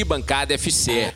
Arquibancada 0.00 0.54
FC. 0.54 1.12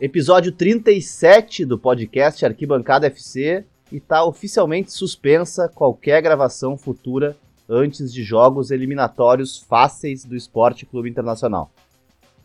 Episódio 0.00 0.50
37 0.50 1.66
do 1.66 1.78
podcast 1.78 2.42
Arquibancada 2.42 3.06
FC 3.06 3.66
e 3.92 3.98
está 3.98 4.24
oficialmente 4.24 4.90
suspensa 4.90 5.68
qualquer 5.68 6.22
gravação 6.22 6.78
futura 6.78 7.36
antes 7.68 8.10
de 8.10 8.22
jogos 8.22 8.70
eliminatórios 8.70 9.58
fáceis 9.58 10.24
do 10.24 10.34
Esporte 10.34 10.86
Clube 10.86 11.10
Internacional. 11.10 11.70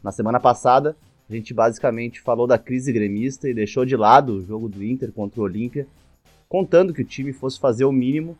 Na 0.04 0.12
semana 0.12 0.38
passada, 0.38 0.98
a 1.30 1.34
gente 1.34 1.54
basicamente 1.54 2.20
falou 2.20 2.46
da 2.46 2.58
crise 2.58 2.92
gremista 2.92 3.48
e 3.48 3.54
deixou 3.54 3.86
de 3.86 3.96
lado 3.96 4.34
o 4.34 4.46
jogo 4.46 4.68
do 4.68 4.84
Inter 4.84 5.14
contra 5.14 5.40
o 5.40 5.46
Olímpia, 5.46 5.88
contando 6.50 6.94
que 6.94 7.04
o 7.04 7.08
time 7.08 7.32
fosse 7.32 7.58
fazer 7.58 7.86
o 7.86 7.92
mínimo, 7.94 8.38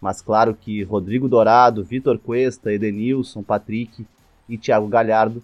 mas 0.00 0.20
claro 0.20 0.56
que 0.60 0.82
Rodrigo 0.82 1.28
Dourado, 1.28 1.84
Vitor 1.84 2.18
Cuesta, 2.18 2.72
Edenilson, 2.72 3.44
Patrick 3.44 4.04
e 4.48 4.58
Thiago 4.58 4.88
Galhardo 4.88 5.40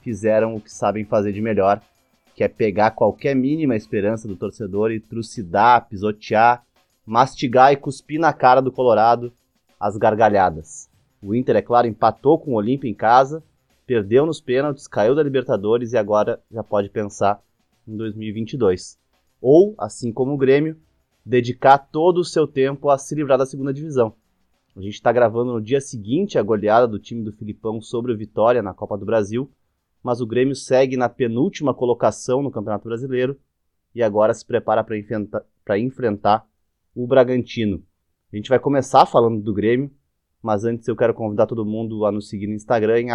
fizeram 0.00 0.54
o 0.54 0.60
que 0.60 0.72
sabem 0.72 1.04
fazer 1.04 1.32
de 1.32 1.40
melhor, 1.40 1.80
que 2.34 2.44
é 2.44 2.48
pegar 2.48 2.92
qualquer 2.92 3.34
mínima 3.34 3.76
esperança 3.76 4.26
do 4.26 4.36
torcedor 4.36 4.90
e 4.90 5.00
trucidar, 5.00 5.88
pisotear, 5.88 6.64
mastigar 7.04 7.72
e 7.72 7.76
cuspir 7.76 8.20
na 8.20 8.32
cara 8.32 8.60
do 8.60 8.72
Colorado 8.72 9.32
as 9.78 9.96
gargalhadas. 9.96 10.88
O 11.22 11.34
Inter, 11.34 11.56
é 11.56 11.62
claro, 11.62 11.86
empatou 11.86 12.38
com 12.38 12.52
o 12.52 12.56
Olímpia 12.56 12.88
em 12.88 12.94
casa, 12.94 13.42
perdeu 13.86 14.24
nos 14.24 14.40
pênaltis, 14.40 14.86
caiu 14.86 15.14
da 15.14 15.22
Libertadores 15.22 15.92
e 15.92 15.98
agora 15.98 16.40
já 16.50 16.62
pode 16.62 16.88
pensar 16.88 17.42
em 17.86 17.96
2022. 17.96 18.98
Ou, 19.40 19.74
assim 19.76 20.12
como 20.12 20.32
o 20.32 20.38
Grêmio, 20.38 20.78
dedicar 21.24 21.78
todo 21.78 22.18
o 22.18 22.24
seu 22.24 22.46
tempo 22.46 22.88
a 22.88 22.96
se 22.96 23.14
livrar 23.14 23.38
da 23.38 23.46
segunda 23.46 23.72
divisão. 23.72 24.14
A 24.76 24.80
gente 24.80 24.94
está 24.94 25.12
gravando 25.12 25.52
no 25.52 25.60
dia 25.60 25.80
seguinte 25.80 26.38
a 26.38 26.42
goleada 26.42 26.86
do 26.86 26.98
time 26.98 27.22
do 27.22 27.32
Filipão 27.32 27.80
sobre 27.82 28.12
o 28.12 28.16
Vitória 28.16 28.62
na 28.62 28.72
Copa 28.72 28.96
do 28.96 29.04
Brasil, 29.04 29.50
mas 30.02 30.20
o 30.20 30.26
Grêmio 30.26 30.54
segue 30.54 30.96
na 30.96 31.08
penúltima 31.08 31.74
colocação 31.74 32.42
no 32.42 32.50
Campeonato 32.50 32.88
Brasileiro 32.88 33.38
e 33.94 34.02
agora 34.02 34.32
se 34.32 34.44
prepara 34.44 34.82
para 34.82 34.98
enfrentar, 34.98 35.44
enfrentar 35.78 36.46
o 36.94 37.06
Bragantino. 37.06 37.82
A 38.32 38.36
gente 38.36 38.48
vai 38.48 38.58
começar 38.58 39.06
falando 39.06 39.42
do 39.42 39.52
Grêmio, 39.52 39.90
mas 40.42 40.64
antes 40.64 40.86
eu 40.88 40.96
quero 40.96 41.12
convidar 41.12 41.46
todo 41.46 41.66
mundo 41.66 42.06
a 42.06 42.12
nos 42.12 42.28
seguir 42.28 42.46
no 42.46 42.54
Instagram 42.54 43.00
em 43.00 43.10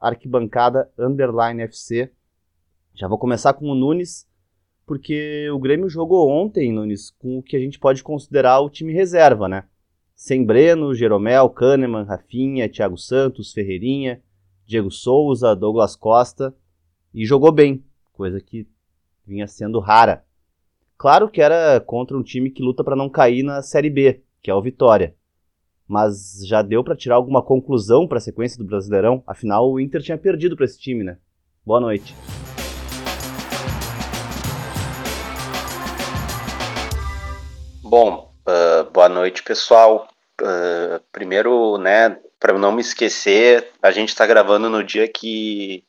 arquibancada 0.00 0.90
FC. 1.60 2.10
Já 2.94 3.06
vou 3.06 3.18
começar 3.18 3.52
com 3.52 3.66
o 3.66 3.74
Nunes, 3.74 4.26
porque 4.86 5.48
o 5.50 5.58
Grêmio 5.58 5.88
jogou 5.88 6.30
ontem, 6.30 6.72
Nunes, 6.72 7.10
com 7.10 7.38
o 7.38 7.42
que 7.42 7.56
a 7.56 7.60
gente 7.60 7.78
pode 7.78 8.02
considerar 8.02 8.60
o 8.60 8.70
time 8.70 8.92
reserva, 8.92 9.48
né? 9.48 9.64
Sem 10.14 10.44
Breno, 10.44 10.94
Jeromel, 10.94 11.50
Kahneman, 11.50 12.04
Rafinha, 12.04 12.68
Thiago 12.68 12.96
Santos, 12.96 13.52
Ferreirinha, 13.52 14.22
Diego 14.66 14.90
Souza, 14.90 15.54
Douglas 15.54 15.94
Costa, 15.94 16.52
e 17.14 17.24
jogou 17.24 17.52
bem, 17.52 17.84
coisa 18.12 18.40
que 18.40 18.66
vinha 19.24 19.46
sendo 19.46 19.78
rara. 19.78 20.24
Claro 20.98 21.28
que 21.28 21.40
era 21.40 21.80
contra 21.80 22.16
um 22.16 22.22
time 22.22 22.50
que 22.50 22.62
luta 22.62 22.82
para 22.82 22.96
não 22.96 23.08
cair 23.08 23.44
na 23.44 23.62
Série 23.62 23.88
B, 23.88 24.22
que 24.42 24.50
é 24.50 24.54
o 24.54 24.60
Vitória. 24.60 25.14
Mas 25.86 26.40
já 26.44 26.62
deu 26.62 26.82
para 26.82 26.96
tirar 26.96 27.14
alguma 27.14 27.42
conclusão 27.42 28.08
para 28.08 28.18
a 28.18 28.20
sequência 28.20 28.58
do 28.58 28.64
Brasileirão? 28.64 29.22
Afinal, 29.24 29.70
o 29.70 29.78
Inter 29.78 30.02
tinha 30.02 30.18
perdido 30.18 30.56
para 30.56 30.64
esse 30.64 30.80
time, 30.80 31.04
né? 31.04 31.18
Boa 31.64 31.80
noite. 31.80 32.12
Bom, 37.84 38.34
uh, 38.48 38.90
boa 38.90 39.08
noite, 39.08 39.44
pessoal. 39.44 40.08
Uh, 40.40 41.00
primeiro, 41.10 41.78
né, 41.78 42.18
para 42.38 42.52
não 42.58 42.72
me 42.72 42.80
esquecer, 42.80 43.70
a 43.82 43.90
gente 43.90 44.10
está 44.10 44.26
gravando 44.26 44.68
no 44.68 44.84
dia 44.84 45.08
que, 45.08 45.84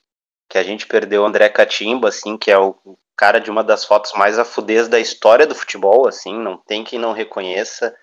que 0.50 0.58
a 0.58 0.63
gente 0.63 0.88
perdeu 0.88 1.24
o 1.24 1.25
André 1.25 1.50
Catimba, 1.50 2.09
assim, 2.09 2.38
que 2.38 2.50
é 2.50 2.58
o 2.58 2.75
cara 3.16 3.40
de 3.40 3.52
uma 3.52 3.63
das 3.63 3.84
fotos 3.84 4.13
mais 4.13 4.40
afudez 4.40 4.88
da 4.88 5.00
história 5.00 5.46
do 5.46 5.56
futebol, 5.56 6.08
assim, 6.08 6.34
não 6.34 6.58
tem 6.58 6.84
quem 6.84 7.00
não 7.00 7.12
reconheça, 7.12 7.94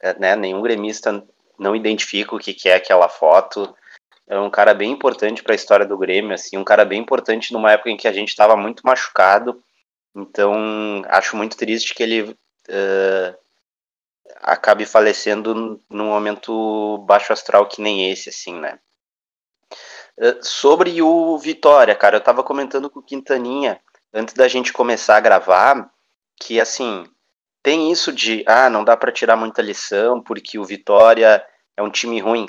é, 0.00 0.18
né, 0.18 0.36
nenhum 0.36 0.62
gremista 0.62 1.24
não 1.58 1.76
identifica 1.76 2.34
o 2.34 2.38
que, 2.38 2.54
que 2.54 2.68
é 2.68 2.74
aquela 2.74 3.08
foto. 3.08 3.74
É 4.26 4.38
um 4.38 4.50
cara 4.50 4.72
bem 4.72 4.90
importante 4.90 5.42
para 5.42 5.52
a 5.52 5.56
história 5.56 5.84
do 5.84 5.98
Grêmio, 5.98 6.32
assim, 6.32 6.56
um 6.56 6.64
cara 6.64 6.84
bem 6.84 7.00
importante 7.00 7.52
numa 7.52 7.72
época 7.72 7.90
em 7.90 7.96
que 7.96 8.08
a 8.08 8.12
gente 8.12 8.28
estava 8.28 8.56
muito 8.56 8.82
machucado. 8.84 9.62
Então, 10.16 11.02
acho 11.08 11.36
muito 11.36 11.56
triste 11.56 11.94
que 11.94 12.02
ele 12.02 12.22
uh, 12.22 13.36
acabe 14.44 14.84
falecendo 14.84 15.80
num 15.88 16.08
momento 16.08 16.98
baixo 17.06 17.32
astral 17.32 17.66
que 17.66 17.80
nem 17.80 18.10
esse, 18.10 18.28
assim, 18.28 18.54
né? 18.54 18.78
Uh, 20.18 20.38
sobre 20.42 21.00
o 21.02 21.36
Vitória, 21.38 21.94
cara, 21.94 22.18
eu 22.18 22.20
tava 22.20 22.44
comentando 22.44 22.90
com 22.90 23.00
o 23.00 23.02
Quintaninha 23.02 23.80
antes 24.12 24.34
da 24.34 24.46
gente 24.46 24.72
começar 24.72 25.16
a 25.16 25.20
gravar 25.20 25.90
que, 26.38 26.60
assim, 26.60 27.04
tem 27.62 27.90
isso 27.90 28.12
de, 28.12 28.44
ah, 28.46 28.68
não 28.68 28.84
dá 28.84 28.96
para 28.96 29.10
tirar 29.10 29.36
muita 29.36 29.62
lição 29.62 30.20
porque 30.20 30.58
o 30.58 30.64
Vitória 30.64 31.44
é 31.76 31.82
um 31.82 31.90
time 31.90 32.20
ruim. 32.20 32.46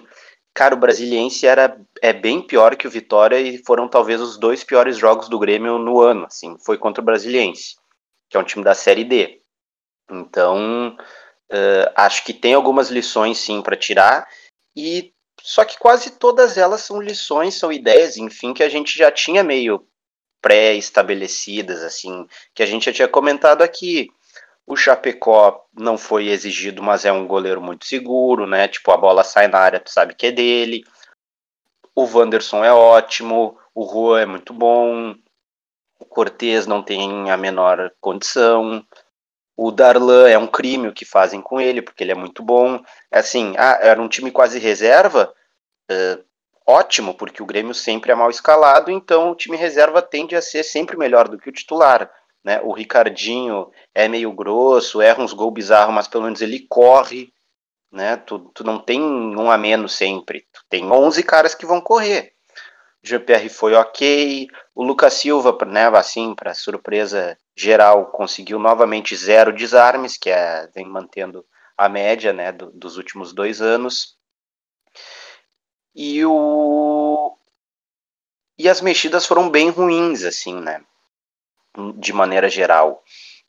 Cara, 0.54 0.76
o 0.76 0.78
Brasiliense 0.78 1.48
era, 1.48 1.80
é 2.02 2.14
bem 2.14 2.42
pior 2.42 2.76
que 2.76 2.88
o 2.88 2.92
Vitória 2.92 3.40
e 3.40 3.58
foram 3.66 3.88
talvez 3.88 4.22
os 4.22 4.38
dois 4.38 4.64
piores 4.64 4.98
jogos 4.98 5.28
do 5.28 5.40
Grêmio 5.40 5.80
no 5.80 6.02
ano, 6.02 6.26
assim, 6.26 6.58
foi 6.66 6.78
contra 6.78 7.02
o 7.02 7.06
Brasiliense, 7.06 7.76
que 8.30 8.38
é 8.38 8.40
um 8.40 8.44
time 8.44 8.64
da 8.64 8.74
Série 8.74 9.04
D. 9.04 9.42
Então, 10.10 10.96
Uh, 11.52 11.92
acho 11.96 12.26
que 12.26 12.34
tem 12.34 12.54
algumas 12.54 12.90
lições 12.90 13.38
sim 13.38 13.62
para 13.62 13.78
tirar 13.78 14.28
e 14.76 15.14
só 15.42 15.64
que 15.64 15.78
quase 15.78 16.12
todas 16.12 16.58
elas 16.58 16.82
são 16.82 17.00
lições, 17.00 17.54
são 17.54 17.72
ideias, 17.72 18.18
enfim, 18.18 18.52
que 18.52 18.64
a 18.64 18.70
gente 18.70 18.98
já 18.98 19.12
tinha 19.12 19.44
meio 19.44 19.88
pré-estabelecidas, 20.42 21.84
assim, 21.84 22.28
que 22.54 22.64
a 22.64 22.66
gente 22.66 22.86
já 22.86 22.94
tinha 22.94 23.08
comentado 23.08 23.62
aqui. 23.62 24.10
O 24.66 24.76
Chapecó 24.76 25.66
não 25.72 25.98
foi 25.98 26.30
exigido, 26.30 26.82
mas 26.82 27.06
é 27.06 27.12
um 27.12 27.28
goleiro 27.28 27.62
muito 27.62 27.86
seguro, 27.86 28.48
né? 28.48 28.68
Tipo, 28.68 28.92
a 28.92 28.98
bola 28.98 29.24
sai 29.24 29.48
na 29.48 29.60
área, 29.60 29.80
tu 29.80 29.92
sabe 29.92 30.16
que 30.16 30.28
é 30.28 30.32
dele. 30.32 30.84
O 31.96 32.06
Wanderson 32.06 32.64
é 32.64 32.74
ótimo, 32.74 33.58
o 33.74 33.88
Juan 33.88 34.22
é 34.22 34.26
muito 34.26 34.54
bom, 34.54 35.16
o 36.00 36.06
Cortez 36.06 36.66
não 36.66 36.82
tem 36.82 37.30
a 37.30 37.38
menor 37.38 37.92
condição. 38.02 38.84
O 39.58 39.72
Darlan 39.72 40.28
é 40.30 40.38
um 40.38 40.48
crime 40.48 40.88
o 40.88 40.94
que 40.94 41.06
fazem 41.06 41.42
com 41.42 41.62
ele, 41.62 41.82
porque 41.82 42.04
ele 42.04 42.12
é 42.12 42.16
muito 42.16 42.44
bom. 42.44 42.84
É 43.10 43.20
assim, 43.20 43.54
ah, 43.58 43.80
era 43.82 44.02
um 44.02 44.10
time 44.10 44.30
quase 44.30 44.60
reserva, 44.60 45.34
uh, 45.90 46.24
ótimo, 46.68 47.14
porque 47.14 47.42
o 47.42 47.46
Grêmio 47.46 47.74
sempre 47.74 48.12
é 48.12 48.16
mal 48.16 48.30
escalado, 48.30 48.92
então 48.92 49.32
o 49.32 49.36
time 49.36 49.56
reserva 49.56 50.02
tende 50.02 50.36
a 50.36 50.42
ser 50.42 50.64
sempre 50.64 50.98
melhor 50.98 51.30
do 51.30 51.38
que 51.38 51.50
o 51.50 51.54
titular. 51.54 52.12
Né? 52.44 52.60
O 52.64 52.74
Ricardinho 52.74 53.72
é 53.94 54.08
meio 54.08 54.32
grosso, 54.32 55.02
erra 55.02 55.24
uns 55.24 55.34
gols 55.34 55.54
bizarros, 55.54 55.96
mas 55.96 56.08
pelo 56.08 56.26
menos 56.26 56.42
ele 56.42 56.60
corre. 56.68 57.34
Né? 57.92 58.18
Tu, 58.18 58.38
tu 58.54 58.64
não 58.64 58.78
tem 58.78 59.02
um 59.02 59.50
a 59.50 59.58
menos 59.58 59.94
sempre, 59.94 60.46
tu 60.52 60.62
tem 60.70 60.92
11 60.92 61.24
caras 61.24 61.56
que 61.56 61.66
vão 61.66 61.80
correr. 61.80 62.35
Jean-Pierre 63.06 63.50
foi 63.50 63.76
ok, 63.76 64.48
o 64.74 64.84
Lucas 64.84 65.14
Silva, 65.14 65.56
né, 65.68 65.86
assim, 65.88 66.34
para 66.34 66.56
surpresa 66.56 67.38
geral, 67.56 68.08
conseguiu 68.08 68.58
novamente 68.58 69.16
zero 69.16 69.54
desarmes, 69.54 70.18
que 70.18 70.30
é, 70.30 70.68
vem 70.74 70.86
mantendo 70.86 71.46
a 71.78 71.88
média 71.88 72.34
né, 72.34 72.52
do, 72.52 72.72
dos 72.72 72.98
últimos 72.98 73.32
dois 73.32 73.62
anos. 73.62 74.18
E, 75.94 76.26
o... 76.26 77.38
e 78.58 78.68
as 78.68 78.82
mexidas 78.82 79.26
foram 79.26 79.50
bem 79.50 79.70
ruins, 79.70 80.24
assim, 80.24 80.60
né? 80.60 80.84
De 81.98 82.12
maneira 82.12 82.50
geral. 82.50 83.04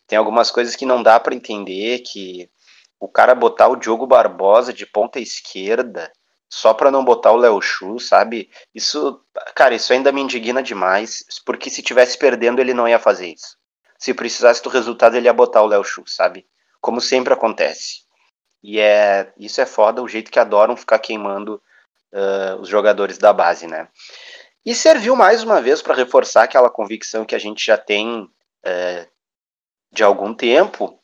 Tem 0.06 0.18
algumas 0.18 0.50
coisas 0.50 0.76
que 0.76 0.84
não 0.84 1.02
dá 1.02 1.18
para 1.18 1.34
entender, 1.34 2.00
que 2.00 2.50
o 3.00 3.08
cara 3.08 3.34
botar 3.34 3.68
o 3.68 3.76
Diogo 3.76 4.06
Barbosa 4.06 4.72
de 4.72 4.84
ponta 4.84 5.18
esquerda 5.18 6.12
só 6.48 6.72
para 6.72 6.90
não 6.90 7.04
botar 7.04 7.32
o 7.32 7.36
Léo 7.36 7.60
Chu, 7.60 7.98
sabe? 7.98 8.50
Isso, 8.74 9.20
cara, 9.54 9.74
isso 9.74 9.92
ainda 9.92 10.12
me 10.12 10.20
indigna 10.20 10.62
demais, 10.62 11.24
porque 11.44 11.70
se 11.70 11.82
tivesse 11.82 12.18
perdendo 12.18 12.60
ele 12.60 12.74
não 12.74 12.88
ia 12.88 12.98
fazer 12.98 13.28
isso 13.28 13.56
se 13.98 14.14
precisasse 14.14 14.62
do 14.62 14.68
resultado, 14.68 15.16
ele 15.16 15.26
ia 15.26 15.32
botar 15.32 15.62
o 15.62 15.66
Léo 15.66 15.84
Chu, 15.84 16.04
sabe? 16.06 16.46
Como 16.80 17.00
sempre 17.00 17.32
acontece. 17.32 18.04
E 18.62 18.78
é 18.78 19.32
isso 19.38 19.60
é 19.60 19.66
foda, 19.66 20.02
o 20.02 20.08
jeito 20.08 20.30
que 20.30 20.38
adoram 20.38 20.76
ficar 20.76 20.98
queimando 20.98 21.62
uh, 22.12 22.60
os 22.60 22.68
jogadores 22.68 23.18
da 23.18 23.32
base, 23.32 23.66
né? 23.66 23.88
E 24.64 24.74
serviu 24.74 25.14
mais 25.14 25.42
uma 25.42 25.60
vez 25.60 25.80
para 25.80 25.94
reforçar 25.94 26.42
aquela 26.42 26.68
convicção 26.68 27.24
que 27.24 27.34
a 27.34 27.38
gente 27.38 27.64
já 27.64 27.78
tem 27.78 28.28
de 29.92 30.02
algum 30.02 30.34
tempo, 30.34 31.00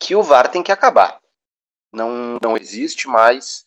que 0.00 0.16
o 0.16 0.22
VAR 0.22 0.48
tem 0.48 0.62
que 0.62 0.72
acabar. 0.72 1.20
Não, 1.92 2.38
não 2.42 2.56
existe 2.56 3.06
mais 3.06 3.66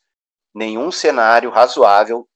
nenhum 0.53 0.91
cenário 0.91 1.49
razoável 1.49 2.27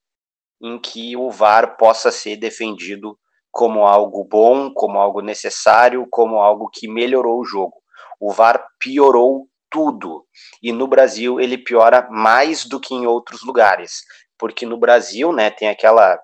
em 0.62 0.80
que 0.80 1.16
o 1.16 1.30
VAR 1.30 1.78
possa 1.78 2.12
ser 2.12 2.38
defendido 2.38 3.18
como 3.52 3.86
algo 3.86 4.28
bom, 4.30 4.74
como 4.74 5.00
algo 5.00 5.22
necessário, 5.22 6.08
como 6.10 6.38
algo 6.38 6.70
que 6.74 6.88
melhorou 6.88 7.40
o 7.40 7.46
jogo. 7.46 7.76
O 8.20 8.32
VAR 8.32 8.66
piorou 8.80 9.48
tudo. 9.70 10.26
E 10.62 10.72
no 10.72 10.88
Brasil 10.88 11.40
ele 11.40 11.58
piora 11.58 12.08
mais 12.10 12.66
do 12.66 12.80
que 12.80 12.94
em 12.94 13.06
outros 13.06 13.44
lugares. 13.44 14.02
Porque 14.38 14.66
no 14.66 14.78
Brasil, 14.78 15.32
né, 15.32 15.50
tem 15.50 15.70
aquela 15.70 16.20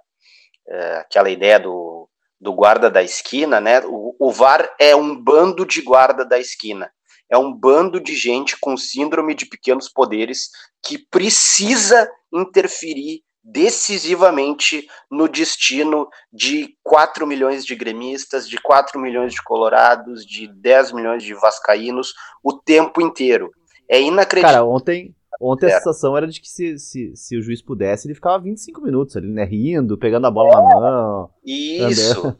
é, 0.67 0.97
aquela 0.97 1.29
ideia 1.29 1.59
do, 1.59 2.09
do 2.39 2.53
guarda 2.53 2.89
da 2.89 3.03
esquina, 3.03 3.59
né? 3.59 3.81
O, 3.85 4.15
o 4.19 4.31
VAR 4.31 4.73
é 4.79 4.95
um 4.95 5.15
bando 5.15 5.65
de 5.65 5.81
guarda 5.81 6.25
da 6.25 6.39
esquina. 6.39 6.91
É 7.31 7.37
um 7.37 7.53
bando 7.53 7.99
de 7.99 8.15
gente 8.15 8.57
com 8.59 8.75
síndrome 8.75 9.33
de 9.33 9.45
pequenos 9.45 9.87
poderes 9.87 10.49
que 10.83 10.97
precisa 10.97 12.09
interferir 12.33 13.23
decisivamente 13.43 14.87
no 15.09 15.27
destino 15.27 16.07
de 16.31 16.75
4 16.83 17.25
milhões 17.25 17.65
de 17.65 17.75
gremistas, 17.75 18.47
de 18.47 18.57
4 18.57 18.99
milhões 18.99 19.33
de 19.33 19.41
colorados, 19.41 20.25
de 20.25 20.47
10 20.47 20.91
milhões 20.91 21.23
de 21.23 21.33
vascaínos 21.33 22.13
o 22.43 22.53
tempo 22.53 23.01
inteiro. 23.01 23.49
É 23.89 23.99
inacreditável. 23.99 24.59
Cara, 24.59 24.65
ontem, 24.65 25.15
ontem 25.39 25.67
a 25.67 25.77
sensação 25.77 26.15
era 26.15 26.27
de 26.27 26.39
que 26.39 26.47
se, 26.47 26.77
se, 26.77 27.15
se 27.15 27.37
o 27.37 27.41
juiz 27.41 27.61
pudesse, 27.61 28.07
ele 28.07 28.15
ficava 28.15 28.39
25 28.39 28.81
minutos 28.81 29.17
ali, 29.17 29.27
né? 29.27 29.43
Rindo, 29.43 29.97
pegando 29.97 30.27
a 30.27 30.31
bola 30.31 30.61
na 30.61 30.61
mão. 30.61 31.29
Isso. 31.43 32.37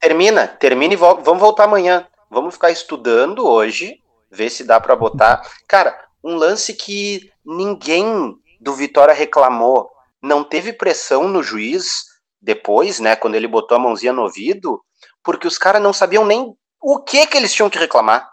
Termina, 0.00 0.46
termina 0.46 0.94
e 0.94 0.96
volta. 0.96 1.22
Vamos 1.22 1.40
voltar 1.40 1.64
amanhã. 1.64 2.06
Vamos 2.30 2.54
ficar 2.54 2.70
estudando 2.70 3.46
hoje, 3.46 4.00
ver 4.30 4.50
se 4.50 4.64
dá 4.64 4.80
para 4.80 4.96
botar. 4.96 5.42
Cara, 5.66 5.98
um 6.22 6.36
lance 6.36 6.74
que 6.74 7.30
ninguém 7.44 8.34
do 8.60 8.74
Vitória 8.74 9.14
reclamou 9.14 9.90
não 10.22 10.42
teve 10.42 10.72
pressão 10.72 11.28
no 11.28 11.42
juiz 11.42 12.04
depois, 12.40 13.00
né, 13.00 13.16
quando 13.16 13.34
ele 13.34 13.48
botou 13.48 13.76
a 13.76 13.80
mãozinha 13.80 14.12
no 14.12 14.22
ouvido, 14.22 14.82
porque 15.22 15.46
os 15.46 15.58
caras 15.58 15.82
não 15.82 15.92
sabiam 15.92 16.24
nem 16.24 16.54
o 16.80 17.02
que 17.02 17.26
que 17.26 17.36
eles 17.36 17.52
tinham 17.52 17.70
que 17.70 17.78
reclamar. 17.78 18.28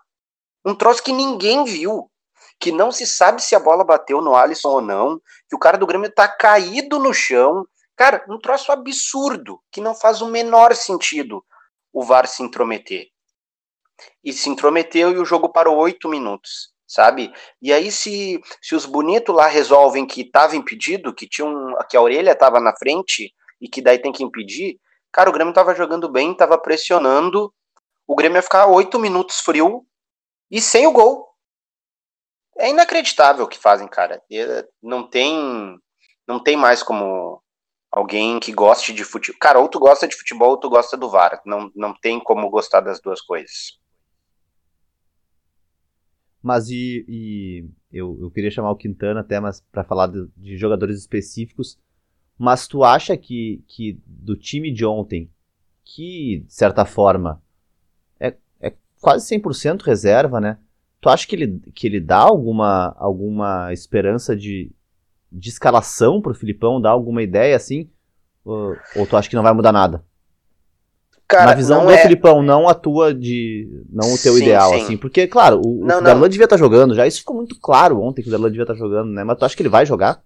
Um 0.64 0.76
troço 0.76 1.04
que 1.04 1.12
ninguém 1.12 1.64
viu, 1.64 2.10
que 2.60 2.72
não 2.72 2.92
se 2.92 3.06
sabe 3.06 3.42
se 3.42 3.56
a 3.56 3.60
bola 3.60 3.84
bateu 3.84 4.22
no 4.22 4.36
Alisson 4.36 4.70
ou 4.70 4.82
não, 4.82 5.20
que 5.50 5.56
o 5.56 5.60
cara 5.60 5.78
do 5.78 5.86
Grêmio 5.86 6.12
tá 6.12 6.28
caído 6.28 7.00
no 7.00 7.14
chão. 7.14 7.66
Cara, 7.96 8.24
um 8.30 8.40
troço 8.40 8.72
absurdo, 8.72 9.60
que 9.72 9.82
não 9.82 9.96
faz 9.96 10.22
o 10.22 10.28
menor 10.28 10.76
sentido 10.76 11.44
o 11.96 12.04
VAR 12.04 12.28
se 12.28 12.44
intrometer. 12.44 13.08
E 14.24 14.34
se 14.34 14.50
intrometeu 14.50 15.12
e 15.12 15.18
o 15.18 15.26
jogo 15.26 15.50
parou 15.50 15.78
oito 15.78 16.10
minutos 16.10 16.76
sabe? 16.88 17.34
E 17.62 17.74
aí 17.74 17.92
se, 17.92 18.40
se 18.62 18.76
os 18.76 18.86
bonitos 18.86 19.36
lá 19.36 19.48
resolvem 19.48 20.06
que 20.06 20.22
estava 20.22 20.56
impedido, 20.56 21.14
que 21.14 21.28
tinha 21.28 21.46
um, 21.46 21.74
que 21.90 21.98
a 21.98 22.02
orelha 22.02 22.32
estava 22.32 22.60
na 22.60 22.76
frente 22.76 23.34
e 23.60 23.68
que 23.68 23.82
daí 23.82 24.00
tem 24.00 24.12
que 24.12 24.24
impedir, 24.24 24.80
cara, 25.12 25.30
o 25.30 25.34
Grêmio 25.34 25.52
estava 25.52 25.76
jogando 25.76 26.10
bem, 26.10 26.32
estava 26.32 26.58
pressionando, 26.58 27.54
o 28.08 28.16
Grêmio 28.16 28.38
ia 28.38 28.44
ficar 28.44 28.68
oito 28.68 29.00
minutos 29.00 29.40
frio 29.40 29.86
e 30.50 30.62
sem 30.62 30.86
o 30.86 30.92
gol. 30.92 31.28
É 32.58 32.70
inacreditável 32.70 33.46
o 33.46 33.48
que 33.48 33.58
fazem, 33.58 33.88
cara. 33.88 34.22
Não 34.82 35.10
tem, 35.10 35.78
não 36.28 36.42
tem 36.42 36.56
mais 36.56 36.82
como 36.82 37.42
alguém 37.92 38.40
que 38.40 38.54
goste 38.54 38.94
de 38.94 39.04
futebol. 39.04 39.40
Cara, 39.42 39.60
ou 39.60 39.68
tu 39.68 39.80
gosta 39.80 40.08
de 40.08 40.16
futebol 40.16 40.52
ou 40.52 40.60
tu 40.60 40.70
gosta 40.70 40.96
do 40.96 41.10
VAR. 41.10 41.42
Não, 41.46 41.70
não 41.76 41.94
tem 41.94 42.20
como 42.20 42.50
gostar 42.50 42.80
das 42.80 43.02
duas 43.02 43.22
coisas. 43.22 43.78
Mas 46.46 46.70
e, 46.70 47.04
e 47.10 47.66
eu, 47.92 48.20
eu 48.22 48.30
queria 48.30 48.52
chamar 48.52 48.70
o 48.70 48.76
Quintana 48.76 49.22
até 49.22 49.40
mas 49.40 49.62
para 49.72 49.84
falar 49.84 50.06
de, 50.06 50.28
de, 50.38 50.56
jogadores 50.56 51.00
específicos. 51.00 51.76
Mas 52.38 52.68
tu 52.68 52.84
acha 52.84 53.18
que, 53.18 53.64
que 53.68 54.00
do 54.06 54.36
time 54.36 54.72
de 54.72 54.86
ontem, 54.86 55.28
que 55.84 56.44
de 56.46 56.54
certa 56.54 56.86
forma 56.86 57.42
é, 58.20 58.36
é 58.62 58.72
quase 59.02 59.26
100% 59.36 59.82
reserva, 59.82 60.40
né? 60.40 60.60
Tu 61.02 61.10
acha 61.10 61.26
que 61.26 61.36
ele, 61.36 61.60
que 61.74 61.88
ele 61.88 62.00
dá 62.00 62.20
alguma, 62.20 62.96
alguma 63.00 63.74
esperança 63.74 64.36
de, 64.36 64.72
de 65.32 65.50
escalação 65.50 66.22
pro 66.22 66.36
Filipão? 66.36 66.80
Dá 66.80 66.92
alguma 66.92 67.24
ideia 67.24 67.56
assim? 67.56 67.90
Ou, 68.44 68.78
ou 68.96 69.08
tu 69.08 69.18
acha 69.18 69.28
que 69.28 69.36
não 69.36 69.42
vai 69.42 69.54
mudar 69.54 69.72
nada? 69.72 70.06
Cara, 71.28 71.48
Na 71.48 71.54
visão 71.54 71.86
do 71.86 71.92
é... 71.92 71.98
Filipão, 71.98 72.44
não 72.44 72.70
a 72.70 72.74
tua 72.76 73.14
de. 73.14 73.68
Não 73.92 74.14
o 74.14 74.18
teu 74.18 74.34
sim, 74.34 74.44
ideal, 74.44 74.70
sim. 74.72 74.84
assim. 74.84 74.98
Porque, 74.98 75.28
claro, 75.28 75.60
o, 75.66 75.84
não, 75.84 75.98
o 75.98 76.02
Darlan 76.02 76.30
devia 76.30 76.46
estar 76.46 76.56
tá 76.56 76.60
jogando 76.60 76.94
já. 76.94 77.08
Isso 77.08 77.20
ficou 77.20 77.36
muito 77.36 77.60
claro 77.60 78.00
ontem 78.00 78.22
que 78.22 78.28
o 78.28 78.32
Darlan 78.32 78.50
devia 78.50 78.64
estar 78.64 78.74
tá 78.74 78.80
jogando, 78.80 79.12
né? 79.12 79.24
Mas 79.24 79.38
tu 79.38 79.46
acha 79.46 79.56
que 79.56 79.62
ele 79.64 79.70
vai 79.70 79.86
jogar? 79.86 80.22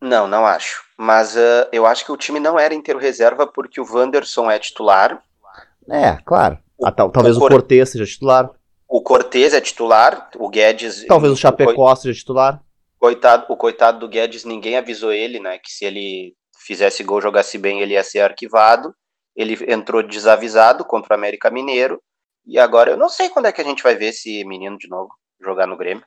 Não, 0.00 0.28
não 0.28 0.46
acho. 0.46 0.82
Mas 0.98 1.34
uh, 1.34 1.66
eu 1.72 1.86
acho 1.86 2.04
que 2.04 2.12
o 2.12 2.16
time 2.16 2.38
não 2.38 2.58
era 2.58 2.74
inteiro 2.74 3.00
reserva 3.00 3.46
porque 3.46 3.80
o 3.80 3.86
Wanderson 3.90 4.50
é 4.50 4.58
titular. 4.58 5.22
É, 5.88 6.18
claro. 6.24 6.58
O, 6.78 6.86
ah, 6.86 6.92
tal, 6.92 7.10
talvez 7.10 7.36
o, 7.36 7.44
o 7.44 7.48
Cortez 7.48 7.90
seja 7.90 8.04
titular. 8.04 8.50
O 8.88 9.02
Cortez 9.02 9.54
é 9.54 9.60
titular, 9.60 10.30
o 10.36 10.48
Guedes. 10.48 11.06
Talvez 11.06 11.32
o 11.32 11.36
Chapecó 11.36 11.94
seja 11.94 12.18
titular. 12.18 12.60
Coitado, 12.98 13.46
o 13.48 13.56
coitado 13.56 13.98
do 13.98 14.08
Guedes, 14.08 14.44
ninguém 14.44 14.76
avisou 14.76 15.12
ele, 15.12 15.40
né? 15.40 15.58
Que 15.58 15.70
se 15.70 15.84
ele 15.84 16.34
fizesse 16.66 17.02
gol, 17.02 17.20
jogasse 17.20 17.56
bem, 17.56 17.80
ele 17.80 17.94
ia 17.94 18.04
ser 18.04 18.20
arquivado. 18.20 18.94
Ele 19.36 19.56
entrou 19.72 20.02
desavisado 20.02 20.84
contra 20.84 21.14
o 21.14 21.18
América 21.18 21.50
Mineiro. 21.50 22.02
E 22.46 22.58
agora 22.58 22.90
eu 22.90 22.96
não 22.96 23.08
sei 23.08 23.28
quando 23.28 23.46
é 23.46 23.52
que 23.52 23.60
a 23.60 23.64
gente 23.64 23.82
vai 23.82 23.94
ver 23.94 24.06
esse 24.06 24.44
menino 24.44 24.76
de 24.76 24.88
novo 24.88 25.10
jogar 25.40 25.66
no 25.66 25.76
Grêmio. 25.76 26.04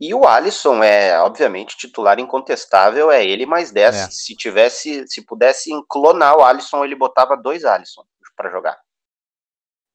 E 0.00 0.12
o 0.14 0.26
Alisson 0.26 0.82
é, 0.82 1.16
obviamente, 1.20 1.76
titular 1.76 2.18
incontestável, 2.18 3.10
é 3.10 3.24
ele 3.24 3.46
mais 3.46 3.70
10. 3.70 3.94
É. 3.94 4.10
Se 4.10 4.34
tivesse, 4.34 5.06
se 5.06 5.24
pudesse 5.24 5.70
clonar 5.88 6.36
o 6.36 6.42
Alisson, 6.42 6.84
ele 6.84 6.96
botava 6.96 7.36
dois 7.36 7.64
Alisson 7.64 8.04
para 8.36 8.50
jogar. 8.50 8.76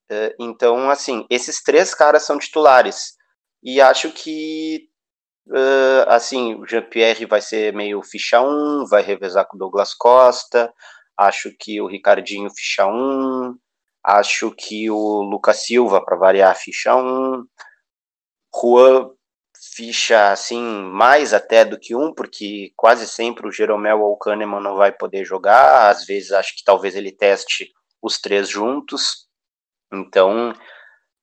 É, 0.09 0.33
então, 0.39 0.89
assim, 0.89 1.25
esses 1.29 1.61
três 1.61 1.93
caras 1.93 2.23
são 2.23 2.39
titulares. 2.39 3.17
E 3.61 3.81
acho 3.81 4.11
que, 4.11 4.87
uh, 5.47 6.07
assim, 6.07 6.55
o 6.55 6.65
Jean-Pierre 6.65 7.25
vai 7.25 7.41
ser 7.41 7.73
meio 7.73 8.01
ficha 8.01 8.39
1, 8.39 8.85
vai 8.89 9.01
revezar 9.01 9.45
com 9.45 9.57
o 9.57 9.59
Douglas 9.59 9.93
Costa. 9.93 10.73
Acho 11.17 11.51
que 11.57 11.81
o 11.81 11.87
Ricardinho 11.87 12.49
ficha 12.49 12.85
1. 12.85 13.57
Acho 14.03 14.51
que 14.51 14.89
o 14.89 15.21
Lucas 15.21 15.65
Silva, 15.65 16.03
para 16.03 16.15
variar, 16.15 16.55
ficha 16.55 16.95
1. 16.95 17.45
Juan 18.53 19.09
ficha 19.75 20.31
assim 20.31 20.61
mais 20.61 21.33
até 21.33 21.65
do 21.65 21.79
que 21.79 21.95
um, 21.95 22.13
porque 22.13 22.71
quase 22.75 23.07
sempre 23.07 23.47
o 23.47 23.51
Jeromel 23.51 24.01
ou 24.01 24.13
o 24.13 24.17
Kahneman 24.17 24.61
não 24.61 24.75
vai 24.75 24.91
poder 24.91 25.25
jogar. 25.25 25.89
Às 25.89 26.05
vezes 26.05 26.31
acho 26.31 26.55
que 26.55 26.63
talvez 26.63 26.95
ele 26.95 27.11
teste 27.11 27.71
os 28.01 28.19
três 28.19 28.47
juntos. 28.47 29.27
Então, 29.91 30.53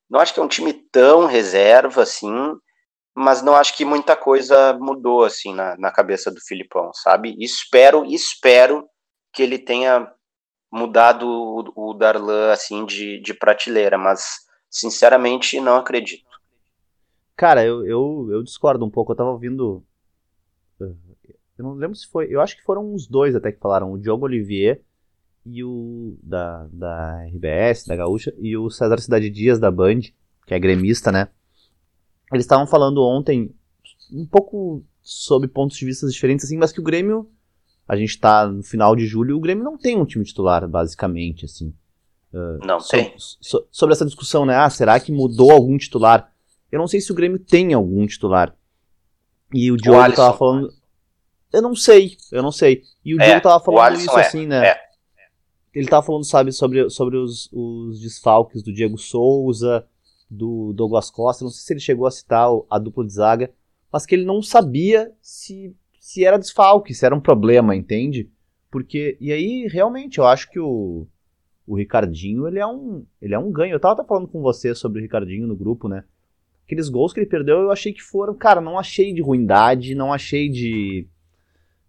não 0.09 0.19
acho 0.19 0.33
que 0.33 0.39
é 0.39 0.43
um 0.43 0.47
time 0.47 0.73
tão 0.91 1.25
reserva 1.25 2.03
assim, 2.03 2.33
mas 3.15 3.41
não 3.41 3.55
acho 3.55 3.75
que 3.75 3.85
muita 3.85 4.15
coisa 4.15 4.73
mudou 4.73 5.23
assim 5.23 5.53
na, 5.53 5.77
na 5.77 5.91
cabeça 5.91 6.31
do 6.31 6.41
Filipão, 6.41 6.91
sabe? 6.93 7.35
Espero, 7.39 8.05
espero 8.05 8.87
que 9.35 9.43
ele 9.43 9.59
tenha 9.59 10.09
mudado 10.71 11.27
o, 11.27 11.89
o 11.89 11.93
Darlan 11.93 12.51
assim 12.51 12.85
de, 12.85 13.19
de 13.19 13.33
prateleira, 13.33 13.97
mas 13.97 14.45
sinceramente 14.69 15.59
não 15.59 15.75
acredito. 15.75 16.25
Cara, 17.35 17.65
eu, 17.65 17.85
eu, 17.85 18.27
eu 18.31 18.43
discordo 18.43 18.85
um 18.85 18.89
pouco. 18.89 19.11
Eu 19.11 19.15
tava 19.15 19.31
ouvindo. 19.31 19.83
Eu 20.79 20.95
não 21.57 21.73
lembro 21.73 21.95
se 21.95 22.07
foi. 22.07 22.27
Eu 22.29 22.39
acho 22.39 22.55
que 22.55 22.63
foram 22.63 22.93
os 22.93 23.07
dois 23.07 23.35
até 23.35 23.51
que 23.51 23.59
falaram. 23.59 23.91
O 23.91 23.99
Diogo 23.99 24.25
Olivier 24.25 24.81
e 25.45 25.63
o. 25.63 26.17
Da, 26.23 26.67
da 26.71 27.25
RBS, 27.25 27.85
da 27.85 27.95
Gaúcha, 27.95 28.33
e 28.39 28.55
o 28.55 28.69
César 28.69 28.99
Cidade 28.99 29.29
Dias 29.29 29.59
da 29.59 29.69
Band, 29.69 29.99
que 30.45 30.53
é 30.53 30.59
gremista, 30.59 31.11
né? 31.11 31.27
Eles 32.31 32.45
estavam 32.45 32.65
falando 32.65 33.03
ontem 33.03 33.53
um 34.11 34.25
pouco 34.25 34.83
sobre 35.01 35.47
pontos 35.47 35.77
de 35.77 35.85
vista 35.85 36.07
diferentes, 36.07 36.45
assim, 36.45 36.57
mas 36.57 36.71
que 36.71 36.79
o 36.79 36.83
Grêmio 36.83 37.29
a 37.87 37.95
gente 37.95 38.19
tá 38.19 38.47
no 38.47 38.63
final 38.63 38.95
de 38.95 39.05
julho, 39.05 39.37
o 39.37 39.39
Grêmio 39.39 39.63
não 39.63 39.77
tem 39.77 39.97
um 39.97 40.05
time 40.05 40.25
titular, 40.25 40.67
basicamente, 40.67 41.45
assim. 41.45 41.73
Uh, 42.33 42.65
não 42.65 42.79
so, 42.79 42.89
tem. 42.89 43.13
So, 43.17 43.67
sobre 43.71 43.93
essa 43.93 44.05
discussão, 44.05 44.45
né? 44.45 44.55
Ah, 44.55 44.69
será 44.69 44.99
que 44.99 45.11
mudou 45.11 45.51
algum 45.51 45.77
titular? 45.77 46.31
Eu 46.71 46.79
não 46.79 46.87
sei 46.87 46.99
se 46.99 47.11
o 47.11 47.15
Grêmio 47.15 47.39
tem 47.39 47.73
algum 47.73 48.05
titular. 48.07 48.55
E 49.53 49.71
o 49.71 49.77
Diogo 49.77 50.01
o 50.01 50.13
tava 50.13 50.37
falando. 50.37 50.73
Eu 51.53 51.61
não 51.61 51.75
sei, 51.75 52.17
eu 52.31 52.41
não 52.41 52.51
sei. 52.51 52.83
E 53.03 53.15
o 53.15 53.21
é, 53.21 53.25
Diogo 53.25 53.41
tava 53.41 53.63
falando 53.63 53.97
isso 53.97 54.17
é, 54.17 54.21
assim, 54.21 54.45
né? 54.47 54.67
É. 54.67 54.85
Ele 55.73 55.87
tava 55.87 56.05
falando, 56.05 56.25
sabe, 56.25 56.51
sobre, 56.51 56.89
sobre 56.89 57.17
os, 57.17 57.49
os 57.51 57.99
desfalques 58.01 58.63
do 58.63 58.73
Diego 58.73 58.97
Souza, 58.97 59.85
do 60.29 60.73
Douglas 60.73 61.11
Costa. 61.11 61.43
Não 61.43 61.51
sei 61.51 61.61
se 61.61 61.73
ele 61.73 61.79
chegou 61.79 62.07
a 62.07 62.11
citar 62.11 62.49
a 62.69 62.79
dupla 62.79 63.05
de 63.05 63.13
zaga, 63.13 63.51
mas 63.91 64.05
que 64.05 64.15
ele 64.15 64.25
não 64.25 64.41
sabia 64.41 65.11
se 65.21 65.75
se 66.05 66.23
era 66.23 66.37
desfalque, 66.37 66.93
se 66.93 67.03
era 67.03 67.15
um 67.15 67.19
problema, 67.19 67.75
entende? 67.75 68.29
Porque, 68.69 69.17
e 69.19 69.31
aí, 69.31 69.67
realmente, 69.67 70.19
eu 70.19 70.27
acho 70.27 70.47
que 70.51 70.59
o, 70.59 71.07
o 71.65 71.75
Ricardinho, 71.75 72.47
ele 72.47 72.59
é 72.59 72.67
um, 72.67 73.03
ele 73.19 73.33
é 73.33 73.39
um 73.39 73.51
ganho. 73.51 73.73
Eu 73.73 73.79
tava 73.79 74.05
falando 74.05 74.27
com 74.27 74.39
você 74.39 74.75
sobre 74.75 74.99
o 74.99 75.01
Ricardinho 75.01 75.47
no 75.47 75.55
grupo, 75.55 75.87
né? 75.87 76.03
Aqueles 76.63 76.89
gols 76.89 77.11
que 77.11 77.21
ele 77.21 77.25
perdeu, 77.25 77.57
eu 77.57 77.71
achei 77.71 77.91
que 77.91 78.03
foram, 78.03 78.35
cara, 78.35 78.61
não 78.61 78.77
achei 78.77 79.11
de 79.15 79.21
ruindade, 79.23 79.95
não 79.95 80.13
achei 80.13 80.47
de, 80.47 81.07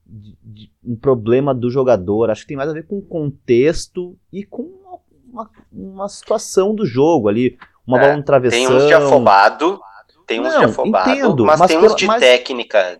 de, 0.06 0.38
de 0.42 0.72
um 0.82 0.96
problema 0.96 1.54
do 1.54 1.68
jogador. 1.70 2.30
Acho 2.30 2.40
que 2.40 2.48
tem 2.48 2.56
mais 2.56 2.70
a 2.70 2.72
ver 2.72 2.86
com 2.86 2.96
o 2.96 3.02
contexto 3.02 4.16
e 4.32 4.44
com 4.44 4.62
uma, 5.30 5.50
uma 5.70 6.08
situação 6.08 6.74
do 6.74 6.86
jogo 6.86 7.28
ali. 7.28 7.58
Uma 7.86 7.98
é, 7.98 8.00
bola 8.00 8.16
no 8.16 8.22
travessão. 8.24 8.66
Tem 8.66 8.76
uns 8.78 8.86
de 8.86 8.94
afobado, 8.94 9.78
tem 10.26 10.40
uns 10.40 10.54
não, 10.54 10.60
de 10.60 10.64
afobado, 10.64 11.10
entendo, 11.10 11.44
mas, 11.44 11.60
mas 11.60 11.68
tem 11.68 11.78
uns 11.78 11.94
de 11.94 12.06
mas, 12.06 12.20
técnica 12.20 12.98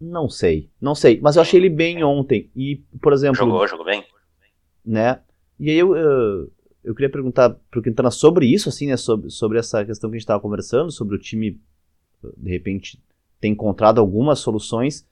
Não 0.00 0.28
sei, 0.28 0.70
não 0.80 0.94
sei. 0.94 1.20
Mas 1.20 1.36
eu 1.36 1.42
achei 1.42 1.60
ele 1.60 1.70
bem 1.70 2.02
ontem. 2.02 2.50
E, 2.54 2.82
por 3.00 3.12
exemplo. 3.12 3.36
Jogou, 3.36 3.66
jogou 3.66 3.86
bem. 3.86 4.04
Né? 4.84 5.20
E 5.58 5.70
aí 5.70 5.76
eu, 5.76 5.96
eu, 5.96 6.52
eu 6.82 6.94
queria 6.94 7.10
perguntar 7.10 7.50
pro 7.70 7.82
Quintana 7.82 8.10
sobre 8.10 8.46
isso, 8.46 8.68
assim, 8.68 8.88
né? 8.88 8.96
Sobre, 8.96 9.30
sobre 9.30 9.58
essa 9.58 9.84
questão 9.84 10.10
que 10.10 10.16
a 10.16 10.18
gente 10.18 10.24
estava 10.24 10.40
conversando, 10.40 10.90
sobre 10.90 11.16
o 11.16 11.18
time, 11.18 11.60
de 12.36 12.50
repente, 12.50 13.02
ter 13.40 13.48
encontrado 13.48 13.98
algumas 13.98 14.40
soluções, 14.40 15.06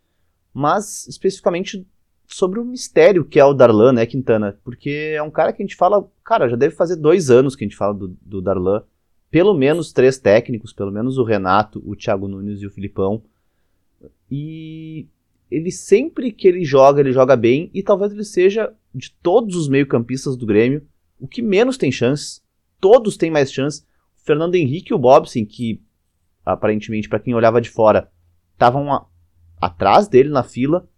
mas 0.52 1.06
especificamente 1.06 1.86
sobre 2.26 2.58
o 2.58 2.64
mistério 2.64 3.24
que 3.24 3.38
é 3.38 3.44
o 3.44 3.54
Darlan, 3.54 3.92
né, 3.92 4.06
Quintana? 4.06 4.58
Porque 4.64 5.14
é 5.14 5.22
um 5.22 5.30
cara 5.30 5.52
que 5.52 5.62
a 5.62 5.66
gente 5.66 5.76
fala, 5.76 6.08
cara, 6.24 6.48
já 6.48 6.56
deve 6.56 6.74
fazer 6.74 6.96
dois 6.96 7.30
anos 7.30 7.54
que 7.54 7.64
a 7.64 7.66
gente 7.66 7.76
fala 7.76 7.94
do, 7.94 8.16
do 8.20 8.40
Darlan. 8.40 8.82
Pelo 9.30 9.54
menos 9.54 9.92
três 9.92 10.18
técnicos, 10.18 10.72
pelo 10.72 10.90
menos 10.90 11.16
o 11.16 11.24
Renato, 11.24 11.82
o 11.86 11.96
Thiago 11.96 12.28
Nunes 12.28 12.60
e 12.60 12.66
o 12.66 12.70
Filipão. 12.70 13.22
E 14.30 15.06
ele 15.50 15.70
sempre 15.70 16.32
que 16.32 16.48
ele 16.48 16.64
joga, 16.64 17.00
ele 17.00 17.12
joga 17.12 17.36
bem, 17.36 17.70
e 17.74 17.82
talvez 17.82 18.12
ele 18.12 18.24
seja, 18.24 18.72
de 18.94 19.12
todos 19.22 19.56
os 19.56 19.68
meio-campistas 19.68 20.36
do 20.36 20.46
Grêmio, 20.46 20.86
o 21.20 21.28
que 21.28 21.42
menos 21.42 21.76
tem 21.76 21.92
chances. 21.92 22.42
Todos 22.80 23.16
têm 23.16 23.30
mais 23.30 23.52
chances. 23.52 23.80
O 24.16 24.24
Fernando 24.24 24.54
Henrique 24.54 24.92
e 24.92 24.94
o 24.94 24.98
Bobson, 24.98 25.44
que 25.44 25.80
aparentemente, 26.44 27.08
para 27.08 27.20
quem 27.20 27.34
olhava 27.34 27.60
de 27.60 27.70
fora, 27.70 28.10
estavam 28.52 29.06
atrás 29.60 30.08
dele 30.08 30.28
na 30.28 30.42
fila, 30.42 30.88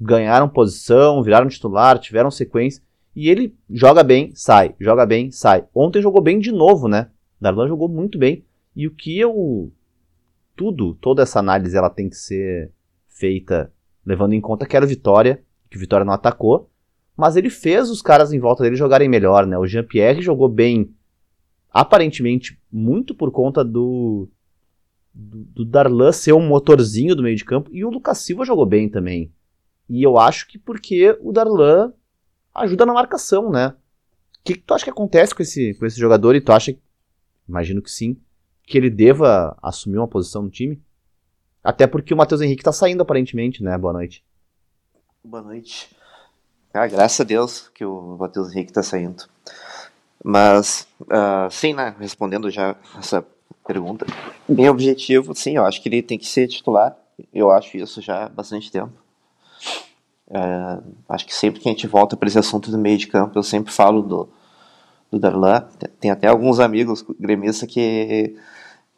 ganharam 0.00 0.48
posição, 0.48 1.22
viraram 1.22 1.48
titular, 1.48 1.98
tiveram 1.98 2.30
sequência. 2.30 2.82
E 3.14 3.28
ele 3.28 3.54
joga 3.70 4.02
bem, 4.02 4.32
sai, 4.34 4.74
joga 4.80 5.06
bem, 5.06 5.30
sai. 5.30 5.66
Ontem 5.74 6.02
jogou 6.02 6.20
bem 6.20 6.38
de 6.38 6.50
novo, 6.50 6.88
né? 6.88 7.10
Darlan 7.40 7.68
jogou 7.68 7.88
muito 7.88 8.18
bem. 8.18 8.44
E 8.74 8.86
o 8.86 8.90
que 8.90 9.18
eu. 9.18 9.70
Tudo, 10.56 10.94
toda 10.94 11.22
essa 11.22 11.38
análise 11.38 11.76
ela 11.76 11.90
tem 11.90 12.08
que 12.08 12.16
ser 12.16 12.72
feita 13.08 13.72
levando 14.04 14.34
em 14.34 14.40
conta 14.40 14.66
que 14.66 14.76
era 14.76 14.84
o 14.84 14.88
Vitória, 14.88 15.42
que 15.70 15.76
o 15.76 15.80
Vitória 15.80 16.04
não 16.04 16.12
atacou. 16.12 16.70
Mas 17.16 17.36
ele 17.36 17.48
fez 17.48 17.90
os 17.90 18.02
caras 18.02 18.32
em 18.32 18.40
volta 18.40 18.62
dele 18.62 18.76
jogarem 18.76 19.08
melhor, 19.08 19.46
né? 19.46 19.56
O 19.56 19.66
Jean-Pierre 19.66 20.20
jogou 20.20 20.48
bem, 20.48 20.92
aparentemente, 21.70 22.60
muito 22.70 23.14
por 23.14 23.30
conta 23.30 23.64
do, 23.64 24.28
do, 25.12 25.44
do 25.44 25.64
Darlan 25.64 26.10
ser 26.10 26.32
um 26.32 26.46
motorzinho 26.46 27.14
do 27.14 27.22
meio 27.22 27.36
de 27.36 27.44
campo. 27.44 27.70
E 27.72 27.84
o 27.84 27.90
Lucas 27.90 28.18
Silva 28.18 28.44
jogou 28.44 28.66
bem 28.66 28.88
também. 28.88 29.32
E 29.88 30.02
eu 30.02 30.18
acho 30.18 30.48
que 30.48 30.58
porque 30.58 31.16
o 31.20 31.32
Darlan 31.32 31.92
ajuda 32.54 32.84
na 32.84 32.92
marcação, 32.92 33.50
né? 33.50 33.68
O 33.68 34.44
que, 34.44 34.54
que, 34.54 34.62
tu 34.62 34.74
acha 34.74 34.84
que 34.84 34.90
acontece 34.90 35.34
com 35.34 35.42
esse, 35.42 35.74
com 35.74 35.86
esse 35.86 35.98
jogador? 35.98 36.34
E 36.34 36.40
tu 36.40 36.52
acha, 36.52 36.76
imagino 37.48 37.80
que 37.80 37.90
sim, 37.90 38.16
que 38.66 38.78
ele 38.78 38.90
deva 38.90 39.56
assumir 39.62 39.98
uma 39.98 40.08
posição 40.08 40.42
no 40.42 40.50
time? 40.50 40.82
Até 41.62 41.86
porque 41.86 42.12
o 42.12 42.16
Matheus 42.16 42.40
Henrique 42.40 42.62
tá 42.62 42.72
saindo 42.72 43.02
aparentemente, 43.02 43.62
né? 43.62 43.76
Boa 43.78 43.92
noite. 43.92 44.24
Boa 45.22 45.42
noite. 45.42 45.88
Ah, 46.72 46.86
graças 46.86 47.20
a 47.20 47.24
Deus 47.24 47.68
que 47.74 47.84
o 47.84 48.16
Matheus 48.18 48.52
Henrique 48.52 48.72
tá 48.72 48.82
saindo. 48.82 49.24
Mas, 50.22 50.86
uh, 51.02 51.50
sim, 51.50 51.72
né? 51.72 51.94
Respondendo 51.98 52.50
já 52.50 52.76
essa 52.98 53.24
pergunta. 53.66 54.06
Meu 54.48 54.72
objetivo, 54.72 55.34
sim, 55.34 55.56
eu 55.56 55.64
acho 55.64 55.82
que 55.82 55.88
ele 55.88 56.02
tem 56.02 56.18
que 56.18 56.26
ser 56.26 56.48
titular. 56.48 56.96
Eu 57.32 57.50
acho 57.50 57.76
isso 57.76 58.00
já 58.00 58.24
há 58.24 58.28
bastante 58.28 58.70
tempo. 58.70 58.92
É, 60.30 60.78
acho 61.08 61.26
que 61.26 61.34
sempre 61.34 61.60
que 61.60 61.68
a 61.68 61.72
gente 61.72 61.86
volta 61.86 62.16
para 62.16 62.28
esse 62.28 62.38
assunto 62.38 62.70
do 62.70 62.78
meio 62.78 62.98
de 62.98 63.06
campo, 63.06 63.38
eu 63.38 63.42
sempre 63.42 63.72
falo 63.72 64.02
do, 64.02 64.28
do 65.10 65.18
Darlan. 65.18 65.68
Tem 66.00 66.10
até 66.10 66.26
alguns 66.26 66.58
amigos 66.58 67.04
gremistas 67.18 67.68
que, 67.68 68.36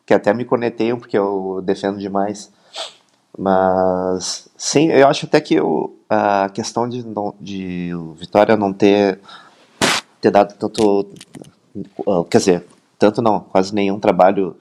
que 0.07 0.15
até 0.15 0.33
me 0.33 0.45
conecteiam 0.45 0.99
porque 0.99 1.19
eu 1.19 1.61
defendo 1.65 1.99
demais. 1.99 2.51
Mas, 3.37 4.49
sim, 4.57 4.89
eu 4.91 5.07
acho 5.09 5.27
até 5.27 5.41
que 5.41 5.55
eu, 5.55 5.99
a 6.09 6.49
questão 6.55 6.89
de, 6.89 7.05
de 7.41 7.91
Vitória 8.15 8.57
não 8.57 8.73
ter, 8.73 9.19
ter 10.21 10.31
dado 10.31 10.55
tanto. 10.55 11.11
Quer 12.31 12.39
dizer, 12.39 12.67
tanto 12.99 13.21
não, 13.21 13.41
quase 13.41 13.75
nenhum 13.75 14.01
trabalho 14.01 14.57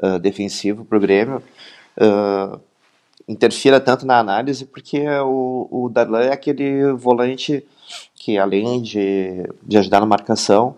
uh, 0.00 0.18
defensivo 0.20 0.84
para 0.84 0.98
o 0.98 1.00
Grêmio. 1.00 1.42
Uh, 1.96 2.60
interfira 3.26 3.80
tanto 3.80 4.06
na 4.06 4.18
análise, 4.18 4.64
porque 4.64 5.08
o, 5.08 5.66
o 5.70 5.88
Darlan 5.88 6.24
é 6.24 6.32
aquele 6.32 6.92
volante 6.92 7.66
que, 8.14 8.38
além 8.38 8.80
de, 8.80 9.48
de 9.62 9.78
ajudar 9.78 10.00
na 10.00 10.06
marcação, 10.06 10.76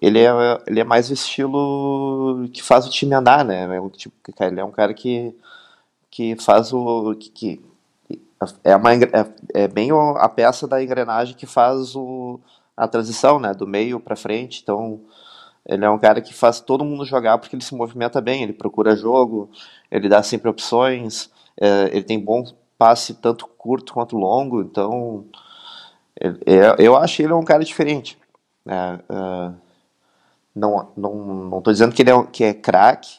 ele 0.00 0.20
é, 0.20 0.30
ele 0.66 0.80
é 0.80 0.84
mais 0.84 1.10
o 1.10 1.12
estilo 1.12 2.48
que 2.52 2.62
faz 2.62 2.86
o 2.86 2.90
time 2.90 3.14
andar, 3.14 3.44
né? 3.44 3.64
É 3.64 3.88
tipo, 3.90 4.14
ele 4.40 4.60
é 4.60 4.64
um 4.64 4.70
cara 4.70 4.94
que, 4.94 5.34
que 6.10 6.36
faz 6.36 6.72
o. 6.72 7.14
que, 7.14 7.30
que 7.30 7.64
é, 8.62 8.76
uma, 8.76 8.94
é, 8.94 9.08
é 9.54 9.68
bem 9.68 9.90
a 10.16 10.28
peça 10.28 10.66
da 10.68 10.82
engrenagem 10.82 11.34
que 11.34 11.46
faz 11.46 11.96
o, 11.96 12.40
a 12.76 12.86
transição, 12.86 13.40
né? 13.40 13.52
Do 13.52 13.66
meio 13.66 13.98
para 13.98 14.14
frente. 14.14 14.60
Então, 14.62 15.00
ele 15.66 15.84
é 15.84 15.90
um 15.90 15.98
cara 15.98 16.20
que 16.20 16.32
faz 16.32 16.60
todo 16.60 16.84
mundo 16.84 17.04
jogar 17.04 17.38
porque 17.38 17.56
ele 17.56 17.64
se 17.64 17.74
movimenta 17.74 18.20
bem, 18.20 18.42
ele 18.42 18.52
procura 18.52 18.96
jogo, 18.96 19.50
ele 19.90 20.08
dá 20.08 20.22
sempre 20.22 20.48
opções. 20.48 21.30
É, 21.60 21.90
ele 21.92 22.04
tem 22.04 22.20
bom 22.20 22.44
passe 22.78 23.14
tanto 23.14 23.48
curto 23.58 23.92
quanto 23.92 24.16
longo, 24.16 24.62
então 24.62 25.26
é, 26.20 26.76
eu 26.78 26.96
acho 26.96 27.20
ele 27.20 27.32
um 27.32 27.44
cara 27.44 27.64
diferente. 27.64 28.16
É, 28.66 28.98
é, 29.08 29.52
não, 30.58 30.88
não, 30.96 31.14
não 31.14 31.62
tô 31.62 31.70
dizendo 31.70 31.94
que 31.94 32.02
ele 32.02 32.10
é, 32.10 32.22
que 32.24 32.44
é 32.44 32.54
craque, 32.54 33.18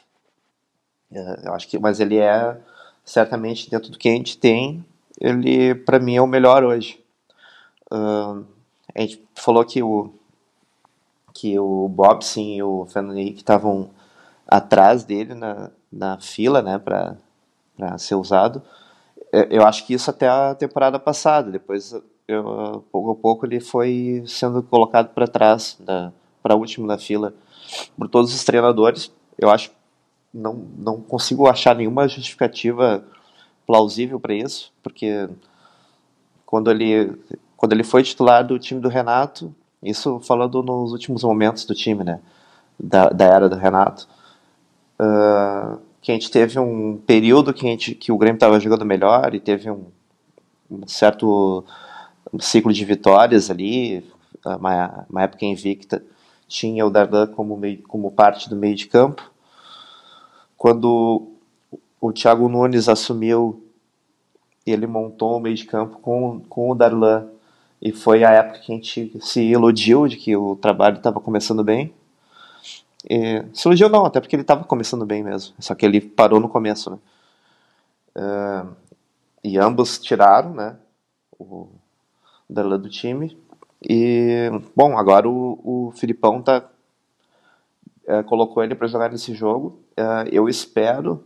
é, 1.12 1.48
eu 1.48 1.54
acho 1.54 1.68
que, 1.68 1.80
mas 1.80 2.00
ele 2.00 2.18
é 2.18 2.58
certamente 3.04 3.70
dentro 3.70 3.90
do 3.90 3.98
que 3.98 4.10
a 4.10 4.12
gente 4.12 4.38
tem, 4.38 4.86
ele 5.20 5.74
para 5.74 6.00
mim 6.00 6.16
é 6.16 6.22
o 6.22 6.28
melhor 6.28 6.64
hoje. 6.64 7.04
Uh, 7.92 8.46
a 8.94 9.02
gente 9.02 9.24
falou 9.34 9.66
que 9.66 9.82
o 9.82 10.14
que 11.34 11.58
o 11.58 11.88
Bobson 11.88 12.42
e 12.42 12.62
o 12.62 12.86
Fernando 12.88 13.18
Henrique 13.18 13.40
estavam 13.40 13.92
atrás 14.48 15.04
dele 15.06 15.34
na, 15.34 15.72
na 15.92 16.20
fila, 16.20 16.62
né, 16.62 16.78
para 16.78 17.18
ser 17.98 18.16
usado. 18.16 18.62
É, 19.32 19.48
eu 19.50 19.66
acho 19.66 19.86
que 19.86 19.94
isso 19.94 20.10
até 20.10 20.28
a 20.28 20.54
temporada 20.54 21.00
passada. 21.00 21.50
Depois, 21.50 21.96
eu, 22.28 22.84
pouco 22.92 23.12
a 23.12 23.16
pouco, 23.16 23.46
ele 23.46 23.62
foi 23.62 24.24
sendo 24.28 24.62
colocado 24.64 25.14
para 25.14 25.28
trás, 25.28 25.78
para 26.42 26.56
último 26.56 26.88
na 26.88 26.98
fila, 26.98 27.34
por 27.98 28.08
todos 28.08 28.34
os 28.34 28.44
treinadores. 28.44 29.12
Eu 29.38 29.50
acho 29.50 29.72
não 30.34 30.68
não 30.78 31.02
consigo 31.02 31.48
achar 31.48 31.76
nenhuma 31.76 32.08
justificativa 32.08 33.04
plausível 33.66 34.20
para 34.20 34.34
isso, 34.34 34.72
porque 34.82 35.30
quando 36.46 36.72
ele 36.72 37.18
quando 37.56 37.74
ele 37.74 37.84
foi 37.84 38.04
titular 38.04 38.46
do 38.46 38.58
time 38.58 38.80
do 38.80 38.88
Renato, 38.88 39.54
isso 39.84 40.20
falando 40.22 40.64
nos 40.64 40.92
últimos 40.92 41.24
momentos 41.24 41.66
do 41.66 41.76
time, 41.76 42.04
né, 42.04 42.20
da, 42.80 43.10
da 43.10 43.26
era 43.26 43.50
do 43.50 43.56
Renato, 43.56 44.08
uh, 45.00 45.80
que 46.02 46.12
a 46.12 46.16
gente 46.16 46.32
teve 46.32 46.58
um 46.58 46.98
período 46.98 47.54
que, 47.54 47.68
a 47.68 47.70
gente, 47.70 47.96
que 47.96 48.12
o 48.12 48.18
Grêmio 48.18 48.38
estava 48.38 48.60
jogando 48.60 48.86
melhor 48.86 49.34
e 49.36 49.40
teve 49.40 49.70
um, 49.70 49.86
um 50.72 50.88
certo 50.88 51.64
ciclo 52.40 52.72
de 52.72 52.86
vitórias 52.86 53.50
ali, 53.52 54.06
uma, 54.46 55.06
uma 55.10 55.24
época 55.24 55.46
invicta, 55.46 56.04
tinha 56.50 56.86
o 56.86 56.90
Dardan 56.90 57.28
como, 57.28 57.56
meio, 57.56 57.82
como 57.84 58.12
parte 58.12 58.50
do 58.50 58.56
meio 58.56 58.76
de 58.76 58.88
campo. 58.88 59.32
Quando 60.58 61.32
o 62.02 62.12
Thiago 62.12 62.50
Nunes 62.50 62.90
assumiu, 62.90 63.64
ele 64.66 64.88
montou 64.88 65.38
o 65.38 65.40
meio 65.40 65.56
de 65.56 65.66
campo 65.66 66.00
com, 66.00 66.42
com 66.50 66.72
o 66.72 66.76
Darlan, 66.76 67.28
e 67.82 67.94
foi 67.94 68.26
a 68.26 68.32
época 68.32 68.60
que 68.60 68.74
a 68.74 68.76
gente 68.76 69.18
se 69.22 69.42
iludiu 69.42 70.08
de 70.08 70.18
que 70.18 70.36
o 70.36 70.56
trabalho 70.58 70.98
estava 70.98 71.20
começando 71.22 71.64
bem. 71.64 71.94
E, 73.10 73.46
se 73.54 73.68
iludiu 73.68 73.88
não, 73.88 74.06
até 74.06 74.20
porque 74.20 74.36
ele 74.36 74.42
estava 74.42 74.66
começando 74.66 75.06
bem 75.06 75.24
mesmo. 75.24 75.56
Só 75.60 75.74
que 75.74 75.86
ele 75.86 76.02
parou 76.02 76.40
no 76.42 76.50
começo, 76.50 76.92
né? 76.92 76.98
Uh, 78.18 78.76
e 79.42 79.58
ambos 79.58 79.98
tiraram, 80.00 80.54
né? 80.54 80.76
O 81.40 81.70
Darlan 82.50 82.80
do 82.80 82.90
time. 82.90 83.38
E, 83.82 84.50
bom, 84.76 84.98
agora 84.98 85.28
o, 85.30 85.60
o 85.64 85.92
Filipão 85.92 86.42
tá, 86.42 86.66
uh, 88.08 88.24
colocou 88.26 88.64
ele 88.64 88.76
para 88.76 88.88
jogar 88.88 89.12
nesse 89.12 89.34
jogo. 89.34 89.80
Uh, 89.98 90.28
eu 90.32 90.50
espero 90.50 91.24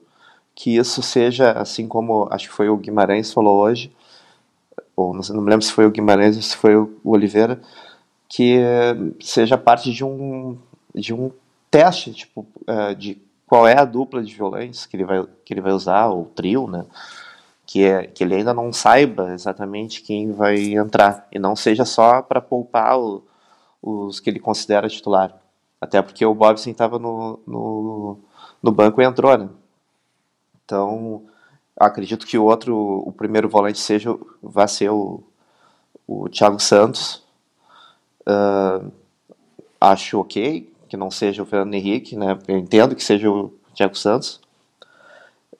que 0.55 0.75
isso 0.75 1.01
seja, 1.01 1.51
assim 1.53 1.87
como 1.87 2.27
acho 2.31 2.49
que 2.49 2.55
foi 2.55 2.69
o 2.69 2.77
Guimarães 2.77 3.33
falou 3.33 3.59
hoje, 3.59 3.91
ou 4.95 5.13
não, 5.13 5.23
sei, 5.23 5.35
não 5.35 5.41
me 5.41 5.49
lembro 5.49 5.65
se 5.65 5.71
foi 5.71 5.85
o 5.85 5.91
Guimarães 5.91 6.35
ou 6.35 6.43
se 6.43 6.55
foi 6.55 6.75
o 6.75 6.99
Oliveira, 7.03 7.59
que 8.29 8.57
seja 9.19 9.57
parte 9.57 9.91
de 9.91 10.03
um, 10.03 10.57
de 10.93 11.13
um 11.13 11.31
teste 11.71 12.13
tipo, 12.13 12.45
uh, 12.67 12.93
de 12.95 13.19
qual 13.47 13.67
é 13.67 13.77
a 13.77 13.85
dupla 13.85 14.23
de 14.23 14.33
violões 14.33 14.85
que 14.85 14.95
ele 14.95 15.05
vai, 15.05 15.25
que 15.43 15.53
ele 15.53 15.61
vai 15.61 15.71
usar, 15.71 16.07
ou 16.07 16.25
trio, 16.25 16.67
né? 16.67 16.85
Que, 17.73 17.85
é, 17.85 18.05
que 18.05 18.23
ele 18.23 18.35
ainda 18.35 18.53
não 18.53 18.71
saiba 18.71 19.33
exatamente 19.33 20.03
quem 20.03 20.31
vai 20.31 20.75
entrar, 20.75 21.27
e 21.31 21.39
não 21.39 21.55
seja 21.55 21.85
só 21.85 22.21
para 22.21 22.39
poupar 22.39 22.99
o, 22.99 23.23
os 23.81 24.19
que 24.19 24.29
ele 24.29 24.39
considera 24.39 24.87
titular. 24.87 25.35
Até 25.81 25.99
porque 26.01 26.23
o 26.23 26.35
Bobson 26.35 26.69
estava 26.69 26.99
no, 26.99 27.39
no, 27.47 28.19
no 28.61 28.71
banco 28.71 29.01
e 29.01 29.05
entrou, 29.05 29.35
né? 29.37 29.49
Então, 30.63 31.23
Acredito 31.75 32.27
que 32.27 32.37
o 32.37 32.45
outro, 32.45 33.03
o 33.05 33.11
primeiro 33.11 33.49
volante 33.49 33.79
seja, 33.79 34.15
vai 34.41 34.67
ser 34.67 34.89
o, 34.89 35.23
o 36.07 36.29
Thiago 36.29 36.59
Santos. 36.59 37.23
Uh, 38.21 38.91
acho 39.81 40.19
ok 40.19 40.71
que 40.87 40.95
não 40.95 41.09
seja 41.09 41.41
o 41.41 41.45
Fernando 41.45 41.73
Henrique, 41.73 42.15
né? 42.15 42.37
Eu 42.47 42.57
entendo 42.57 42.95
que 42.95 43.03
seja 43.03 43.29
o 43.29 43.51
Thiago 43.73 43.97
Santos, 43.97 44.39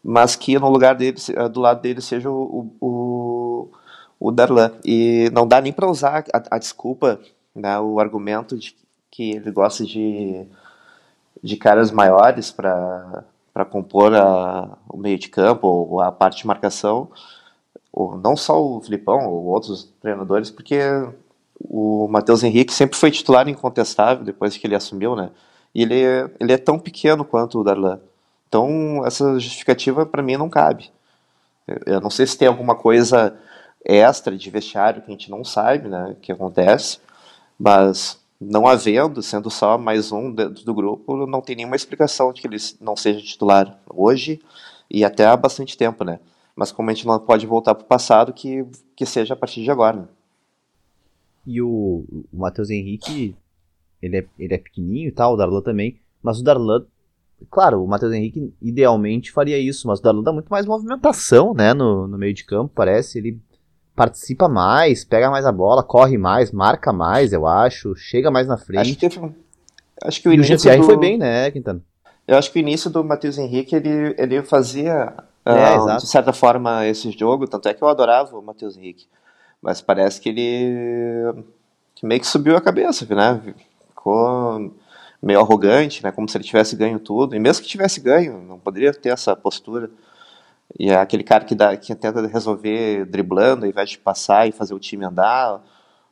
mas 0.04 0.36
que 0.36 0.60
no 0.60 0.70
lugar 0.70 0.96
dele, 0.96 1.18
do 1.52 1.62
lado 1.62 1.82
dele 1.82 2.02
seja 2.02 2.30
o, 2.30 2.76
o, 2.82 3.70
o 4.20 4.32
Darlan. 4.32 4.72
E 4.84 5.30
não 5.34 5.48
dá 5.48 5.62
nem 5.62 5.72
para 5.72 5.90
usar 5.90 6.26
a, 6.34 6.44
a, 6.56 6.58
desculpa, 6.60 7.20
né, 7.56 7.80
o 7.80 8.00
argumento 8.00 8.58
de 8.58 8.76
que 9.10 9.32
ele 9.32 9.52
gosta 9.52 9.86
de, 9.86 10.46
de 11.42 11.56
caras 11.56 11.92
maiores 11.92 12.52
para 12.52 13.26
compor 13.70 14.14
a, 14.14 14.78
o 14.90 14.98
meio 14.98 15.18
de 15.18 15.30
campo 15.30 15.68
ou 15.68 16.02
a 16.02 16.12
parte 16.12 16.40
de 16.40 16.48
marcação, 16.48 17.10
ou 17.92 18.18
não 18.18 18.36
só 18.36 18.62
o 18.62 18.82
Filipão 18.82 19.28
ou 19.30 19.46
outros 19.46 19.94
treinadores, 20.02 20.50
porque 20.50 20.80
o 21.60 22.08
Matheus 22.10 22.44
Henrique 22.44 22.74
sempre 22.74 22.98
foi 22.98 23.12
titular 23.12 23.48
incontestável 23.48 24.26
depois 24.26 24.58
que 24.58 24.66
ele 24.68 24.76
assumiu, 24.76 25.16
né? 25.16 25.30
E 25.74 25.84
ele, 25.84 25.96
ele 26.40 26.52
é 26.52 26.58
tão 26.58 26.78
pequeno 26.78 27.24
quanto 27.24 27.60
o 27.60 27.64
Darlan. 27.64 28.00
Então, 28.54 29.04
essa 29.04 29.40
justificativa 29.40 30.06
para 30.06 30.22
mim 30.22 30.38
não 30.38 30.48
cabe. 30.48 30.92
Eu 31.88 32.00
não 32.00 32.12
sei 32.12 32.28
se 32.28 32.38
tem 32.38 32.48
alguma 32.48 32.76
coisa 32.76 33.36
extra 33.84 34.38
de 34.38 34.48
vestiário 34.52 35.02
que 35.02 35.08
a 35.08 35.12
gente 35.12 35.32
não 35.32 35.44
sabe, 35.44 35.90
né, 35.90 36.16
que 36.22 36.32
acontece, 36.32 37.00
mas 37.58 38.22
não 38.40 38.68
havendo, 38.68 39.24
sendo 39.24 39.50
só 39.50 39.76
mais 39.76 40.12
um 40.12 40.32
dentro 40.32 40.64
do 40.64 40.72
grupo, 40.72 41.26
não 41.26 41.42
tem 41.42 41.56
nenhuma 41.56 41.76
explicação 41.76 42.32
de 42.32 42.42
que 42.42 42.48
ele 42.48 42.58
não 42.80 42.96
seja 42.96 43.26
titular 43.26 43.76
hoje 43.90 44.40
e 44.88 45.04
até 45.04 45.26
há 45.26 45.36
bastante 45.36 45.76
tempo, 45.76 46.04
né? 46.04 46.20
Mas 46.56 46.72
como 46.72 46.92
a 46.92 46.94
gente 46.94 47.08
não 47.08 47.18
pode 47.18 47.48
voltar 47.48 47.74
para 47.74 47.84
o 47.84 47.88
passado, 47.88 48.32
que, 48.32 48.64
que 48.96 49.04
seja 49.04 49.34
a 49.34 49.38
partir 49.38 49.64
de 49.64 49.72
agora. 49.72 49.98
Né? 49.98 50.08
E 51.48 51.60
o, 51.60 52.06
o 52.32 52.38
Matheus 52.38 52.70
Henrique, 52.70 53.36
ele 54.00 54.18
é, 54.18 54.26
ele 54.38 54.54
é 54.54 54.60
pequenininho 54.60 55.08
e 55.08 55.12
tal, 55.12 55.34
o 55.34 55.38
Darlan 55.38 55.62
também, 55.62 56.00
mas 56.22 56.40
o 56.40 56.44
Darlan, 56.44 56.86
claro, 57.50 57.84
o 57.84 57.88
Matheus 57.88 58.14
Henrique 58.14 58.54
idealmente 58.62 59.32
faria 59.32 59.58
isso, 59.58 59.88
mas 59.88 60.00
o 60.00 60.02
Darlan 60.02 60.24
dá 60.24 60.32
muito 60.32 60.50
mais 60.50 60.66
movimentação, 60.66 61.54
né, 61.54 61.74
no, 61.74 62.08
no 62.08 62.18
meio 62.18 62.34
de 62.34 62.44
campo, 62.46 62.72
parece, 62.74 63.20
ele 63.20 63.40
participa 63.96 64.48
mais, 64.48 65.04
pega 65.04 65.30
mais 65.30 65.46
a 65.46 65.52
bola, 65.52 65.84
corre 65.84 66.18
mais, 66.18 66.52
marca 66.52 66.92
mais, 66.92 67.32
eu 67.32 67.46
acho, 67.46 67.96
chega 67.96 68.32
mais 68.32 68.48
na 68.48 68.58
frente. 68.58 68.82
Acho 68.82 68.94
que, 68.98 69.10
teve, 69.10 69.36
acho 70.04 70.22
que 70.22 70.30
o 70.30 70.32
e 70.32 70.36
início 70.36 70.72
o 70.72 70.78
do... 70.78 70.84
foi 70.84 70.98
bem, 70.98 71.18
né, 71.18 71.52
Quintana? 71.52 71.82
Eu 72.28 72.38
acho 72.38 72.52
que 72.52 72.60
o 72.60 72.62
início 72.62 72.90
do 72.90 73.04
Matheus 73.04 73.38
Henrique, 73.38 73.76
ele, 73.76 74.16
ele 74.18 74.42
fazia, 74.44 75.14
é, 75.46 75.78
uh, 75.78 75.98
de 75.98 76.08
certa 76.08 76.32
forma, 76.34 76.86
esse 76.88 77.12
jogo, 77.12 77.48
tanto 77.48 77.68
é 77.68 77.74
que 77.74 77.84
eu 77.84 77.88
adorava 77.88 78.38
o 78.38 78.42
Matheus 78.42 78.78
Henrique, 78.78 79.06
mas 79.62 79.82
parece 79.82 80.20
que 80.20 80.30
ele 80.30 81.44
que 81.96 82.08
meio 82.08 82.20
que 82.20 82.28
subiu 82.28 82.58
a 82.58 82.62
cabeça, 82.62 83.06
né, 83.14 83.40
ficou 83.90 84.74
meio 85.24 85.40
arrogante, 85.40 86.04
né, 86.04 86.12
como 86.12 86.28
se 86.28 86.38
ele 86.38 86.44
tivesse 86.44 86.76
ganho 86.76 87.00
tudo, 87.00 87.34
e 87.36 87.40
mesmo 87.40 87.64
que 87.64 87.70
tivesse 87.70 88.02
ganho, 88.02 88.40
não 88.42 88.60
poderia 88.60 88.94
ter 88.94 89.10
essa 89.10 89.36
postura. 89.36 89.90
E 90.78 90.90
é 90.90 90.96
aquele 90.96 91.24
cara 91.24 91.46
que, 91.46 91.56
dá, 91.56 91.76
que 91.78 91.96
tenta 91.96 92.26
resolver 92.28 93.06
driblando, 93.06 93.64
ao 93.64 93.70
invés 93.70 93.92
de 93.92 93.98
passar 93.98 94.48
e 94.48 94.52
fazer 94.52 94.74
o 94.74 94.80
time 94.80 95.06
andar, 95.06 95.62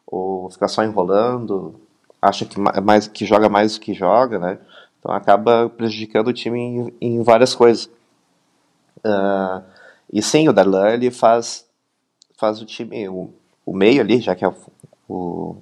ou 0.08 0.50
ficar 0.50 0.68
só 0.68 0.84
enrolando, 0.84 1.80
acha 2.22 2.46
que, 2.46 2.60
mais, 2.60 3.08
que 3.08 3.26
joga 3.26 3.50
mais 3.50 3.76
do 3.76 3.82
que 3.82 3.94
joga, 3.94 4.40
né? 4.40 4.60
Então 5.00 5.12
acaba 5.12 5.70
prejudicando 5.70 6.28
o 6.28 6.34
time 6.34 6.60
em, 6.60 6.94
em 7.02 7.24
várias 7.24 7.54
coisas. 7.56 7.90
Uh, 9.04 9.64
e 10.14 10.22
sim, 10.22 10.48
o 10.48 10.54
Darlan 10.54 10.90
ele 10.90 11.12
faz, 11.12 11.66
faz 12.38 12.62
o 12.62 12.66
time, 12.66 13.10
o, 13.10 13.34
o 13.66 13.74
meio 13.74 14.02
ali, 14.02 14.22
já 14.22 14.36
que 14.36 14.46
é 14.46 14.48
o, 14.48 14.56
o 15.10 15.58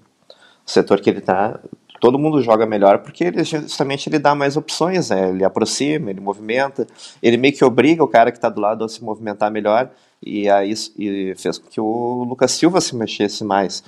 setor 0.66 1.00
que 1.00 1.10
ele 1.10 1.20
está, 1.20 1.60
todo 2.00 2.18
mundo 2.18 2.42
joga 2.42 2.66
melhor 2.66 3.00
porque 3.00 3.26
ele 3.26 3.44
justamente 3.44 4.10
ele 4.10 4.20
dá 4.20 4.34
mais 4.34 4.56
opções, 4.56 5.10
né? 5.10 5.30
Ele 5.30 5.44
aproxima, 5.44 6.10
ele 6.10 6.20
movimenta, 6.20 6.88
ele 7.22 7.38
meio 7.38 7.54
que 7.54 7.64
obriga 7.64 8.04
o 8.04 8.08
cara 8.08 8.32
que 8.32 8.38
está 8.38 8.50
do 8.50 8.62
lado 8.62 8.84
a 8.84 8.90
se 8.90 9.04
movimentar 9.04 9.52
melhor 9.52 9.90
e 10.22 10.50
aí 10.50 10.74
e 10.98 11.34
fez 11.38 11.58
com 11.58 11.70
que 11.70 11.80
o 11.80 12.24
Lucas 12.24 12.52
Silva 12.52 12.82
se 12.82 12.96
mexesse 12.96 13.44
mais. 13.44 13.84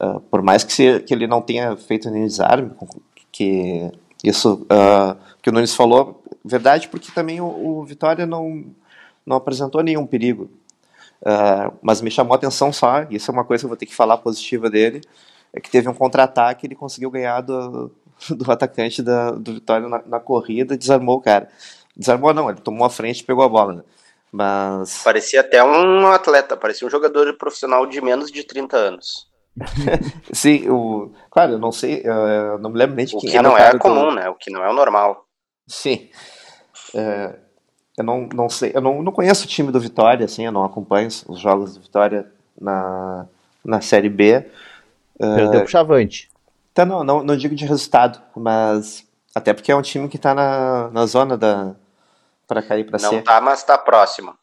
Uh, 0.00 0.20
por 0.20 0.42
mais 0.42 0.64
que, 0.64 0.72
se, 0.72 1.00
que 1.00 1.14
ele 1.14 1.26
não 1.26 1.40
tenha 1.40 1.76
feito 1.76 2.10
nenhum 2.10 2.26
desarme, 2.26 2.70
que 3.30 3.90
isso 4.24 4.66
uh, 4.70 5.16
que 5.42 5.50
o 5.50 5.52
Nunes 5.52 5.74
falou, 5.74 6.22
verdade, 6.44 6.88
porque 6.88 7.12
também 7.12 7.40
o, 7.40 7.46
o 7.46 7.84
Vitória 7.84 8.26
não, 8.26 8.64
não 9.24 9.36
apresentou 9.36 9.82
nenhum 9.82 10.06
perigo. 10.06 10.50
Uh, 11.22 11.72
mas 11.80 12.00
me 12.00 12.10
chamou 12.10 12.32
a 12.32 12.36
atenção 12.36 12.72
só, 12.72 13.06
isso 13.10 13.30
é 13.30 13.34
uma 13.34 13.44
coisa 13.44 13.62
que 13.62 13.66
eu 13.66 13.68
vou 13.68 13.76
ter 13.76 13.86
que 13.86 13.94
falar 13.94 14.16
positiva 14.16 14.68
dele, 14.68 15.02
que 15.60 15.70
teve 15.70 15.88
um 15.88 15.94
contra-ataque, 15.94 16.66
ele 16.66 16.74
conseguiu 16.74 17.10
ganhar 17.10 17.40
do, 17.40 17.90
do 18.30 18.50
atacante 18.50 19.02
da, 19.02 19.32
do 19.32 19.54
Vitória 19.54 19.88
na, 19.88 20.02
na 20.06 20.20
corrida, 20.20 20.76
desarmou 20.76 21.16
o 21.16 21.20
cara. 21.20 21.48
Desarmou 21.96 22.32
não, 22.32 22.48
ele 22.48 22.60
tomou 22.60 22.86
a 22.86 22.90
frente 22.90 23.20
e 23.20 23.24
pegou 23.24 23.44
a 23.44 23.48
bola, 23.48 23.74
né? 23.74 23.82
Mas. 24.30 25.02
Parecia 25.02 25.40
até 25.40 25.62
um 25.62 26.06
atleta, 26.06 26.56
parecia 26.56 26.86
um 26.86 26.90
jogador 26.90 27.36
profissional 27.36 27.84
de 27.86 28.00
menos 28.00 28.30
de 28.30 28.42
30 28.44 28.76
anos. 28.76 29.30
Sim, 30.32 30.70
o... 30.70 31.12
claro, 31.30 31.52
eu 31.52 31.58
não 31.58 31.70
sei, 31.70 32.00
eu 32.02 32.58
não 32.58 32.70
me 32.70 32.78
lembro 32.78 32.96
nem 32.96 33.04
de 33.04 33.14
o 33.14 33.18
quem 33.18 33.30
que 33.30 33.36
era 33.36 33.46
não 33.46 33.54
o 33.54 33.58
é 33.58 33.78
comum, 33.78 34.08
do... 34.08 34.14
né? 34.14 34.28
O 34.30 34.34
que 34.34 34.50
não 34.50 34.64
é 34.64 34.70
o 34.70 34.72
normal. 34.72 35.26
Sim. 35.66 36.08
É, 36.94 37.34
eu 37.98 38.04
não, 38.04 38.26
não 38.34 38.48
sei, 38.48 38.72
eu 38.74 38.80
não, 38.80 39.02
não 39.02 39.12
conheço 39.12 39.44
o 39.44 39.48
time 39.48 39.70
do 39.70 39.78
Vitória, 39.78 40.24
assim, 40.24 40.46
eu 40.46 40.52
não 40.52 40.64
acompanho 40.64 41.08
os 41.28 41.38
jogos 41.38 41.74
do 41.74 41.82
Vitória 41.82 42.26
na, 42.58 43.26
na 43.62 43.82
Série 43.82 44.08
B. 44.08 44.46
Perdeu 45.34 45.60
uh, 45.60 45.62
pro 45.62 45.70
Chavante. 45.70 46.30
Tá, 46.74 46.84
não, 46.84 47.04
não, 47.04 47.22
não 47.22 47.36
digo 47.36 47.54
de 47.54 47.66
resultado, 47.66 48.20
mas 48.34 49.06
até 49.34 49.52
porque 49.52 49.70
é 49.70 49.76
um 49.76 49.82
time 49.82 50.08
que 50.08 50.18
tá 50.18 50.34
na, 50.34 50.90
na 50.90 51.06
zona 51.06 51.36
da 51.36 51.74
para 52.46 52.62
cair 52.62 52.84
para 52.84 53.00
Não 53.00 53.22
tá, 53.22 53.40
mas 53.40 53.62
tá 53.62 53.78
próximo. 53.78 54.34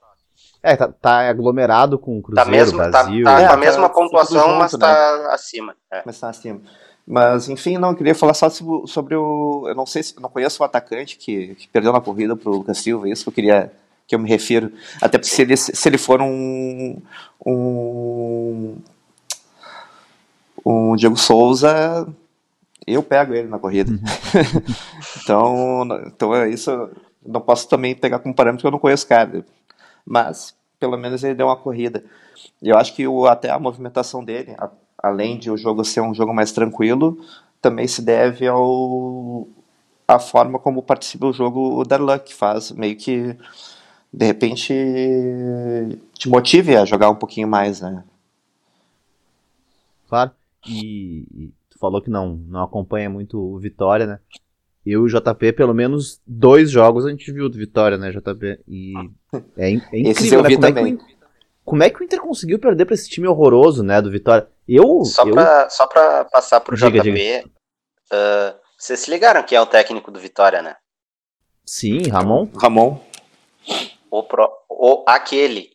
É, 0.61 0.75
tá, 0.75 0.87
tá 0.87 1.29
aglomerado 1.29 1.97
com 1.97 2.17
o 2.17 2.21
Cruzeiro, 2.21 2.49
tá 2.49 2.51
mesmo, 2.51 2.77
Brasil. 2.77 3.23
Tá, 3.23 3.35
tá 3.35 3.41
é, 3.41 3.47
com 3.47 3.53
a 3.53 3.57
mesma 3.57 3.87
tá 3.87 3.93
pontuação, 3.93 4.47
junto, 4.47 4.59
mas 4.59 4.71
tá 4.71 5.17
né? 5.17 5.27
acima. 5.31 5.75
É. 5.91 6.01
Mas 6.05 6.19
tá 6.19 6.29
acima. 6.29 6.61
Mas, 7.07 7.49
enfim, 7.49 7.77
não, 7.77 7.89
eu 7.89 7.95
queria 7.95 8.13
falar 8.13 8.33
só 8.33 8.49
sobre, 8.49 8.87
sobre 8.87 9.15
o. 9.15 9.65
Eu 9.67 9.75
não 9.75 9.85
sei 9.85 10.03
se. 10.03 10.19
não 10.19 10.29
conheço 10.29 10.61
o 10.61 10.65
atacante 10.65 11.17
que, 11.17 11.55
que 11.55 11.67
perdeu 11.67 11.93
na 11.93 12.01
corrida 12.01 12.35
pro 12.35 12.51
Lucas 12.51 12.77
Silva, 12.77 13.07
é 13.07 13.11
isso 13.11 13.23
que 13.23 13.29
eu 13.29 13.33
queria. 13.33 13.71
que 14.07 14.13
eu 14.13 14.19
me 14.19 14.29
refiro. 14.29 14.71
Até 15.01 15.17
porque 15.17 15.33
se 15.33 15.41
ele, 15.41 15.57
se 15.57 15.89
ele 15.89 15.97
for 15.97 16.21
um. 16.21 17.01
um 17.45 18.77
o 20.71 20.95
Diego 20.95 21.17
Souza, 21.17 22.07
eu 22.85 23.01
pego 23.01 23.33
ele 23.33 23.47
na 23.47 23.57
corrida. 23.57 23.91
Uhum. 23.91 23.99
então, 25.23 25.87
então 26.05 26.35
é 26.35 26.49
isso. 26.49 26.71
Não 27.25 27.41
posso 27.41 27.67
também 27.67 27.95
pegar 27.95 28.19
como 28.19 28.35
parâmetro 28.35 28.61
porque 28.61 28.67
eu 28.67 28.71
não 28.71 28.79
conheço 28.79 29.07
cara. 29.07 29.43
Mas, 30.05 30.55
pelo 30.79 30.95
menos 30.95 31.23
ele 31.23 31.33
deu 31.33 31.47
uma 31.47 31.55
corrida. 31.55 32.03
Eu 32.61 32.77
acho 32.77 32.93
que 32.95 33.07
o, 33.07 33.25
até 33.25 33.49
a 33.49 33.57
movimentação 33.57 34.23
dele, 34.23 34.55
a, 34.59 34.69
além 35.01 35.39
de 35.39 35.49
o 35.49 35.57
jogo 35.57 35.83
ser 35.83 36.01
um 36.01 36.13
jogo 36.13 36.33
mais 36.33 36.51
tranquilo, 36.51 37.17
também 37.59 37.87
se 37.87 38.01
deve 38.01 38.47
ao 38.47 39.47
a 40.07 40.17
forma 40.17 40.57
como 40.57 40.81
participa 40.81 41.27
o 41.27 41.33
jogo 41.33 41.79
o 41.79 41.83
Darlan, 41.83 42.17
que 42.19 42.33
faz 42.33 42.71
meio 42.71 42.95
que 42.95 43.35
de 44.11 44.25
repente 44.25 44.73
te 46.13 46.27
motive 46.29 46.75
a 46.75 46.85
jogar 46.85 47.09
um 47.11 47.15
pouquinho 47.15 47.47
mais, 47.47 47.81
né? 47.81 48.03
Claro. 50.07 50.38
E, 50.67 51.25
e, 51.33 51.53
tu 51.69 51.79
falou 51.79 52.01
que 52.01 52.09
não, 52.09 52.35
não 52.47 52.63
acompanha 52.63 53.09
muito 53.09 53.39
o 53.39 53.59
Vitória, 53.59 54.05
né? 54.05 54.19
Eu 54.85 55.07
e 55.07 55.11
o 55.11 55.19
JP, 55.19 55.53
pelo 55.53 55.73
menos 55.73 56.21
dois 56.25 56.71
jogos 56.71 57.05
a 57.05 57.09
gente 57.09 57.31
viu 57.31 57.49
do 57.49 57.57
Vitória, 57.57 57.97
né, 57.97 58.11
JP? 58.11 58.61
E 58.67 58.93
é, 59.57 59.71
é 59.71 59.71
incrível, 59.99 60.41
né? 60.41 60.55
Como 60.55 60.79
é, 60.79 60.83
o, 60.83 60.97
como 61.63 61.83
é, 61.83 61.89
que 61.89 62.01
o, 62.01 62.03
Inter 62.03 62.21
conseguiu 62.21 62.59
perder 62.59 62.85
pra 62.85 62.95
esse 62.95 63.09
time 63.09 63.27
horroroso, 63.27 63.83
né, 63.83 64.01
do 64.01 64.09
Vitória? 64.09 64.47
Eu. 64.67 65.03
Só, 65.05 65.23
eu... 65.23 65.33
Pra, 65.33 65.69
só 65.69 65.85
pra 65.85 66.25
passar 66.25 66.59
pro 66.61 66.75
diga, 66.75 66.99
JP, 66.99 67.11
diga. 67.11 67.45
Uh, 68.11 68.59
vocês 68.77 69.01
se 69.01 69.11
ligaram 69.11 69.43
que 69.43 69.55
é 69.55 69.61
o 69.61 69.65
técnico 69.65 70.09
do 70.09 70.19
Vitória, 70.19 70.61
né? 70.61 70.75
Sim, 71.65 72.09
Ramon. 72.09 72.49
Ramon. 72.55 72.99
O, 74.09 74.23
pro, 74.23 74.49
o 74.67 75.03
aquele. 75.07 75.69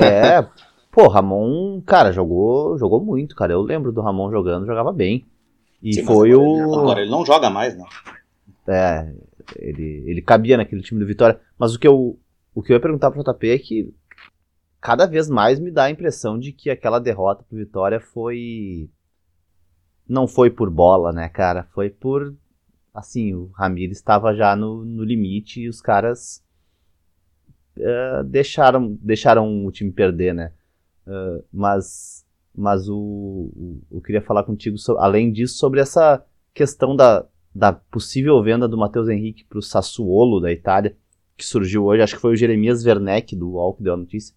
É, 0.00 0.46
Pô, 0.98 1.06
Ramon, 1.06 1.80
cara, 1.82 2.10
jogou, 2.10 2.76
jogou 2.76 3.00
muito, 3.00 3.36
cara. 3.36 3.52
Eu 3.52 3.62
lembro 3.62 3.92
do 3.92 4.00
Ramon 4.00 4.32
jogando, 4.32 4.66
jogava 4.66 4.92
bem. 4.92 5.24
E 5.80 5.94
Sim, 5.94 6.04
foi 6.04 6.32
agora 6.32 6.44
o. 6.44 6.56
Ele, 6.56 6.74
agora 6.74 7.00
ele 7.02 7.10
não 7.12 7.24
joga 7.24 7.48
mais, 7.48 7.78
né? 7.78 7.84
É, 8.66 9.14
ele, 9.54 10.02
ele 10.08 10.20
cabia 10.20 10.56
naquele 10.56 10.82
time 10.82 10.98
do 10.98 11.06
Vitória. 11.06 11.40
Mas 11.56 11.72
o 11.72 11.78
que 11.78 11.86
eu, 11.86 12.18
o 12.52 12.60
que 12.60 12.72
eu 12.72 12.74
ia 12.74 12.80
perguntar 12.80 13.12
pro 13.12 13.22
JP 13.22 13.48
é 13.48 13.58
que 13.60 13.94
cada 14.80 15.06
vez 15.06 15.30
mais 15.30 15.60
me 15.60 15.70
dá 15.70 15.84
a 15.84 15.90
impressão 15.90 16.36
de 16.36 16.50
que 16.50 16.68
aquela 16.68 16.98
derrota 16.98 17.44
pro 17.48 17.58
Vitória 17.58 18.00
foi. 18.00 18.90
Não 20.04 20.26
foi 20.26 20.50
por 20.50 20.68
bola, 20.68 21.12
né, 21.12 21.28
cara? 21.28 21.62
Foi 21.72 21.90
por. 21.90 22.34
Assim, 22.92 23.34
o 23.34 23.52
Ramiro 23.54 23.92
estava 23.92 24.34
já 24.34 24.56
no, 24.56 24.84
no 24.84 25.04
limite 25.04 25.60
e 25.60 25.68
os 25.68 25.80
caras 25.80 26.42
uh, 27.76 28.24
deixaram, 28.24 28.98
deixaram 29.00 29.64
o 29.64 29.70
time 29.70 29.92
perder, 29.92 30.34
né? 30.34 30.50
Uh, 31.08 31.42
mas 31.50 32.26
mas 32.54 32.88
o, 32.88 32.96
o, 32.96 33.80
eu 33.90 34.00
queria 34.00 34.20
falar 34.20 34.42
contigo, 34.42 34.76
so, 34.76 34.98
além 34.98 35.30
disso, 35.30 35.56
sobre 35.56 35.80
essa 35.80 36.24
questão 36.52 36.96
da, 36.96 37.24
da 37.54 37.72
possível 37.72 38.42
venda 38.42 38.66
do 38.66 38.76
Matheus 38.76 39.08
Henrique 39.08 39.44
para 39.44 39.60
o 39.60 39.62
Sassuolo 39.62 40.40
da 40.40 40.50
Itália, 40.50 40.96
que 41.36 41.46
surgiu 41.46 41.84
hoje. 41.84 42.02
Acho 42.02 42.16
que 42.16 42.20
foi 42.20 42.32
o 42.32 42.36
Jeremias 42.36 42.84
Werneck 42.84 43.36
do 43.36 43.50
UOL 43.50 43.74
que 43.74 43.82
deu 43.84 43.94
a 43.94 43.96
notícia. 43.96 44.34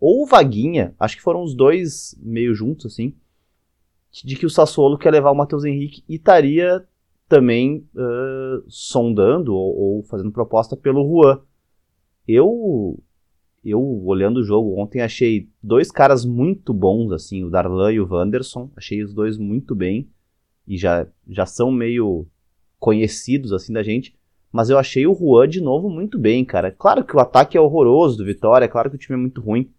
Ou 0.00 0.24
o 0.24 0.26
Vaguinha, 0.26 0.94
acho 0.98 1.16
que 1.16 1.22
foram 1.22 1.42
os 1.42 1.54
dois 1.54 2.18
meio 2.20 2.52
juntos, 2.52 2.86
assim, 2.86 3.14
de 4.24 4.34
que 4.34 4.44
o 4.44 4.50
Sassuolo 4.50 4.98
quer 4.98 5.12
levar 5.12 5.30
o 5.30 5.36
Matheus 5.36 5.64
Henrique 5.64 6.02
e 6.08 6.16
estaria 6.16 6.84
também 7.28 7.88
uh, 7.94 8.64
sondando 8.68 9.54
ou, 9.54 9.76
ou, 9.76 10.02
fazendo 10.02 10.32
proposta 10.32 10.76
pelo 10.76 11.06
Juan. 11.06 11.40
Eu, 12.26 12.98
eu, 13.70 13.80
olhando 14.04 14.38
o 14.38 14.44
jogo 14.44 14.80
ontem, 14.80 15.00
achei 15.00 15.48
dois 15.62 15.90
caras 15.90 16.24
muito 16.24 16.72
bons, 16.72 17.12
assim, 17.12 17.44
o 17.44 17.50
Darlan 17.50 17.92
e 17.92 18.00
o 18.00 18.08
Wanderson. 18.08 18.70
Achei 18.76 19.02
os 19.02 19.12
dois 19.12 19.36
muito 19.36 19.74
bem 19.74 20.08
e 20.66 20.76
já, 20.76 21.06
já 21.28 21.46
são 21.46 21.70
meio 21.70 22.26
conhecidos, 22.78 23.52
assim, 23.52 23.72
da 23.72 23.82
gente. 23.82 24.16
Mas 24.52 24.70
eu 24.70 24.78
achei 24.78 25.06
o 25.06 25.14
Juan 25.14 25.48
de 25.48 25.60
novo 25.60 25.90
muito 25.90 26.18
bem, 26.18 26.44
cara. 26.44 26.70
Claro 26.70 27.04
que 27.04 27.16
o 27.16 27.20
ataque 27.20 27.56
é 27.56 27.60
horroroso 27.60 28.16
do 28.16 28.24
Vitória, 28.24 28.68
claro 28.68 28.88
que 28.88 28.96
o 28.96 28.98
time 28.98 29.18
é 29.18 29.20
muito 29.20 29.40
ruim. 29.40 29.70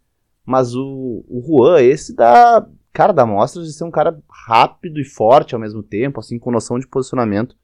Mas 0.44 0.74
o, 0.74 1.24
o 1.28 1.42
Juan, 1.46 1.80
esse 1.82 2.14
dá, 2.14 2.66
cara, 2.92 3.12
dá 3.12 3.26
mostras 3.26 3.66
de 3.66 3.72
ser 3.72 3.84
um 3.84 3.90
cara 3.90 4.18
rápido 4.46 5.00
e 5.00 5.04
forte 5.04 5.54
ao 5.54 5.60
mesmo 5.60 5.82
tempo, 5.82 6.20
assim, 6.20 6.38
com 6.38 6.50
noção 6.50 6.78
de 6.78 6.86
posicionamento. 6.86 7.56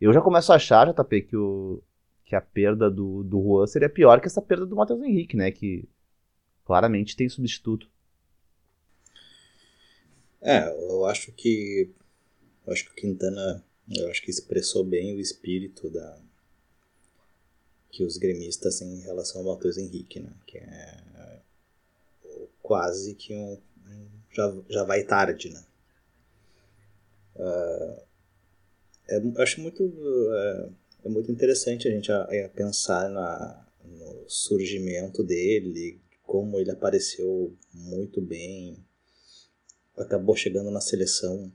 Eu 0.00 0.12
já 0.12 0.20
começo 0.20 0.52
a 0.52 0.56
achar, 0.56 0.92
JP, 0.92 1.22
que, 1.22 1.36
o, 1.36 1.82
que 2.26 2.34
a 2.34 2.40
perda 2.40 2.90
do, 2.90 3.22
do 3.22 3.40
Juan 3.40 3.66
seria 3.66 3.88
pior 3.88 4.20
que 4.20 4.26
essa 4.26 4.42
perda 4.42 4.66
do 4.66 4.76
Matheus 4.76 5.00
Henrique, 5.00 5.36
né? 5.36 5.50
Que 5.50 5.88
claramente 6.64 7.16
tem 7.16 7.28
substituto. 7.28 7.88
É, 10.42 10.68
eu 10.68 11.06
acho 11.06 11.32
que. 11.32 11.90
Eu 12.66 12.72
acho 12.72 12.84
que 12.84 12.90
o 12.90 12.94
Quintana. 12.94 13.64
Eu 13.88 14.10
acho 14.10 14.20
que 14.20 14.30
expressou 14.30 14.84
bem 14.84 15.14
o 15.14 15.20
espírito 15.20 15.88
da. 15.88 16.20
Que 17.90 18.04
os 18.04 18.18
gremistas 18.18 18.80
têm 18.80 18.92
em 18.92 19.02
relação 19.02 19.40
ao 19.40 19.54
Matheus 19.54 19.78
Henrique, 19.78 20.20
né? 20.20 20.32
Que 20.46 20.58
é 20.58 21.06
quase 22.66 23.14
que 23.14 23.32
um, 23.32 23.60
já, 24.32 24.52
já 24.68 24.82
vai 24.82 25.04
tarde, 25.04 25.50
né? 25.50 25.64
Uh, 27.36 28.02
é, 29.08 29.18
eu 29.18 29.40
acho 29.40 29.60
muito 29.60 29.84
é, 30.32 30.68
é, 31.06 31.08
muito 31.08 31.30
interessante 31.30 31.88
a 31.88 31.90
gente 31.90 32.10
a, 32.10 32.22
a 32.22 32.48
pensar 32.48 33.08
na, 33.08 33.66
no 33.84 34.28
surgimento 34.28 35.22
dele, 35.22 36.00
como 36.24 36.58
ele 36.58 36.70
apareceu 36.70 37.54
muito 37.72 38.20
bem, 38.20 38.76
acabou 39.96 40.36
chegando 40.36 40.70
na 40.70 40.80
seleção 40.80 41.52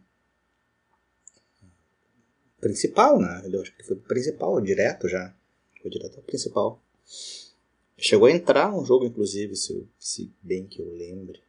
principal, 2.60 3.20
né? 3.20 3.44
Eu 3.52 3.62
acho 3.62 3.76
que 3.76 3.84
foi 3.84 3.96
principal, 3.98 4.62
direto 4.62 5.10
já. 5.10 5.36
Foi 5.82 5.90
direto 5.90 6.18
ao 6.18 6.24
principal. 6.24 6.82
Chegou 7.98 8.28
a 8.28 8.32
entrar 8.32 8.74
um 8.74 8.86
jogo, 8.86 9.06
inclusive, 9.06 9.56
se, 9.56 9.88
se 10.00 10.32
bem 10.42 10.66
que 10.66 10.80
eu 10.80 10.92
lembre. 10.94 11.42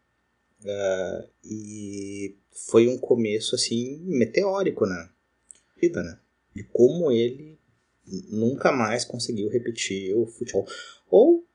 Uh, 0.64 1.28
e 1.44 2.34
foi 2.50 2.88
um 2.88 2.98
começo, 2.98 3.54
assim, 3.54 3.98
meteórico 4.04 4.86
na 4.86 5.10
vida, 5.80 6.02
né? 6.02 6.18
De 6.54 6.64
como 6.64 7.10
ele 7.10 7.51
nunca 8.31 8.72
mais 8.72 9.05
conseguiu 9.05 9.48
repetir 9.48 10.14
o 10.16 10.27
futebol. 10.27 10.66
Ou, 11.11 11.46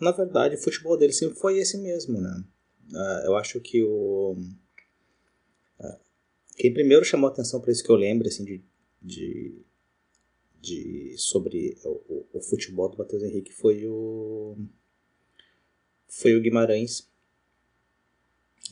na 0.00 0.12
verdade, 0.12 0.56
o 0.56 0.62
futebol 0.62 0.96
dele 0.96 1.12
sempre 1.12 1.38
foi 1.38 1.58
esse 1.58 1.78
mesmo, 1.78 2.20
né? 2.20 2.44
Uh, 2.92 3.26
eu 3.26 3.36
acho 3.36 3.60
que 3.60 3.82
o... 3.82 4.36
Uh, 5.80 5.98
quem 6.56 6.72
primeiro 6.72 7.04
chamou 7.04 7.28
atenção 7.28 7.60
para 7.60 7.72
isso 7.72 7.84
que 7.84 7.90
eu 7.90 7.96
lembro, 7.96 8.28
assim, 8.28 8.44
de, 8.44 8.62
de 9.00 9.64
de, 10.62 11.16
sobre 11.18 11.76
o, 11.84 12.24
o 12.32 12.40
futebol 12.40 12.88
do 12.88 12.96
Matheus 12.96 13.24
Henrique 13.24 13.52
foi 13.52 13.84
o 13.84 14.56
foi 16.08 16.36
o 16.36 16.40
Guimarães. 16.40 17.10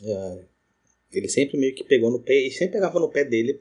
É, 0.04 0.44
ele 1.10 1.28
sempre 1.28 1.58
meio 1.58 1.74
que 1.74 1.82
pegou 1.82 2.10
no 2.10 2.20
pé, 2.20 2.34
e 2.34 2.50
sempre 2.52 2.74
pegava 2.74 3.00
no 3.00 3.10
pé 3.10 3.24
dele, 3.24 3.60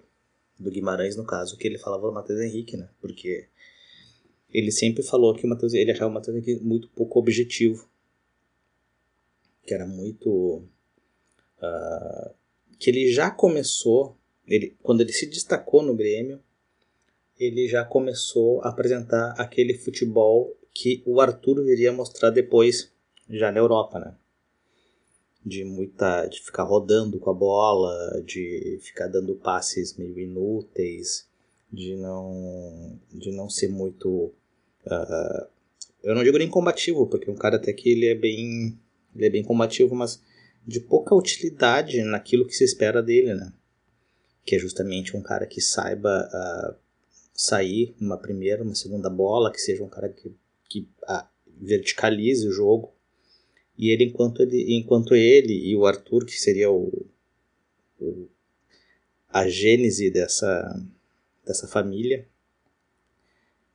do 0.59 0.69
Guimarães 0.69 1.15
no 1.15 1.25
caso, 1.25 1.57
que 1.57 1.67
ele 1.67 1.79
falava 1.79 2.05
do 2.05 2.13
Matheus 2.13 2.39
Henrique, 2.39 2.77
né? 2.77 2.89
Porque 3.01 3.47
ele 4.51 4.71
sempre 4.71 5.03
falou 5.03 5.33
que 5.33 5.45
o 5.45 5.49
Matheus, 5.49 5.73
ele 5.73 5.91
achava 5.91 6.09
o 6.09 6.13
Matheus 6.13 6.37
Henrique 6.37 6.63
muito 6.63 6.89
pouco 6.89 7.19
objetivo. 7.19 7.87
Que 9.63 9.73
era 9.73 9.85
muito. 9.85 10.63
Uh, 11.61 12.33
que 12.79 12.89
ele 12.89 13.11
já 13.11 13.29
começou, 13.29 14.17
ele, 14.47 14.75
quando 14.81 15.01
ele 15.01 15.11
se 15.11 15.25
destacou 15.25 15.83
no 15.83 15.93
Grêmio, 15.93 16.41
ele 17.39 17.67
já 17.67 17.85
começou 17.85 18.61
a 18.61 18.69
apresentar 18.69 19.33
aquele 19.37 19.73
futebol 19.73 20.55
que 20.73 21.01
o 21.05 21.21
Arthur 21.21 21.63
viria 21.63 21.91
mostrar 21.91 22.29
depois, 22.29 22.91
já 23.29 23.51
na 23.51 23.59
Europa, 23.59 23.99
né? 23.99 24.15
De 25.45 25.63
muita. 25.63 26.25
de 26.25 26.41
ficar 26.41 26.63
rodando 26.63 27.19
com 27.19 27.29
a 27.29 27.33
bola, 27.33 28.21
de 28.25 28.77
ficar 28.81 29.07
dando 29.07 29.35
passes 29.35 29.95
meio 29.97 30.19
inúteis, 30.19 31.27
de 31.71 31.95
não. 31.95 32.99
de 33.11 33.31
não 33.31 33.49
ser 33.49 33.69
muito. 33.69 34.33
Uh, 34.85 35.47
eu 36.03 36.15
não 36.15 36.23
digo 36.23 36.37
nem 36.37 36.49
combativo, 36.49 37.07
porque 37.07 37.29
um 37.29 37.35
cara 37.35 37.57
até 37.57 37.73
que 37.73 37.89
ele 37.89 38.07
é 38.07 38.15
bem. 38.15 38.77
ele 39.15 39.25
é 39.25 39.29
bem 39.29 39.43
combativo, 39.43 39.95
mas 39.95 40.21
de 40.65 40.79
pouca 40.79 41.15
utilidade 41.15 42.01
naquilo 42.03 42.45
que 42.45 42.53
se 42.53 42.63
espera 42.63 43.01
dele, 43.01 43.33
né? 43.33 43.51
Que 44.45 44.55
é 44.55 44.59
justamente 44.59 45.15
um 45.15 45.21
cara 45.21 45.45
que 45.45 45.61
saiba. 45.61 46.29
Uh, 46.33 46.89
sair 47.39 47.95
uma 48.01 48.17
primeira, 48.17 48.61
uma 48.63 48.75
segunda 48.75 49.09
bola, 49.09 49.49
que 49.49 49.61
seja 49.61 49.81
um 49.81 49.87
cara 49.87 50.09
que, 50.09 50.29
que 50.67 50.89
ah, 51.07 51.25
verticalize 51.47 52.45
o 52.45 52.51
jogo. 52.51 52.93
E 53.77 53.91
ele 53.91 54.03
enquanto 54.03 54.41
ele, 54.41 54.75
enquanto 54.75 55.15
ele 55.15 55.53
e 55.53 55.73
o 55.73 55.85
Arthur, 55.85 56.25
que 56.25 56.37
seria 56.37 56.69
o, 56.69 56.91
o 57.97 58.27
a 59.29 59.47
gênese 59.47 60.11
dessa, 60.11 60.85
dessa 61.45 61.65
família, 61.65 62.27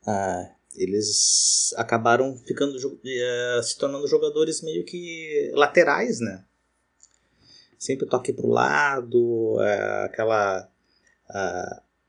ah, 0.07 0.55
eles 0.77 1.73
acabaram 1.77 2.37
ficando 2.39 2.77
uh, 2.77 3.63
se 3.63 3.79
tornando 3.79 4.07
jogadores 4.07 4.63
meio 4.63 4.85
que 4.85 5.51
laterais, 5.55 6.21
né? 6.21 6.45
Sempre 7.79 8.07
toque 8.07 8.33
para 8.33 8.47
o 8.47 8.51
lado, 8.51 9.57
uh, 9.57 10.05
aquela 10.05 10.69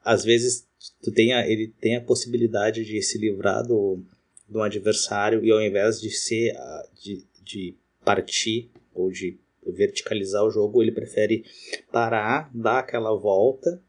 às 0.03 0.23
vezes 0.23 0.67
tu 1.01 1.11
tem 1.11 1.33
a, 1.33 1.47
ele 1.47 1.73
tem 1.79 1.95
a 1.95 2.01
possibilidade 2.01 2.83
de 2.83 3.01
se 3.01 3.17
livrar 3.17 3.65
do, 3.65 4.03
do 4.47 4.61
adversário 4.61 5.43
e 5.43 5.51
ao 5.51 5.61
invés 5.61 5.99
de 5.99 6.11
ser 6.11 6.53
de, 7.01 7.25
de 7.43 7.75
partir 8.03 8.69
ou 8.93 9.09
de 9.09 9.39
verticalizar 9.65 10.43
o 10.43 10.51
jogo, 10.51 10.81
ele 10.81 10.91
prefere 10.91 11.43
parar, 11.91 12.51
dar 12.53 12.79
aquela 12.79 13.15
volta 13.15 13.81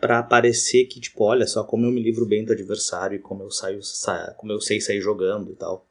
para 0.00 0.22
parecer 0.22 0.84
que 0.86 1.00
tipo, 1.00 1.24
olha 1.24 1.46
só 1.46 1.64
como 1.64 1.86
eu 1.86 1.90
me 1.90 2.02
livro 2.02 2.24
bem 2.24 2.44
do 2.44 2.52
adversário 2.52 3.16
e 3.16 3.20
como 3.20 3.42
eu 3.42 3.50
saio, 3.50 3.82
sa 3.82 4.32
como 4.36 4.52
eu 4.52 4.60
sei 4.60 4.80
sair 4.80 5.00
jogando 5.00 5.52
e 5.52 5.56
tal. 5.56 5.86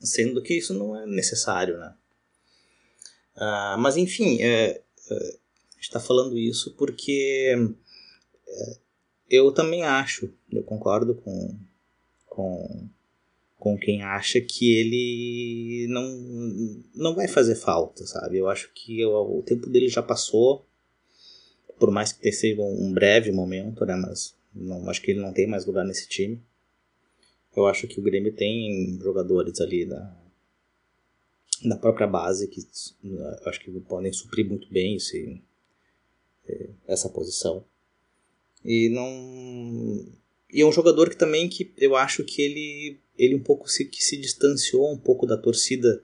Sendo 0.00 0.42
que 0.42 0.54
isso 0.54 0.74
não 0.74 0.96
é 0.96 1.06
necessário, 1.06 1.78
né? 1.78 1.94
Uh, 3.36 3.78
mas 3.78 3.96
enfim, 3.96 4.42
é, 4.42 4.70
é, 4.70 5.14
a 5.14 5.74
gente 5.76 5.82
está 5.82 6.00
falando 6.00 6.36
isso 6.36 6.74
porque 6.76 7.54
é, 8.48 8.78
eu 9.30 9.52
também 9.52 9.84
acho, 9.84 10.32
eu 10.50 10.62
concordo 10.62 11.14
com, 11.14 11.56
com, 12.26 12.88
com 13.56 13.78
quem 13.78 14.02
acha 14.02 14.40
que 14.40 14.74
ele 14.74 15.86
não, 15.88 16.82
não 16.94 17.14
vai 17.14 17.28
fazer 17.28 17.54
falta, 17.54 18.04
sabe? 18.06 18.38
Eu 18.38 18.48
acho 18.48 18.72
que 18.74 19.04
o, 19.04 19.38
o 19.38 19.42
tempo 19.42 19.68
dele 19.68 19.88
já 19.88 20.02
passou, 20.02 20.66
por 21.80 21.90
mais 21.90 22.12
que 22.12 22.20
tenha 22.20 22.32
sido 22.32 22.62
um 22.62 22.92
breve 22.92 23.32
momento, 23.32 23.84
né? 23.84 23.96
Mas 23.96 24.34
não, 24.54 24.88
acho 24.88 25.00
que 25.00 25.10
ele 25.10 25.20
não 25.20 25.32
tem 25.32 25.46
mais 25.46 25.64
lugar 25.64 25.84
nesse 25.84 26.06
time. 26.06 26.40
Eu 27.56 27.66
acho 27.66 27.88
que 27.88 27.98
o 27.98 28.02
Grêmio 28.02 28.32
tem 28.32 28.96
jogadores 29.02 29.60
ali 29.60 29.86
da, 29.86 30.16
da 31.64 31.76
própria 31.76 32.06
base 32.06 32.46
que 32.46 32.60
acho 33.46 33.60
que 33.60 33.70
podem 33.80 34.12
suprir 34.12 34.46
muito 34.46 34.70
bem 34.70 34.96
esse, 34.96 35.42
essa 36.86 37.08
posição. 37.08 37.64
E 38.64 38.88
não. 38.90 40.06
E 40.52 40.60
é 40.60 40.66
um 40.66 40.72
jogador 40.72 41.08
que 41.08 41.16
também 41.16 41.48
que 41.48 41.72
eu 41.78 41.96
acho 41.96 42.24
que 42.24 42.42
ele, 42.42 42.98
ele 43.16 43.34
um 43.34 43.42
pouco 43.42 43.68
se, 43.70 43.84
que 43.84 44.02
se 44.02 44.16
distanciou 44.16 44.92
um 44.92 44.98
pouco 44.98 45.26
da 45.26 45.36
torcida, 45.36 46.02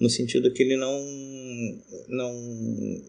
no 0.00 0.10
sentido 0.10 0.52
que 0.52 0.62
ele 0.62 0.76
não. 0.76 1.00
não 2.08 3.02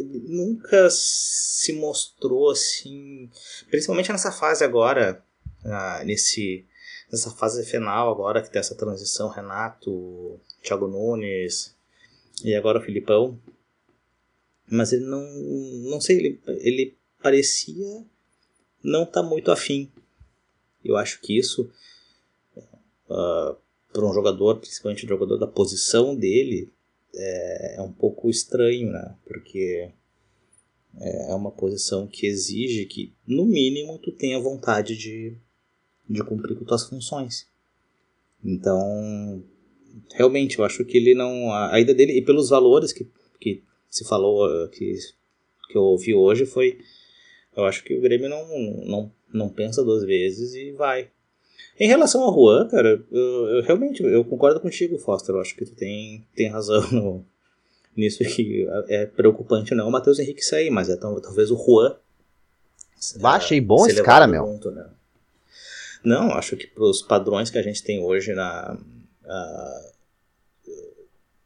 ele 0.00 0.18
nunca 0.26 0.88
se 0.90 1.72
mostrou 1.72 2.50
assim, 2.50 3.30
principalmente 3.70 4.10
nessa 4.10 4.32
fase 4.32 4.64
agora, 4.64 5.22
ah, 5.64 6.02
nesse 6.04 6.66
nessa 7.10 7.30
fase 7.30 7.64
final 7.64 8.10
agora, 8.10 8.40
que 8.40 8.50
tem 8.50 8.60
essa 8.60 8.74
transição, 8.74 9.28
Renato, 9.28 10.40
Thiago 10.62 10.86
Nunes 10.86 11.74
e 12.44 12.54
agora 12.54 12.78
o 12.78 12.82
Filipão. 12.82 13.38
Mas 14.68 14.92
ele 14.92 15.04
não, 15.04 15.20
não 15.90 16.00
sei, 16.00 16.16
ele, 16.16 16.40
ele 16.60 16.96
parecia 17.20 18.04
não 18.82 19.02
estar 19.02 19.22
tá 19.22 19.28
muito 19.28 19.50
afim. 19.50 19.90
Eu 20.84 20.96
acho 20.96 21.20
que 21.20 21.36
isso, 21.36 21.70
uh, 22.56 22.62
ah, 23.10 23.56
para 23.92 24.06
um 24.06 24.14
jogador, 24.14 24.58
principalmente 24.60 25.04
um 25.04 25.08
jogador 25.08 25.36
da 25.36 25.46
posição 25.46 26.14
dele, 26.14 26.72
é, 27.14 27.76
é 27.76 27.82
um 27.82 27.92
pouco 27.92 28.28
estranho, 28.28 28.90
né? 28.90 29.14
Porque 29.24 29.90
é, 30.98 31.30
é 31.30 31.34
uma 31.34 31.50
posição 31.50 32.06
que 32.06 32.26
exige 32.26 32.86
que, 32.86 33.12
no 33.26 33.44
mínimo, 33.44 33.98
tu 33.98 34.12
tenha 34.12 34.38
vontade 34.38 34.96
de, 34.96 35.36
de 36.08 36.24
cumprir 36.24 36.56
com 36.56 36.64
tuas 36.64 36.88
funções. 36.88 37.46
Então, 38.44 39.42
realmente, 40.12 40.58
eu 40.58 40.64
acho 40.64 40.84
que 40.84 40.96
ele 40.96 41.14
não. 41.14 41.52
A 41.52 41.78
ida 41.80 41.94
dele, 41.94 42.18
e 42.18 42.22
pelos 42.22 42.48
valores 42.48 42.92
que, 42.92 43.06
que 43.40 43.62
se 43.88 44.04
falou, 44.04 44.68
que, 44.68 44.94
que 45.68 45.76
eu 45.76 45.82
ouvi 45.82 46.14
hoje, 46.14 46.46
foi. 46.46 46.78
Eu 47.56 47.64
acho 47.64 47.82
que 47.84 47.94
o 47.94 48.00
Grêmio 48.00 48.28
não, 48.28 48.46
não, 48.86 49.12
não 49.32 49.48
pensa 49.48 49.84
duas 49.84 50.04
vezes 50.04 50.54
e 50.54 50.70
vai. 50.72 51.10
Em 51.78 51.88
relação 51.88 52.22
ao 52.22 52.34
Juan, 52.34 52.68
cara, 52.68 53.02
eu, 53.10 53.48
eu, 53.48 53.62
realmente 53.62 54.02
eu 54.02 54.24
concordo 54.24 54.60
contigo, 54.60 54.98
Foster. 54.98 55.34
Eu 55.34 55.40
acho 55.40 55.56
que 55.56 55.64
tu 55.64 55.74
tem, 55.74 56.26
tem 56.34 56.48
razão 56.48 56.82
no, 56.90 57.24
nisso 57.96 58.22
que 58.24 58.68
é 58.88 59.06
preocupante 59.06 59.74
não 59.74 59.88
o 59.88 59.90
Matheus 59.90 60.18
Henrique 60.18 60.44
sair, 60.44 60.70
mas 60.70 60.88
é 60.90 60.96
talvez 60.96 61.50
o 61.50 61.56
Juan. 61.56 61.96
Bah, 63.18 63.36
achei 63.36 63.60
bom 63.60 63.86
esse 63.86 64.02
cara, 64.02 64.26
meu. 64.26 64.44
Ponto, 64.44 64.70
né? 64.70 64.86
Não, 66.04 66.32
acho 66.32 66.56
que 66.56 66.66
pros 66.66 67.02
padrões 67.02 67.50
que 67.50 67.58
a 67.58 67.62
gente 67.62 67.82
tem 67.82 68.02
hoje 68.02 68.34
na, 68.34 68.76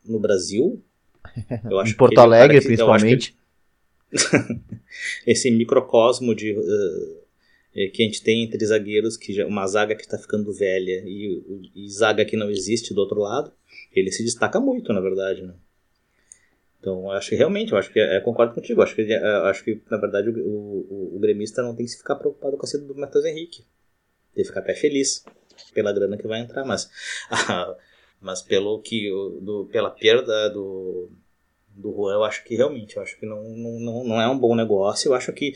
no 0.05 0.19
Brasil, 0.21 0.83
eu 1.71 1.79
acho 1.79 1.93
em 1.93 1.97
Porto 1.97 2.19
Alegre, 2.19 2.61
que, 2.61 2.67
principalmente. 2.67 3.33
Que... 3.33 3.45
esse 5.27 5.51
microcosmo 5.51 6.35
de 6.35 6.53
uh, 6.53 7.24
que 7.75 8.03
a 8.03 8.07
gente 8.07 8.23
tem 8.23 8.45
entre 8.45 8.65
zagueiros, 8.65 9.17
que 9.17 9.43
uma 9.43 9.67
zaga 9.67 9.97
que 9.97 10.03
está 10.03 10.17
ficando 10.17 10.53
velha 10.53 11.03
e, 11.05 11.71
e, 11.75 11.91
zaga 11.91 12.25
que 12.25 12.37
não 12.37 12.49
existe 12.49 12.95
do 12.95 13.01
outro 13.01 13.19
lado, 13.21 13.53
ele 13.93 14.13
se 14.13 14.23
destaca 14.23 14.61
muito, 14.61 14.93
na 14.93 15.01
verdade, 15.01 15.43
né? 15.43 15.55
Então, 16.79 17.05
eu 17.05 17.11
acho 17.11 17.31
que 17.31 17.35
realmente, 17.35 17.73
eu 17.73 17.79
acho 17.79 17.93
que 17.93 17.99
é, 17.99 18.21
concordo 18.21 18.55
contigo. 18.55 18.81
Eu 18.81 18.85
acho 18.85 18.95
que, 18.95 19.03
eu 19.03 19.45
acho 19.47 19.65
que 19.65 19.81
na 19.91 19.97
verdade, 19.97 20.29
o, 20.29 20.35
o, 20.35 21.17
o, 21.17 21.19
gremista 21.19 21.63
não 21.63 21.75
tem 21.75 21.85
que 21.85 21.93
se 21.93 21.99
ficar 21.99 22.15
preocupado 22.15 22.57
com 22.57 22.65
a 22.65 22.69
saída 22.69 22.87
do 22.87 22.95
Matheus 22.95 23.25
Henrique. 23.25 23.65
Tem 24.35 24.45
que 24.45 24.49
ficar 24.49 24.61
até 24.61 24.75
feliz 24.75 25.25
pela 25.73 25.93
grana 25.93 26.17
que 26.17 26.27
vai 26.27 26.41
entrar, 26.41 26.65
mas, 26.65 26.91
mas 28.21 28.43
pelo 28.43 28.81
que, 28.83 29.09
do, 29.41 29.67
pela 29.73 29.91
perda 29.91 30.51
do, 30.51 31.11
do 31.71 31.93
Juan, 31.93 32.15
eu 32.15 32.25
acho 32.25 32.45
que 32.45 32.55
realmente, 32.55 32.97
eu 32.97 33.03
acho 33.03 33.19
que 33.19 33.27
não, 33.27 33.43
não, 33.43 34.05
não 34.05 34.21
é 34.21 34.29
um 34.29 34.39
bom 34.39 34.55
negócio. 34.55 35.09
Eu 35.09 35.15
acho 35.15 35.33
que 35.33 35.55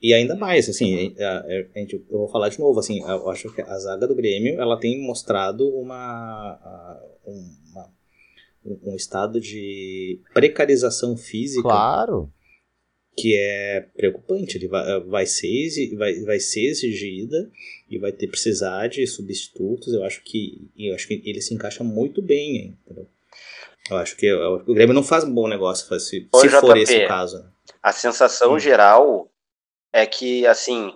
e 0.00 0.14
ainda 0.14 0.36
mais, 0.36 0.68
assim, 0.68 1.14
a, 1.18 1.40
a, 1.40 1.78
gente, 1.78 1.94
eu 1.94 2.18
vou 2.18 2.28
falar 2.28 2.48
de 2.48 2.58
novo, 2.58 2.78
assim, 2.78 3.00
eu 3.00 3.28
acho 3.28 3.52
que 3.52 3.60
a 3.60 3.78
zaga 3.78 4.06
do 4.06 4.14
Grêmio, 4.14 4.60
ela 4.60 4.78
tem 4.78 5.00
mostrado 5.00 5.68
uma, 5.68 7.00
uma 7.24 7.90
um 8.64 8.94
estado 8.94 9.40
de 9.40 10.20
precarização 10.34 11.16
física. 11.16 11.62
Claro. 11.62 12.30
Que 13.16 13.36
é 13.36 13.80
preocupante. 13.96 14.56
Ele 14.56 14.68
vai, 14.68 15.00
vai, 15.00 15.26
ser, 15.26 15.96
vai, 15.96 16.14
vai 16.20 16.38
ser 16.38 16.66
exigida 16.66 17.50
e 17.90 17.98
vai 17.98 18.12
ter 18.12 18.28
precisar 18.28 18.88
de 18.88 19.06
substitutos. 19.06 19.92
Eu 19.92 20.04
acho 20.04 20.22
que, 20.22 20.68
eu 20.78 20.94
acho 20.94 21.08
que 21.08 21.20
ele 21.24 21.40
se 21.40 21.54
encaixa 21.54 21.82
muito 21.82 22.22
bem, 22.22 22.76
entendeu? 22.84 23.06
Eu 23.90 23.96
acho 23.96 24.16
que 24.16 24.30
o 24.32 24.74
Grêmio 24.74 24.94
não 24.94 25.02
faz 25.02 25.24
um 25.24 25.32
bom 25.32 25.48
negócio 25.48 25.88
se, 25.98 26.28
se 26.32 26.48
for 26.48 26.76
esse 26.76 27.04
o 27.04 27.08
caso. 27.08 27.38
Né? 27.38 27.50
A 27.82 27.92
sensação 27.92 28.54
hum. 28.54 28.58
geral 28.58 29.30
é 29.92 30.06
que, 30.06 30.46
assim, 30.46 30.92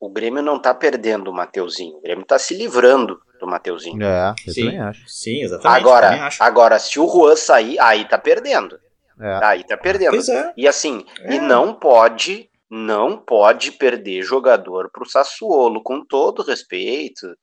o 0.00 0.10
Grêmio 0.10 0.42
não 0.42 0.60
tá 0.60 0.74
perdendo 0.74 1.30
o 1.30 1.32
Mateuzinho. 1.32 1.96
O 1.96 2.00
Grêmio 2.00 2.24
tá 2.24 2.38
se 2.38 2.54
livrando 2.54 3.20
do 3.38 3.46
Mateuzinho. 3.46 4.02
É, 4.02 4.34
eu 4.46 4.52
sim, 4.52 4.64
também 4.64 4.80
acho. 4.80 5.08
Sim, 5.08 5.42
exatamente. 5.42 5.80
Agora, 5.80 6.28
agora, 6.40 6.78
se 6.78 6.98
o 6.98 7.08
Juan 7.08 7.36
sair, 7.36 7.78
aí 7.78 8.04
tá 8.08 8.18
perdendo. 8.18 8.78
É. 9.20 9.44
Aí 9.44 9.64
tá 9.64 9.76
perdendo. 9.76 10.16
É. 10.30 10.54
E 10.56 10.66
assim, 10.66 11.04
é. 11.20 11.34
e 11.34 11.38
não 11.38 11.74
pode, 11.74 12.50
não 12.68 13.16
pode 13.16 13.72
perder 13.72 14.22
jogador 14.22 14.90
pro 14.90 15.08
Sassuolo, 15.08 15.82
com 15.82 16.04
todo 16.04 16.42
respeito. 16.42 17.36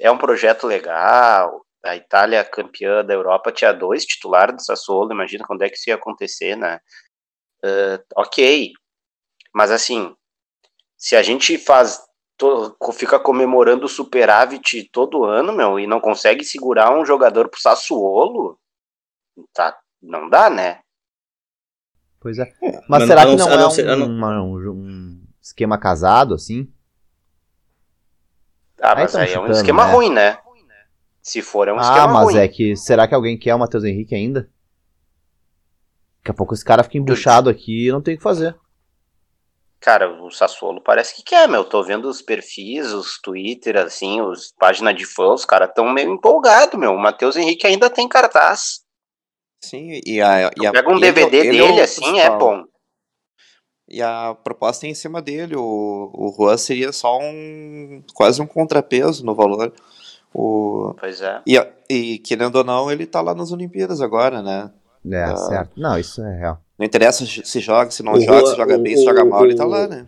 É 0.00 0.10
um 0.10 0.18
projeto 0.18 0.66
legal. 0.66 1.62
A 1.84 1.94
Itália 1.94 2.44
campeã 2.44 3.04
da 3.04 3.14
Europa 3.14 3.52
tinha 3.52 3.72
dois 3.72 4.04
titulares 4.04 4.56
do 4.56 4.64
Sassuolo. 4.64 5.12
Imagina 5.12 5.44
quando 5.46 5.62
é 5.62 5.68
que 5.68 5.76
isso 5.76 5.90
ia 5.90 5.96
acontecer, 5.96 6.56
né? 6.56 6.80
Uh, 7.62 8.02
ok. 8.16 8.72
Mas 9.54 9.70
assim, 9.70 10.14
se 10.98 11.14
a 11.14 11.22
gente 11.22 11.56
faz 11.56 12.06
fica 12.92 13.18
comemorando 13.18 13.86
o 13.86 13.88
superávit 13.88 14.88
todo 14.92 15.24
ano, 15.24 15.52
meu, 15.52 15.78
e 15.78 15.86
não 15.86 16.00
consegue 16.00 16.44
segurar 16.44 16.96
um 16.96 17.04
jogador 17.04 17.48
pro 17.48 17.60
Sassuolo, 17.60 18.58
tá, 19.52 19.76
não 20.00 20.28
dá, 20.28 20.48
né? 20.48 20.80
Pois 22.20 22.38
é. 22.38 22.52
é 22.62 22.80
mas, 22.88 23.06
será 23.06 23.26
que 23.26 23.34
não, 23.34 23.50
é 23.50 23.96
um, 23.96 24.54
um, 24.54 24.70
um, 24.70 25.22
esquema 25.40 25.78
casado, 25.78 26.34
assim? 26.34 26.72
Ah, 28.80 28.94
mas 28.94 29.16
aí, 29.16 29.28
aí 29.28 29.34
é 29.34 29.40
um 29.40 29.50
esquema 29.50 29.86
né? 29.86 29.92
ruim, 29.92 30.10
né? 30.10 30.38
Se 31.20 31.42
for, 31.42 31.66
é 31.66 31.72
um 31.72 31.78
ah, 31.78 31.82
esquema 31.82 32.06
ruim. 32.06 32.16
Ah, 32.16 32.24
mas 32.24 32.36
é 32.36 32.46
que, 32.48 32.76
será 32.76 33.08
que 33.08 33.14
alguém 33.14 33.36
quer 33.36 33.54
o 33.54 33.58
Matheus 33.58 33.84
Henrique 33.84 34.14
ainda? 34.14 34.48
Daqui 36.18 36.30
a 36.30 36.34
pouco 36.34 36.54
esse 36.54 36.64
cara 36.64 36.84
fica 36.84 36.98
embuchado 36.98 37.50
aqui 37.50 37.86
e 37.86 37.92
não 37.92 38.00
tem 38.00 38.14
o 38.14 38.16
que 38.16 38.22
fazer. 38.22 38.56
Cara, 39.80 40.10
o 40.22 40.30
Sassuolo 40.30 40.80
parece 40.80 41.14
que 41.14 41.22
quer, 41.22 41.48
meu. 41.48 41.64
Tô 41.64 41.82
vendo 41.84 42.08
os 42.08 42.20
perfis, 42.20 42.92
os 42.92 43.20
Twitter, 43.20 43.76
assim, 43.76 44.20
os 44.20 44.52
páginas 44.58 44.96
de 44.96 45.04
fãs, 45.04 45.40
os 45.40 45.44
caras 45.44 45.70
tão 45.74 45.88
meio 45.92 46.12
empolgados, 46.12 46.78
meu. 46.78 46.92
O 46.92 46.98
Matheus 46.98 47.36
Henrique 47.36 47.66
ainda 47.66 47.88
tem 47.88 48.08
cartaz. 48.08 48.80
Sim, 49.62 50.00
e 50.04 50.20
a. 50.20 50.50
E 50.56 50.66
a 50.66 50.72
pega 50.72 50.90
um 50.90 50.98
DVD 50.98 51.38
ele, 51.38 51.50
dele, 51.50 51.64
ele 51.64 51.80
é 51.80 51.84
assim, 51.84 52.18
é 52.18 52.30
bom. 52.30 52.64
E 53.88 54.02
a 54.02 54.36
proposta 54.44 54.86
é 54.86 54.90
em 54.90 54.94
cima 54.94 55.22
dele. 55.22 55.56
O, 55.56 56.10
o 56.12 56.34
Juan 56.36 56.56
seria 56.56 56.92
só 56.92 57.18
um. 57.18 58.02
quase 58.14 58.42
um 58.42 58.46
contrapeso 58.46 59.24
no 59.24 59.34
valor. 59.34 59.72
O, 60.34 60.94
pois 60.98 61.20
é. 61.20 61.40
E, 61.46 61.56
e 61.88 62.18
querendo 62.18 62.56
ou 62.56 62.64
não, 62.64 62.90
ele 62.90 63.06
tá 63.06 63.20
lá 63.20 63.34
nas 63.34 63.50
Olimpíadas 63.50 64.00
agora, 64.00 64.42
né? 64.42 64.70
É, 65.10 65.32
uh, 65.32 65.36
certo. 65.36 65.80
Não, 65.80 65.98
isso 65.98 66.22
é 66.22 66.36
real. 66.36 66.60
Não 66.78 66.86
interessa 66.86 67.26
se 67.26 67.60
joga, 67.60 67.90
se 67.90 68.04
não 68.04 68.12
o 68.12 68.20
joga, 68.20 68.38
Juan, 68.38 68.50
se 68.50 68.56
joga 68.56 68.78
o, 68.78 68.82
bem, 68.82 68.96
se 68.96 69.04
joga 69.04 69.24
mal, 69.24 69.44
ele 69.44 69.56
tá 69.56 69.64
lá, 69.64 69.88
né? 69.88 70.06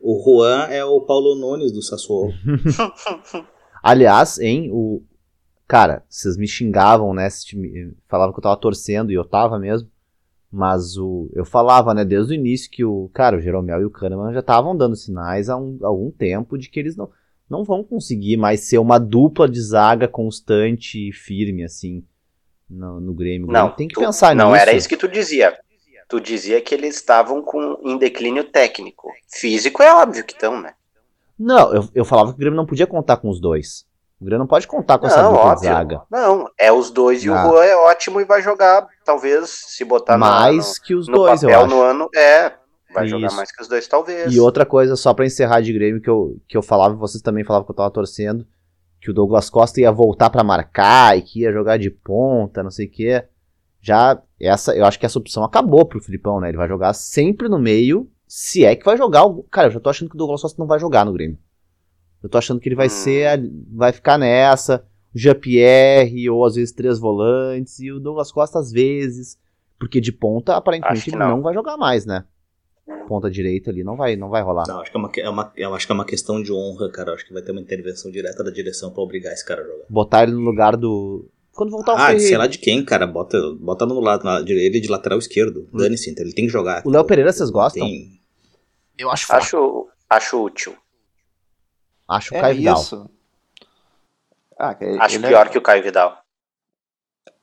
O 0.00 0.22
Juan 0.22 0.66
é 0.70 0.84
o 0.84 1.00
Paulo 1.00 1.34
Nunes 1.34 1.72
do 1.72 1.82
Sassuolo. 1.82 2.32
Aliás, 3.82 4.38
hein, 4.38 4.70
o. 4.72 5.02
Cara, 5.66 6.04
vocês 6.08 6.36
me 6.36 6.46
xingavam, 6.46 7.12
né? 7.12 7.26
Falavam 8.06 8.32
que 8.32 8.38
eu 8.38 8.42
tava 8.42 8.56
torcendo 8.56 9.10
e 9.10 9.14
eu 9.14 9.24
tava 9.24 9.58
mesmo. 9.58 9.90
Mas 10.52 10.96
o. 10.96 11.28
Eu 11.34 11.44
falava, 11.44 11.92
né, 11.92 12.04
desde 12.04 12.32
o 12.32 12.36
início 12.36 12.70
que 12.70 12.84
o. 12.84 13.10
Cara, 13.12 13.36
o 13.36 13.40
Jeromel 13.40 13.80
e 13.80 13.84
o 13.86 13.90
Kahneman 13.90 14.32
já 14.32 14.40
estavam 14.40 14.76
dando 14.76 14.94
sinais 14.94 15.48
há, 15.48 15.56
um, 15.56 15.78
há 15.82 15.88
algum 15.88 16.12
tempo 16.12 16.56
de 16.56 16.68
que 16.68 16.78
eles 16.78 16.96
não, 16.96 17.10
não 17.50 17.64
vão 17.64 17.82
conseguir 17.82 18.36
mais 18.36 18.60
ser 18.60 18.78
uma 18.78 18.98
dupla 18.98 19.48
de 19.48 19.60
zaga 19.60 20.06
constante 20.06 21.08
e 21.08 21.12
firme, 21.12 21.64
assim 21.64 22.04
no, 22.68 23.00
no 23.00 23.14
Grêmio. 23.14 23.50
Não, 23.50 23.70
tem 23.70 23.88
que 23.88 23.94
tu, 23.94 24.00
pensar 24.00 24.34
não 24.34 24.46
nisso. 24.46 24.56
Não 24.56 24.56
era 24.56 24.72
isso 24.72 24.88
que 24.88 24.96
tu 24.96 25.08
dizia. 25.08 25.56
Tu 26.08 26.20
dizia 26.20 26.60
que 26.60 26.74
eles 26.74 26.96
estavam 26.96 27.42
com 27.42 27.78
em 27.82 27.96
declínio 27.96 28.44
técnico. 28.44 29.10
Físico 29.28 29.82
é 29.82 29.92
óbvio 29.92 30.24
que 30.24 30.34
estão, 30.34 30.60
né? 30.60 30.74
Não, 31.38 31.74
eu, 31.74 31.88
eu 31.94 32.04
falava 32.04 32.30
que 32.30 32.36
o 32.36 32.38
Grêmio 32.38 32.56
não 32.56 32.66
podia 32.66 32.86
contar 32.86 33.16
com 33.16 33.28
os 33.28 33.40
dois. 33.40 33.86
O 34.20 34.24
Grêmio 34.24 34.40
não 34.40 34.46
pode 34.46 34.66
contar 34.66 34.98
com 34.98 35.06
não, 35.06 35.12
essa 35.12 35.22
dupla 35.22 35.56
zaga. 35.56 36.02
Não, 36.10 36.48
é 36.56 36.72
os 36.72 36.90
dois 36.90 37.24
e 37.24 37.30
o 37.30 37.34
ah. 37.34 37.42
Juan 37.42 37.64
é 37.64 37.76
ótimo 37.76 38.20
e 38.20 38.24
vai 38.24 38.40
jogar, 38.40 38.86
talvez, 39.04 39.50
se 39.50 39.84
botar 39.84 40.16
mais 40.16 40.78
no, 40.78 40.84
que 40.84 40.94
os 40.94 41.08
no 41.08 41.14
dois, 41.14 41.40
papel 41.40 41.58
eu 41.58 41.66
acho. 41.66 41.74
no 41.74 41.82
ano, 41.82 42.08
é, 42.14 42.52
vai 42.92 43.04
Isso. 43.04 43.10
jogar 43.10 43.32
mais 43.32 43.50
que 43.50 43.60
os 43.60 43.68
dois, 43.68 43.86
talvez. 43.88 44.32
E 44.32 44.38
outra 44.38 44.64
coisa, 44.64 44.94
só 44.94 45.12
para 45.12 45.26
encerrar 45.26 45.60
de 45.60 45.72
Grêmio, 45.72 46.00
que 46.00 46.08
eu, 46.08 46.36
que 46.46 46.56
eu 46.56 46.62
falava, 46.62 46.94
vocês 46.94 47.20
também 47.20 47.44
falavam 47.44 47.66
que 47.66 47.72
eu 47.72 47.76
tava 47.76 47.90
torcendo, 47.90 48.46
que 49.04 49.10
o 49.10 49.14
Douglas 49.14 49.50
Costa 49.50 49.82
ia 49.82 49.92
voltar 49.92 50.30
para 50.30 50.42
marcar 50.42 51.18
e 51.18 51.20
que 51.20 51.40
ia 51.40 51.52
jogar 51.52 51.76
de 51.76 51.90
ponta, 51.90 52.62
não 52.62 52.70
sei 52.70 52.86
o 52.86 52.90
quê. 52.90 53.22
Já 53.82 54.18
essa, 54.40 54.74
eu 54.74 54.86
acho 54.86 54.98
que 54.98 55.04
essa 55.04 55.18
opção 55.18 55.44
acabou 55.44 55.84
pro 55.84 56.00
Filipão, 56.00 56.40
né? 56.40 56.48
Ele 56.48 56.56
vai 56.56 56.66
jogar 56.66 56.94
sempre 56.94 57.46
no 57.46 57.58
meio, 57.58 58.10
se 58.26 58.64
é 58.64 58.74
que 58.74 58.82
vai 58.82 58.96
jogar. 58.96 59.24
Cara, 59.50 59.68
eu 59.68 59.72
já 59.72 59.78
tô 59.78 59.90
achando 59.90 60.08
que 60.08 60.14
o 60.14 60.18
Douglas 60.18 60.40
Costa 60.40 60.58
não 60.58 60.66
vai 60.66 60.78
jogar 60.78 61.04
no 61.04 61.12
Grêmio. 61.12 61.38
Eu 62.22 62.30
tô 62.30 62.38
achando 62.38 62.58
que 62.58 62.66
ele 62.66 62.74
vai 62.74 62.86
hum. 62.86 62.90
ser, 62.90 63.46
vai 63.70 63.92
ficar 63.92 64.16
nessa, 64.16 64.82
o 65.14 65.18
Jean-Pierre 65.18 66.30
ou 66.30 66.42
às 66.42 66.54
vezes 66.54 66.72
três 66.72 66.98
volantes 66.98 67.78
e 67.80 67.92
o 67.92 68.00
Douglas 68.00 68.32
Costa 68.32 68.58
às 68.58 68.72
vezes, 68.72 69.38
porque 69.78 70.00
de 70.00 70.12
ponta 70.12 70.56
aparentemente 70.56 71.10
ele 71.10 71.18
não. 71.18 71.28
não 71.28 71.42
vai 71.42 71.52
jogar 71.52 71.76
mais, 71.76 72.06
né? 72.06 72.24
Ponta 73.08 73.30
direita 73.30 73.70
ali, 73.70 73.82
não 73.84 73.96
vai, 73.96 74.16
não 74.16 74.28
vai 74.28 74.42
rolar. 74.42 74.64
Não, 74.66 74.80
acho 74.80 74.90
que 74.90 74.96
é 74.96 75.00
uma, 75.00 75.10
é 75.16 75.28
uma, 75.28 75.52
eu 75.56 75.74
acho 75.74 75.86
que 75.86 75.92
é 75.92 75.94
uma 75.94 76.04
questão 76.04 76.42
de 76.42 76.52
honra, 76.52 76.90
cara. 76.90 77.10
Eu 77.10 77.14
acho 77.14 77.26
que 77.26 77.32
vai 77.32 77.42
ter 77.42 77.52
uma 77.52 77.60
intervenção 77.60 78.10
direta 78.10 78.42
da 78.44 78.50
direção 78.50 78.90
pra 78.92 79.02
obrigar 79.02 79.32
esse 79.32 79.44
cara 79.44 79.62
a 79.62 79.64
jogar. 79.64 79.84
Botar 79.88 80.22
ele 80.24 80.32
no 80.32 80.40
lugar 80.40 80.76
do. 80.76 81.28
Quando 81.52 81.70
voltar 81.70 81.92
o 81.92 81.96
Ah, 81.96 82.06
Ferreira. 82.06 82.20
sei 82.28 82.36
lá 82.36 82.46
de 82.46 82.58
quem, 82.58 82.84
cara. 82.84 83.06
Bota, 83.06 83.38
bota 83.60 83.86
no 83.86 84.00
lado, 84.00 84.24
na, 84.24 84.40
ele 84.40 84.80
de 84.80 84.88
lateral 84.88 85.18
esquerdo. 85.18 85.68
Dane-se, 85.72 86.10
então 86.10 86.24
ele 86.24 86.34
tem 86.34 86.46
que 86.46 86.52
jogar. 86.52 86.82
O 86.84 86.90
Léo 86.90 87.04
Pereira, 87.04 87.32
vocês 87.32 87.48
gostam? 87.50 87.86
Tem- 87.86 88.20
Eu 88.98 89.10
acho. 89.10 89.32
Acho, 89.32 89.88
acho 90.10 90.42
útil. 90.42 90.76
Acho 92.08 92.34
o 92.34 92.36
É 92.36 92.40
Caio 92.40 92.56
Vidal. 92.56 92.74
isso. 92.80 93.10
Ah, 94.58 94.74
que 94.74 94.84
Acho 94.84 95.16
ele 95.16 95.26
pior 95.28 95.46
é... 95.46 95.48
que 95.50 95.58
o 95.58 95.62
Caio 95.62 95.82
Vidal. 95.82 96.18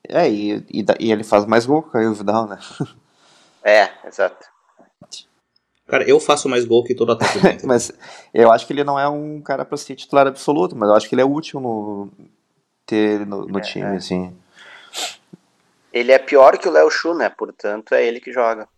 É, 0.08 0.30
e, 0.30 0.58
e, 0.70 0.86
e 1.00 1.12
ele 1.12 1.24
faz 1.24 1.46
mais 1.46 1.66
gol 1.66 1.82
que 1.84 1.90
o 1.90 1.92
Caio 1.92 2.14
Vidal, 2.14 2.48
né? 2.48 2.60
É, 3.64 3.90
exato. 4.08 4.46
Cara, 5.92 6.10
eu 6.10 6.22
faço 6.22 6.48
mais 6.48 6.64
gol 6.64 6.86
que 6.86 6.96
todo 6.96 7.12
Inter. 7.20 7.60
Mas 7.66 7.92
eu 8.34 8.50
acho 8.50 8.66
que 8.66 8.72
ele 8.72 8.84
não 8.84 8.98
é 8.98 9.10
um 9.10 9.42
cara 9.42 9.66
pra 9.66 9.78
ser 9.78 9.94
titular 9.96 10.26
absoluto, 10.26 10.74
mas 10.76 10.88
eu 10.90 10.96
acho 10.96 11.10
que 11.10 11.16
ele 11.16 11.22
é 11.22 11.26
útil 11.26 11.60
no 11.60 12.10
ter 12.86 13.16
ele 13.16 13.26
no, 13.26 13.46
no 13.46 13.60
É, 13.60 13.62
time, 13.62 13.94
é. 13.94 13.98
assim. 13.98 14.34
Ele 15.92 16.14
é 16.14 16.18
pior 16.18 16.58
que 16.58 16.70
o 16.70 16.72
Léo 16.72 16.90
Chu, 16.90 17.14
né? 17.14 17.30
Portanto, 17.30 17.94
é 17.94 18.06
ele 18.06 18.22
que 18.22 18.32
joga. 18.32 18.70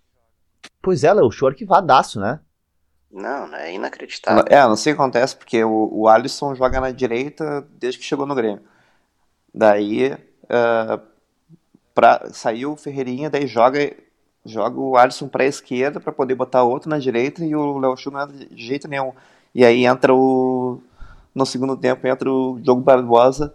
Pois 0.82 1.04
é, 1.04 1.14
Léo, 1.14 1.32
show 1.32 1.48
arquivadaço, 1.48 2.20
né? 2.20 2.40
Não? 3.12 3.56
É 3.56 3.72
inacreditável. 3.72 4.44
É, 4.50 4.62
não 4.64 4.76
sei 4.76 4.94
o 4.94 4.96
que 4.96 5.02
acontece, 5.02 5.36
porque 5.36 5.64
o, 5.64 5.90
o 5.92 6.08
Alisson 6.08 6.56
joga 6.56 6.82
na 6.82 6.90
direita 6.90 7.62
desde 7.78 8.00
que 8.00 8.06
chegou 8.06 8.26
no 8.26 8.34
Grêmio. 8.34 8.64
Daí 9.54 10.18
ah, 10.50 11.00
pra, 11.94 12.30
saiu 12.32 12.74
o 12.74 12.78
Ferreirinha, 12.78 13.30
daí 13.30 13.48
joga, 13.48 13.80
joga 14.46 14.80
o 14.80 14.98
Alisson 14.98 15.28
pra 15.28 15.46
esquerda 15.46 16.00
pra 16.00 16.12
poder 16.12 16.36
botar 16.36 16.64
outro 16.64 16.90
na 16.90 17.00
direita 17.00 17.44
e 17.44 17.56
o 17.56 17.78
Léo 17.78 17.96
Chu 17.98 18.12
não 18.12 18.22
é 18.22 18.28
de 18.28 18.48
jeito 18.66 18.88
nenhum. 18.88 19.12
E 19.56 19.64
aí 19.64 19.86
entra 19.86 20.14
o. 20.14 20.80
No 21.34 21.46
segundo 21.46 21.76
tempo 21.78 22.06
entra 22.08 22.30
o 22.32 22.60
Diogo 22.62 22.82
Barbosa 22.82 23.54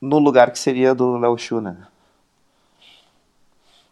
no 0.00 0.18
lugar 0.18 0.50
que 0.50 0.58
seria 0.58 0.94
do 0.94 1.16
Léo 1.16 1.38
Chu, 1.38 1.60
né? 1.60 1.76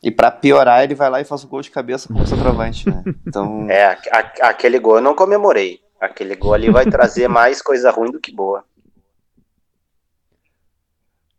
E 0.03 0.11
pra 0.11 0.31
piorar, 0.33 0.83
ele 0.83 0.95
vai 0.97 1.09
lá 1.09 1.21
e 1.21 1.25
faz 1.25 1.45
o 1.45 1.49
gol 1.49 1.63
de 1.63 1.71
cabeça 1.71 2.09
como 2.09 2.27
centroavante, 2.27 2.89
né? 2.91 3.03
Então. 3.27 3.71
É, 3.71 3.85
a- 3.87 3.99
a- 4.13 4.49
aquele 4.49 4.79
gol 4.81 4.97
eu 4.97 5.01
não 5.03 5.15
comemorei. 5.15 5.81
Aquele 6.01 6.35
gol 6.35 6.53
ali 6.55 6.69
vai 6.71 6.85
trazer 6.85 7.29
mais 7.29 7.63
coisa 7.63 7.91
ruim 7.93 8.11
do 8.11 8.19
que 8.21 8.33
boa. 8.35 8.65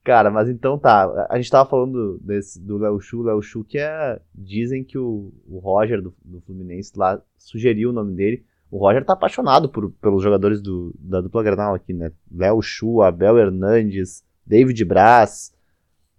Cara, 0.04 0.30
mas 0.30 0.50
então 0.50 0.78
tá. 0.78 1.28
A 1.30 1.38
gente 1.38 1.50
tava 1.50 1.70
falando 1.70 2.20
desse, 2.22 2.60
do 2.60 2.78
Léo 2.78 3.00
Chu, 3.00 3.22
Léo 3.22 3.42
Chu, 3.42 3.64
que 3.64 3.78
é. 3.78 4.20
Dizem 4.36 4.84
que 4.84 4.98
o, 4.98 5.32
o 5.48 5.60
Roger 5.60 6.02
do, 6.02 6.14
do 6.26 6.42
Fluminense 6.42 6.92
lá 6.98 7.22
sugeriu 7.38 7.90
o 7.90 7.94
nome 7.94 8.14
dele. 8.14 8.44
O 8.70 8.78
Roger 8.80 9.06
tá 9.06 9.14
apaixonado 9.14 9.70
por, 9.70 9.92
pelos 10.02 10.22
jogadores 10.22 10.62
do, 10.62 10.94
da 11.00 11.22
dupla 11.22 11.42
Granal 11.44 11.74
aqui, 11.76 11.94
né? 11.94 12.12
Léo 12.30 12.62
Chu, 12.62 13.02
Abel 13.02 13.38
Hernandes, 13.38 14.24
David 14.46 14.84
Braz, 14.84 15.54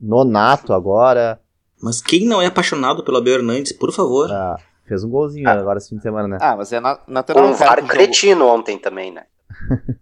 Nonato 0.01 0.73
agora. 0.73 1.41
Mas 1.83 2.01
quem 2.01 2.27
não 2.27 2.41
é 2.41 2.47
apaixonado 2.47 3.05
pelo 3.05 3.19
Abel 3.19 3.35
Hernandes, 3.35 3.73
por 3.73 3.93
favor. 3.93 4.31
Ah, 4.33 4.57
fez 4.87 5.05
um 5.05 5.11
golzinho 5.11 5.47
Ah. 5.49 5.53
agora 5.53 5.77
esse 5.79 5.91
fim 5.91 5.97
de 5.97 6.03
semana, 6.03 6.27
né? 6.29 6.39
Ah, 6.41 6.57
mas 6.57 6.73
é 6.73 6.81
na- 6.81 7.01
natural. 7.07 7.45
Um 7.49 7.53
VAR 7.53 7.85
cretino 7.87 8.47
ontem 8.47 8.79
também, 8.79 9.13
né? 9.13 9.27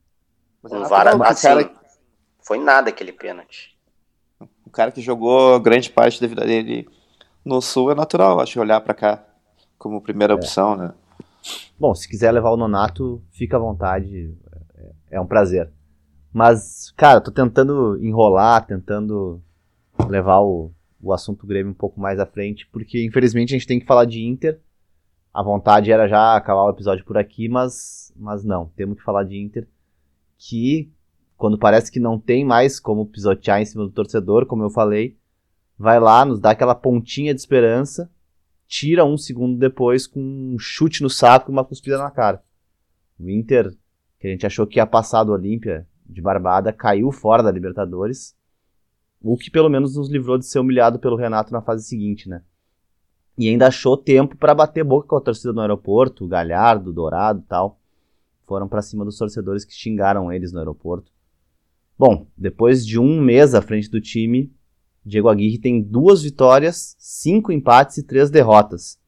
é 0.70 0.76
Um 0.76 0.84
VAR 0.84 1.08
assim. 1.08 1.48
cara- 1.48 1.70
Foi 2.44 2.58
nada 2.58 2.90
aquele 2.90 3.12
pênalti. 3.12 3.71
O 4.72 4.74
cara 4.74 4.90
que 4.90 5.02
jogou 5.02 5.60
grande 5.60 5.90
parte 5.90 6.18
da 6.18 6.26
vida 6.26 6.46
dele 6.46 6.88
no 7.44 7.60
Sul 7.60 7.92
é 7.92 7.94
natural, 7.94 8.40
acho, 8.40 8.58
olhar 8.58 8.80
pra 8.80 8.94
cá 8.94 9.22
como 9.76 10.00
primeira 10.00 10.34
opção, 10.34 10.74
né? 10.74 10.94
Bom, 11.78 11.94
se 11.94 12.08
quiser 12.08 12.32
levar 12.32 12.52
o 12.52 12.56
Nonato, 12.56 13.22
fica 13.32 13.58
à 13.58 13.60
vontade. 13.60 14.34
É, 15.10 15.16
é 15.16 15.20
um 15.20 15.26
prazer. 15.26 15.70
Mas, 16.32 16.90
cara, 16.96 17.20
tô 17.20 17.30
tentando 17.30 18.02
enrolar, 18.02 18.64
tentando 18.64 19.42
levar 20.08 20.40
o, 20.40 20.72
o 21.02 21.12
assunto 21.12 21.46
Grêmio 21.46 21.72
um 21.72 21.74
pouco 21.76 22.00
mais 22.00 22.18
à 22.18 22.24
frente, 22.24 22.66
porque 22.72 23.04
infelizmente 23.04 23.54
a 23.54 23.58
gente 23.58 23.66
tem 23.66 23.78
que 23.78 23.84
falar 23.84 24.06
de 24.06 24.24
Inter. 24.24 24.58
A 25.34 25.42
vontade 25.42 25.92
era 25.92 26.08
já 26.08 26.34
acabar 26.34 26.64
o 26.64 26.70
episódio 26.70 27.04
por 27.04 27.18
aqui, 27.18 27.46
mas, 27.46 28.10
mas 28.16 28.42
não, 28.42 28.72
temos 28.74 28.96
que 28.96 29.04
falar 29.04 29.24
de 29.24 29.36
Inter. 29.36 29.68
Que, 30.38 30.90
quando 31.42 31.58
parece 31.58 31.90
que 31.90 31.98
não 31.98 32.20
tem 32.20 32.44
mais 32.44 32.78
como 32.78 33.04
pisotear 33.04 33.60
em 33.60 33.64
cima 33.64 33.82
do 33.82 33.90
torcedor, 33.90 34.46
como 34.46 34.62
eu 34.62 34.70
falei, 34.70 35.18
vai 35.76 35.98
lá, 35.98 36.24
nos 36.24 36.38
dá 36.38 36.50
aquela 36.50 36.74
pontinha 36.74 37.34
de 37.34 37.40
esperança 37.40 38.08
tira 38.72 39.04
um 39.04 39.18
segundo 39.18 39.58
depois 39.58 40.06
com 40.06 40.18
um 40.18 40.58
chute 40.58 41.02
no 41.02 41.10
saco 41.10 41.50
e 41.50 41.52
uma 41.52 41.62
cuspida 41.62 41.98
na 41.98 42.10
cara. 42.10 42.42
O 43.20 43.28
Inter, 43.28 43.76
que 44.18 44.26
a 44.26 44.30
gente 44.30 44.46
achou 44.46 44.66
que 44.66 44.78
ia 44.78 44.86
passar 44.86 45.24
do 45.24 45.32
Olímpia 45.32 45.86
de 46.06 46.22
barbada, 46.22 46.72
caiu 46.72 47.12
fora 47.12 47.42
da 47.42 47.50
Libertadores. 47.50 48.34
O 49.20 49.36
que 49.36 49.50
pelo 49.50 49.68
menos 49.68 49.94
nos 49.94 50.08
livrou 50.08 50.38
de 50.38 50.46
ser 50.46 50.58
humilhado 50.58 50.98
pelo 50.98 51.16
Renato 51.16 51.52
na 51.52 51.60
fase 51.60 51.84
seguinte, 51.84 52.30
né? 52.30 52.42
E 53.36 53.46
ainda 53.46 53.66
achou 53.66 53.94
tempo 53.94 54.38
para 54.38 54.54
bater 54.54 54.82
boca 54.82 55.06
com 55.06 55.16
a 55.16 55.20
torcida 55.20 55.52
no 55.52 55.60
aeroporto, 55.60 56.26
Galhardo, 56.26 56.94
Dourado 56.94 57.40
e 57.40 57.46
tal. 57.46 57.78
Foram 58.46 58.68
para 58.68 58.80
cima 58.80 59.04
dos 59.04 59.18
torcedores 59.18 59.66
que 59.66 59.74
xingaram 59.74 60.32
eles 60.32 60.50
no 60.50 60.60
aeroporto. 60.60 61.11
Bom, 61.98 62.26
depois 62.36 62.86
de 62.86 62.98
um 62.98 63.20
mês 63.20 63.54
à 63.54 63.62
frente 63.62 63.90
do 63.90 64.00
time, 64.00 64.52
Diego 65.04 65.28
Aguirre 65.28 65.58
tem 65.58 65.82
duas 65.82 66.22
vitórias, 66.22 66.96
cinco 66.98 67.52
empates 67.52 67.98
e 67.98 68.02
três 68.02 68.30
derrotas. 68.30 68.98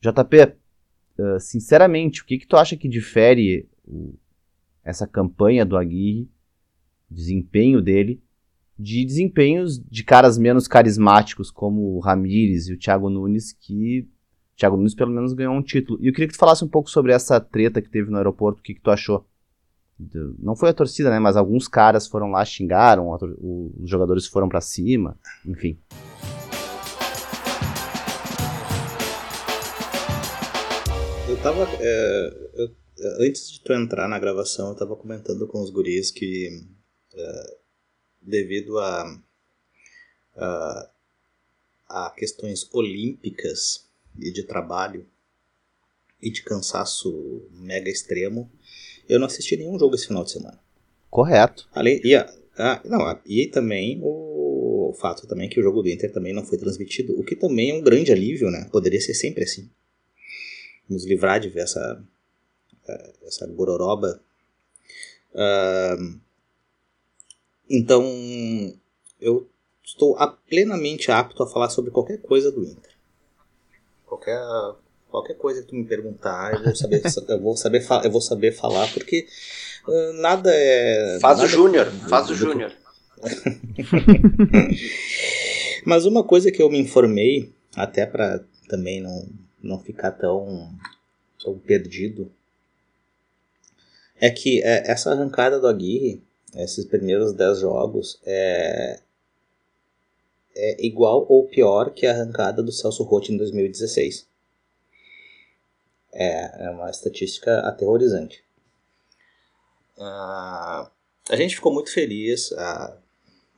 JP, 0.00 0.56
uh, 1.18 1.40
sinceramente, 1.40 2.22
o 2.22 2.26
que, 2.26 2.38
que 2.38 2.46
tu 2.46 2.56
acha 2.56 2.76
que 2.76 2.88
difere 2.88 3.68
essa 4.84 5.06
campanha 5.06 5.64
do 5.64 5.76
Aguirre, 5.76 6.30
desempenho 7.10 7.80
dele, 7.80 8.22
de 8.78 9.04
desempenhos 9.04 9.78
de 9.78 10.04
caras 10.04 10.36
menos 10.36 10.68
carismáticos 10.68 11.50
como 11.50 11.96
o 11.96 12.00
Ramires 12.00 12.68
e 12.68 12.74
o 12.74 12.78
Thiago 12.78 13.08
Nunes, 13.08 13.52
que 13.52 14.06
Thiago 14.54 14.76
Nunes 14.76 14.94
pelo 14.94 15.12
menos 15.12 15.32
ganhou 15.32 15.54
um 15.54 15.62
título. 15.62 15.98
E 16.02 16.08
eu 16.08 16.12
queria 16.12 16.28
que 16.28 16.34
tu 16.34 16.38
falasse 16.38 16.64
um 16.64 16.68
pouco 16.68 16.90
sobre 16.90 17.12
essa 17.12 17.40
treta 17.40 17.80
que 17.80 17.88
teve 17.88 18.10
no 18.10 18.18
aeroporto, 18.18 18.60
o 18.60 18.62
que, 18.62 18.74
que 18.74 18.80
tu 18.80 18.90
achou? 18.90 19.26
Não 20.38 20.54
foi 20.54 20.68
a 20.70 20.74
torcida, 20.74 21.08
né? 21.10 21.18
Mas 21.18 21.36
alguns 21.36 21.66
caras 21.66 22.06
foram 22.06 22.30
lá, 22.30 22.44
xingaram, 22.44 23.14
a 23.14 23.18
o- 23.38 23.72
os 23.82 23.88
jogadores 23.90 24.26
foram 24.26 24.48
pra 24.48 24.60
cima, 24.60 25.18
enfim. 25.46 25.78
Eu 31.28 31.36
tava. 31.42 31.66
é, 31.80 32.50
eu- 32.54 32.74
antes 33.20 33.50
de 33.50 33.60
tu 33.60 33.72
entrar 33.72 34.08
na 34.08 34.18
gravação, 34.18 34.68
eu 34.70 34.74
tava 34.74 34.96
comentando 34.96 35.46
com 35.46 35.60
os 35.62 35.70
guris 35.70 36.10
que. 36.10 36.62
é, 37.14 37.56
devido 38.22 38.78
a, 38.78 39.20
a. 40.36 40.90
a 41.88 42.10
questões 42.16 42.68
olímpicas 42.72 43.86
e 44.18 44.30
de 44.32 44.42
trabalho 44.44 45.06
e 46.20 46.30
de 46.30 46.42
cansaço 46.42 47.42
mega 47.52 47.90
extremo, 47.90 48.50
eu 49.08 49.18
não 49.18 49.26
assisti 49.26 49.56
nenhum 49.56 49.78
jogo 49.78 49.94
esse 49.94 50.06
final 50.06 50.24
de 50.24 50.32
semana. 50.32 50.58
Correto. 51.10 51.68
Além, 51.72 52.00
e, 52.04 52.14
a- 52.14 52.32
a- 52.58 52.80
não, 52.84 53.02
a- 53.02 53.20
e 53.26 53.46
também 53.46 54.00
o 54.02 54.94
fato 54.98 55.26
também 55.26 55.48
que 55.48 55.60
o 55.60 55.62
jogo 55.62 55.82
do 55.82 55.88
Inter 55.88 56.12
também 56.12 56.32
não 56.32 56.44
foi 56.44 56.58
transmitido, 56.58 57.18
o 57.18 57.24
que 57.24 57.36
também 57.36 57.70
é 57.70 57.74
um 57.74 57.82
grande 57.82 58.12
alívio, 58.12 58.50
né? 58.50 58.68
Poderia 58.70 59.00
ser 59.00 59.14
sempre 59.14 59.44
assim. 59.44 59.68
Nos 60.88 61.04
livrar 61.04 61.40
de 61.40 61.48
ver 61.48 61.60
essa, 61.60 62.02
eh, 62.88 63.12
essa 63.24 63.46
gororoba. 63.46 64.20
Ahn, 65.34 66.18
então, 67.68 68.04
eu 69.20 69.48
estou 69.84 70.16
a- 70.16 70.28
plenamente 70.28 71.10
apto 71.10 71.42
a 71.42 71.46
falar 71.46 71.68
sobre 71.70 71.90
qualquer 71.90 72.18
coisa 72.22 72.50
do 72.50 72.64
Inter. 72.64 72.92
Qualquer, 74.06 74.38
qualquer 75.16 75.34
coisa 75.38 75.62
que 75.62 75.68
tu 75.68 75.74
me 75.74 75.84
perguntar, 75.86 76.52
eu 76.52 76.62
vou 76.64 76.76
saber, 76.76 77.00
eu 77.28 77.40
vou 77.40 77.56
saber, 77.56 77.86
eu 78.04 78.10
vou 78.10 78.20
saber 78.20 78.52
falar, 78.52 78.86
porque 78.92 79.26
ah, 79.88 80.12
nada 80.20 80.50
é. 80.52 81.18
Faz 81.20 81.38
o 81.38 81.42
nada- 81.42 81.52
Júnior, 81.54 81.86
faz 82.06 82.28
o 82.28 82.34
Júnior. 82.34 82.70
Mas 85.86 86.04
uma 86.04 86.22
coisa 86.22 86.52
que 86.52 86.60
eu 86.60 86.68
me 86.68 86.78
informei, 86.78 87.50
até 87.74 88.04
para 88.04 88.44
também 88.68 89.00
não, 89.00 89.26
não 89.62 89.78
ficar 89.78 90.10
tão, 90.10 90.68
tão 91.42 91.58
perdido, 91.58 92.30
é 94.20 94.28
que 94.28 94.62
é, 94.62 94.90
essa 94.90 95.12
arrancada 95.12 95.58
do 95.58 95.66
Aguirre, 95.66 96.22
esses 96.56 96.84
primeiros 96.84 97.32
10 97.32 97.60
jogos, 97.60 98.20
é, 98.26 99.00
é 100.54 100.86
igual 100.86 101.24
ou 101.28 101.44
pior 101.46 101.90
que 101.90 102.06
a 102.06 102.12
arrancada 102.12 102.62
do 102.62 102.70
Celso 102.72 103.02
Rotti 103.02 103.32
em 103.32 103.36
2016. 103.38 104.26
É, 106.18 106.66
é 106.66 106.70
uma 106.70 106.90
estatística 106.90 107.60
aterrorizante. 107.60 108.42
Ah, 109.98 110.90
a 111.28 111.36
gente 111.36 111.54
ficou 111.54 111.72
muito 111.72 111.92
feliz, 111.92 112.52
ah, 112.52 112.98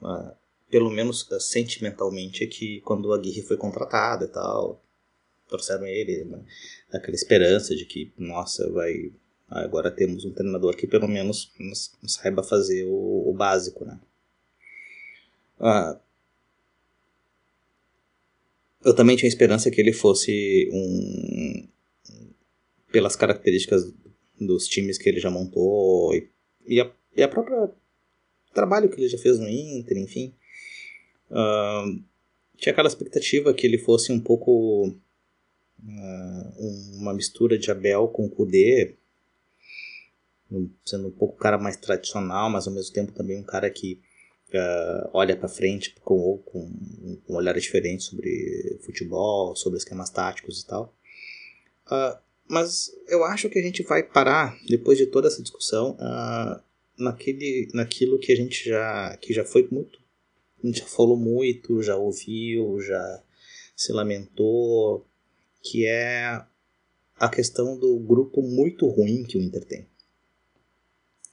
ah, 0.02 0.34
pelo 0.68 0.90
menos 0.90 1.28
sentimentalmente, 1.40 2.46
que 2.48 2.80
quando 2.80 3.06
o 3.06 3.12
Aguirre 3.12 3.42
foi 3.42 3.56
contratado 3.56 4.24
e 4.24 4.28
tal, 4.28 4.82
trouxeram 5.48 5.86
ele, 5.86 6.24
né? 6.24 6.44
aquela 6.92 7.14
esperança 7.14 7.74
de 7.76 7.84
que, 7.84 8.12
nossa, 8.18 8.70
vai. 8.70 9.12
Agora 9.48 9.90
temos 9.90 10.24
um 10.26 10.32
treinador 10.32 10.76
que 10.76 10.86
pelo 10.86 11.08
menos 11.08 11.50
saiba 12.06 12.42
fazer 12.42 12.84
o, 12.84 13.30
o 13.30 13.32
básico, 13.32 13.84
né? 13.84 13.98
Eu 18.84 18.94
também 18.94 19.16
tinha 19.16 19.28
esperança 19.28 19.70
que 19.70 19.80
ele 19.80 19.92
fosse 19.92 20.68
um. 20.72 21.68
Pelas 22.90 23.16
características 23.16 23.92
dos 24.40 24.66
times 24.66 24.98
que 24.98 25.08
ele 25.08 25.20
já 25.20 25.30
montou 25.30 26.14
e, 26.14 26.28
e, 26.66 26.80
a, 26.80 26.90
e 27.16 27.22
a 27.22 27.28
própria 27.28 27.70
trabalho 28.52 28.88
que 28.88 29.00
ele 29.00 29.08
já 29.08 29.18
fez 29.18 29.38
no 29.38 29.48
Inter, 29.48 29.98
enfim. 29.98 30.34
Uh, 31.30 32.02
tinha 32.56 32.72
aquela 32.72 32.88
expectativa 32.88 33.54
que 33.54 33.66
ele 33.66 33.78
fosse 33.78 34.10
um 34.10 34.18
pouco 34.18 34.88
uh, 34.88 36.96
uma 36.96 37.14
mistura 37.14 37.58
de 37.58 37.70
Abel 37.70 38.08
com 38.08 38.28
Kudê, 38.28 38.96
sendo 40.84 41.08
um 41.08 41.12
pouco 41.12 41.34
um 41.34 41.38
cara 41.38 41.58
mais 41.58 41.76
tradicional, 41.76 42.50
mas 42.50 42.66
ao 42.66 42.74
mesmo 42.74 42.92
tempo 42.92 43.12
também 43.12 43.38
um 43.38 43.44
cara 43.44 43.70
que 43.70 44.00
uh, 44.48 45.10
olha 45.12 45.36
para 45.36 45.48
frente 45.48 45.94
com, 46.00 46.38
com 46.38 46.72
um 47.28 47.36
olhar 47.36 47.54
diferente 47.54 48.04
sobre 48.04 48.78
futebol, 48.82 49.54
sobre 49.54 49.78
esquemas 49.78 50.10
táticos 50.10 50.62
e 50.62 50.66
tal. 50.66 50.94
Uh, 51.86 52.27
mas 52.48 52.90
eu 53.06 53.24
acho 53.24 53.48
que 53.50 53.58
a 53.58 53.62
gente 53.62 53.82
vai 53.82 54.02
parar, 54.02 54.58
depois 54.66 54.96
de 54.96 55.06
toda 55.06 55.28
essa 55.28 55.42
discussão, 55.42 55.92
uh, 55.92 56.60
naquele, 56.96 57.68
naquilo 57.74 58.18
que 58.18 58.32
a 58.32 58.36
gente 58.36 58.68
já, 58.68 59.16
que 59.18 59.32
já 59.32 59.44
foi 59.44 59.68
muito, 59.70 60.00
a 60.62 60.66
gente 60.66 60.80
já 60.80 60.86
falou 60.86 61.16
muito, 61.16 61.82
já 61.82 61.96
ouviu, 61.96 62.80
já 62.80 63.22
se 63.76 63.92
lamentou, 63.92 65.06
que 65.62 65.86
é 65.86 66.42
a 67.16 67.28
questão 67.28 67.78
do 67.78 67.98
grupo 67.98 68.42
muito 68.42 68.86
ruim 68.86 69.24
que 69.24 69.36
o 69.36 69.40
Inter 69.40 69.64
tem. 69.64 69.86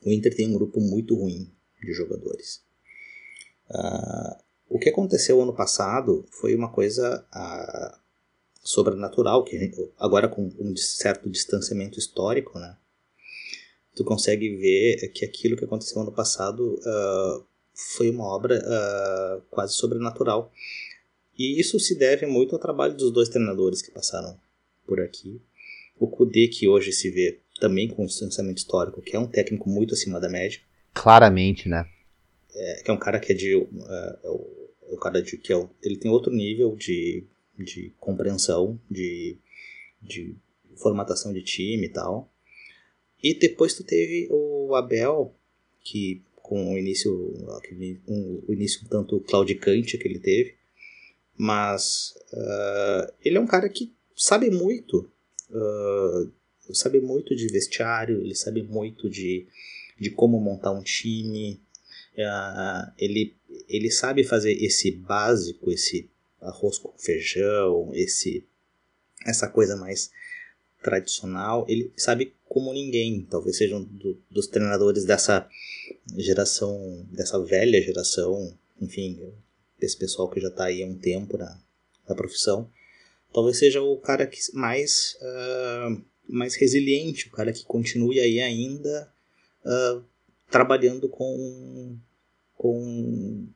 O 0.04 0.12
Inter 0.12 0.36
tem 0.36 0.50
um 0.50 0.54
grupo 0.54 0.80
muito 0.80 1.16
ruim 1.16 1.52
de 1.82 1.94
jogadores. 1.94 2.64
Uh, 3.70 4.44
o 4.70 4.78
que 4.78 4.90
aconteceu 4.90 5.42
ano 5.42 5.56
passado 5.56 6.26
foi 6.30 6.54
uma 6.56 6.72
coisa 6.72 7.26
uh, 7.34 8.05
sobrenatural, 8.66 9.44
que 9.44 9.72
agora 9.96 10.28
com 10.28 10.52
um 10.60 10.76
certo 10.76 11.30
distanciamento 11.30 12.00
histórico, 12.00 12.58
né? 12.58 12.76
Tu 13.96 14.04
consegue 14.04 14.58
ver 14.58 15.12
que 15.14 15.24
aquilo 15.24 15.56
que 15.56 15.64
aconteceu 15.64 16.02
ano 16.02 16.12
passado 16.12 16.74
uh, 16.80 17.46
foi 17.74 18.10
uma 18.10 18.26
obra 18.26 18.58
uh, 18.58 19.42
quase 19.52 19.76
sobrenatural. 19.76 20.52
E 21.38 21.60
isso 21.60 21.80
se 21.80 21.96
deve 21.96 22.26
muito 22.26 22.56
ao 22.56 22.60
trabalho 22.60 22.96
dos 22.96 23.12
dois 23.12 23.30
treinadores 23.30 23.82
que 23.84 23.92
passaram 23.92 24.36
por 24.86 25.00
aqui. 25.00 25.40
O 25.98 26.08
Kudê, 26.08 26.48
que 26.48 26.68
hoje 26.68 26.92
se 26.92 27.10
vê 27.10 27.40
também 27.60 27.88
com 27.88 28.06
distanciamento 28.06 28.58
histórico, 28.58 29.02
que 29.02 29.16
é 29.16 29.20
um 29.20 29.28
técnico 29.28 29.70
muito 29.70 29.94
acima 29.94 30.20
da 30.20 30.28
média. 30.28 30.60
Claramente, 30.94 31.70
né? 31.70 31.88
É, 32.54 32.82
que 32.84 32.90
é 32.90 32.94
um 32.94 33.00
cara 33.00 33.20
que 33.20 33.32
é 33.32 33.36
de. 33.36 33.56
Uh, 33.56 33.70
é 34.24 34.30
o, 34.30 34.70
é 34.90 34.94
o 34.94 34.98
cara 34.98 35.22
de, 35.22 35.38
que 35.38 35.54
é 35.54 35.56
o, 35.56 35.70
ele 35.84 35.98
tem 35.98 36.10
outro 36.10 36.34
nível 36.34 36.76
de 36.76 37.26
de 37.58 37.94
compreensão, 38.00 38.80
de, 38.90 39.38
de 40.02 40.36
formatação 40.78 41.34
de 41.34 41.42
time 41.42 41.86
e 41.86 41.90
tal. 41.90 42.32
E 43.22 43.34
depois 43.34 43.74
tu 43.74 43.84
teve 43.84 44.28
o 44.30 44.76
Abel, 44.76 45.34
que 45.82 46.22
com 46.36 46.74
o 46.74 46.78
início, 46.78 47.34
aquele, 47.58 48.00
um, 48.08 48.44
o 48.48 48.54
início 48.54 48.86
um 48.86 48.88
tanto 48.88 49.20
claudicante 49.22 49.98
que 49.98 50.08
ele 50.08 50.20
teve, 50.20 50.56
mas 51.36 52.14
uh, 52.32 53.12
ele 53.24 53.38
é 53.38 53.42
um 53.42 53.48
cara 53.48 53.68
que 53.68 53.92
sabe 54.16 54.52
muito, 54.52 55.10
uh, 55.50 56.32
sabe 56.74 57.00
muito 57.00 57.36
de 57.36 57.48
vestiário, 57.48 58.22
ele 58.22 58.36
sabe 58.36 58.62
muito 58.62 59.10
de, 59.10 59.48
de 60.00 60.12
como 60.12 60.40
montar 60.40 60.72
um 60.72 60.84
time, 60.84 61.60
uh, 62.14 62.92
ele, 62.98 63.36
ele 63.68 63.90
sabe 63.90 64.24
fazer 64.24 64.54
esse 64.54 64.92
básico, 64.92 65.72
esse 65.72 66.10
arroz 66.46 66.78
com 66.78 66.94
feijão, 66.98 67.92
esse 67.94 68.46
essa 69.26 69.48
coisa 69.48 69.76
mais 69.76 70.12
tradicional, 70.84 71.66
ele 71.68 71.92
sabe 71.98 72.36
como 72.48 72.72
ninguém, 72.72 73.26
talvez 73.30 73.58
seja 73.58 73.76
um 73.76 73.84
do, 73.84 74.22
dos 74.30 74.48
treinadores 74.48 75.04
dessa 75.04 75.50
geração, 76.16 77.06
dessa 77.12 77.40
velha 77.44 77.82
geração, 77.82 78.56
enfim, 78.80 79.34
desse 79.80 79.98
pessoal 79.98 80.30
que 80.30 80.40
já 80.40 80.50
está 80.50 80.66
aí 80.66 80.84
há 80.84 80.86
um 80.86 80.98
tempo 80.98 81.38
na, 81.38 81.60
na 82.08 82.16
profissão, 82.16 82.70
talvez 83.34 83.58
seja 83.58 83.82
o 83.82 83.98
cara 83.98 84.28
que 84.28 84.40
mais 84.54 85.18
uh, 85.22 86.02
mais 86.28 86.56
resiliente, 86.56 87.28
o 87.28 87.32
cara 87.32 87.52
que 87.52 87.64
continue 87.66 88.20
aí 88.20 88.40
ainda 88.40 89.12
uh, 89.66 90.04
trabalhando 90.50 91.10
com 91.10 91.98
com 92.56 93.48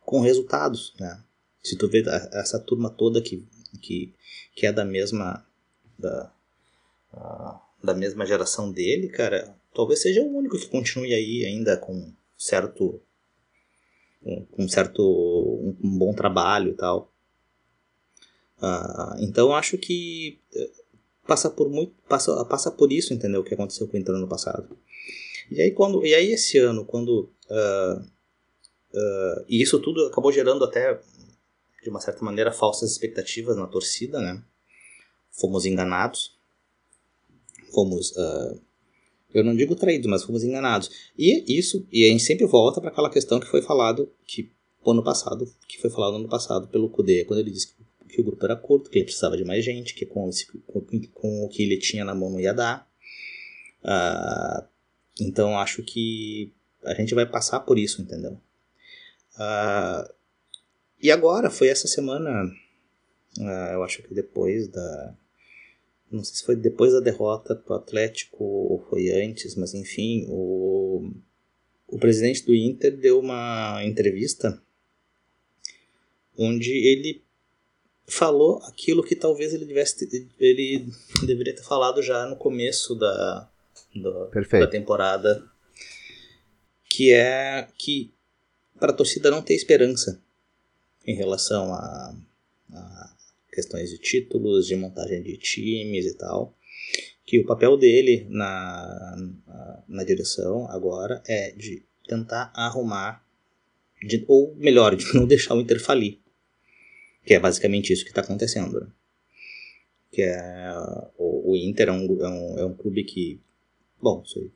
com 0.00 0.20
resultados, 0.20 0.94
né? 1.00 1.20
Se 1.66 1.76
tu 1.76 1.88
vê 1.88 2.04
essa 2.32 2.60
turma 2.60 2.88
toda 2.88 3.20
que, 3.20 3.44
que, 3.82 4.14
que 4.54 4.66
é 4.66 4.72
da 4.72 4.84
mesma 4.84 5.44
da, 5.98 6.32
da 7.82 7.94
mesma 7.94 8.24
geração 8.24 8.70
dele, 8.70 9.08
cara, 9.08 9.56
talvez 9.74 10.00
seja 10.00 10.22
o 10.22 10.36
único 10.36 10.58
que 10.58 10.68
continue 10.68 11.12
aí 11.12 11.44
ainda 11.44 11.76
com 11.76 12.12
certo 12.36 13.00
com 14.52 14.68
certo 14.68 15.02
um, 15.02 15.76
um 15.82 15.98
bom 15.98 16.12
trabalho 16.12 16.70
e 16.70 16.74
tal. 16.74 17.12
Uh, 18.58 19.22
então 19.22 19.54
acho 19.54 19.76
que 19.78 20.40
eh, 20.54 20.70
passa 21.26 21.50
por 21.50 21.68
muito 21.68 21.94
passa, 22.08 22.44
passa 22.44 22.70
por 22.70 22.92
isso, 22.92 23.12
entendeu? 23.12 23.40
O 23.40 23.44
que 23.44 23.54
aconteceu 23.54 23.86
com 23.86 23.96
o 23.96 24.00
Inter 24.00 24.14
no 24.16 24.28
passado. 24.28 24.76
E 25.50 25.60
aí 25.60 25.70
quando 25.70 26.04
e 26.04 26.14
aí 26.14 26.32
esse 26.32 26.58
ano 26.58 26.84
quando 26.84 27.30
uh, 27.50 28.00
uh, 28.00 29.44
e 29.48 29.62
isso 29.62 29.78
tudo 29.78 30.06
acabou 30.06 30.32
gerando 30.32 30.64
até 30.64 30.98
de 31.86 31.90
uma 31.90 32.00
certa 32.00 32.24
maneira, 32.24 32.50
falsas 32.50 32.90
expectativas 32.90 33.56
na 33.56 33.66
torcida, 33.66 34.20
né? 34.20 34.42
Fomos 35.30 35.64
enganados. 35.64 36.36
Fomos, 37.72 38.10
uh, 38.10 38.60
eu 39.32 39.44
não 39.44 39.54
digo 39.54 39.76
traídos, 39.76 40.08
mas 40.08 40.24
fomos 40.24 40.42
enganados. 40.42 40.90
E 41.16 41.58
isso, 41.58 41.86
e 41.92 42.04
a 42.04 42.08
gente 42.08 42.24
sempre 42.24 42.44
volta 42.44 42.80
para 42.80 42.90
aquela 42.90 43.08
questão 43.08 43.38
que 43.38 43.46
foi 43.46 43.62
falado, 43.62 44.12
que 44.26 44.50
ano 44.84 45.02
passado, 45.02 45.46
que 45.68 45.80
foi 45.80 45.90
falado 45.90 46.16
ano 46.16 46.28
passado 46.28 46.66
pelo 46.66 46.90
Kudê, 46.90 47.24
quando 47.24 47.38
ele 47.40 47.52
disse 47.52 47.68
que, 47.68 47.84
que 48.08 48.20
o 48.20 48.24
grupo 48.24 48.44
era 48.44 48.56
curto, 48.56 48.90
que 48.90 48.98
ele 48.98 49.04
precisava 49.04 49.36
de 49.36 49.44
mais 49.44 49.64
gente, 49.64 49.94
que 49.94 50.04
com, 50.04 50.28
esse, 50.28 50.46
com, 50.66 50.80
com 51.12 51.44
o 51.44 51.48
que 51.48 51.62
ele 51.62 51.78
tinha 51.78 52.04
na 52.04 52.14
mão 52.14 52.30
não 52.30 52.40
ia 52.40 52.52
dar. 52.52 52.90
Uh, 53.84 54.66
então 55.20 55.56
acho 55.56 55.84
que 55.84 56.52
a 56.84 56.94
gente 56.94 57.14
vai 57.14 57.26
passar 57.26 57.60
por 57.60 57.78
isso, 57.78 58.02
entendeu? 58.02 58.40
Uh, 59.36 60.15
e 61.00 61.10
agora, 61.10 61.50
foi 61.50 61.68
essa 61.68 61.86
semana, 61.86 62.44
uh, 63.38 63.72
eu 63.72 63.82
acho 63.82 64.02
que 64.02 64.14
depois 64.14 64.68
da. 64.68 65.14
Não 66.10 66.22
sei 66.22 66.36
se 66.36 66.44
foi 66.44 66.56
depois 66.56 66.92
da 66.92 67.00
derrota 67.00 67.54
pro 67.54 67.74
Atlético 67.74 68.44
ou 68.44 68.86
foi 68.88 69.10
antes, 69.10 69.56
mas 69.56 69.74
enfim, 69.74 70.24
o, 70.28 71.10
o 71.88 71.98
presidente 71.98 72.46
do 72.46 72.54
Inter 72.54 72.96
deu 72.96 73.18
uma 73.18 73.82
entrevista 73.84 74.62
onde 76.38 76.70
ele 76.70 77.22
falou 78.06 78.62
aquilo 78.64 79.02
que 79.02 79.16
talvez 79.16 79.52
ele 79.52 79.66
tivesse 79.66 80.32
ele 80.38 80.86
deveria 81.26 81.56
ter 81.56 81.64
falado 81.64 82.00
já 82.02 82.24
no 82.26 82.36
começo 82.36 82.94
da, 82.94 83.50
da, 83.94 84.58
da 84.60 84.66
temporada 84.68 85.44
que 86.88 87.12
é 87.12 87.66
que 87.76 88.12
para 88.78 88.92
a 88.92 88.94
torcida 88.94 89.28
não 89.28 89.42
ter 89.42 89.54
esperança 89.54 90.22
em 91.06 91.14
relação 91.14 91.72
a, 91.72 92.14
a 92.72 93.16
questões 93.52 93.90
de 93.90 93.98
títulos, 93.98 94.66
de 94.66 94.76
montagem 94.76 95.22
de 95.22 95.36
times 95.36 96.04
e 96.04 96.14
tal, 96.14 96.54
que 97.24 97.38
o 97.40 97.46
papel 97.46 97.76
dele 97.76 98.26
na, 98.28 99.16
na, 99.88 100.04
direção 100.04 100.70
agora 100.70 101.22
é 101.26 101.52
de 101.52 101.82
tentar 102.06 102.52
arrumar, 102.54 103.24
de, 104.02 104.24
ou 104.28 104.54
melhor, 104.56 104.94
de 104.94 105.06
não 105.14 105.26
deixar 105.26 105.54
o 105.54 105.60
Inter 105.60 105.80
falir. 105.80 106.18
Que 107.24 107.34
é 107.34 107.40
basicamente 107.40 107.92
isso 107.92 108.04
que 108.04 108.10
está 108.10 108.20
acontecendo. 108.20 108.80
Né? 108.80 108.86
Que 110.12 110.22
é, 110.22 110.72
o, 111.18 111.52
o 111.52 111.56
Inter 111.56 111.88
é 111.88 111.92
um, 111.92 112.22
é, 112.22 112.28
um, 112.28 112.58
é 112.60 112.64
um 112.64 112.74
clube 112.74 113.02
que, 113.02 113.40
bom, 114.00 114.24
se, 114.24 114.52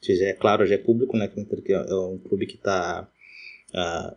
se 0.00 0.14
já 0.14 0.26
é 0.26 0.32
claro, 0.32 0.66
já 0.66 0.76
é 0.76 0.78
público, 0.78 1.16
né, 1.16 1.26
que 1.26 1.38
o 1.38 1.42
Inter 1.42 1.62
é 1.68 1.94
um 1.94 2.18
clube 2.18 2.46
que 2.46 2.54
está 2.54 3.10
uh, 3.70 3.76
ah, 3.76 4.16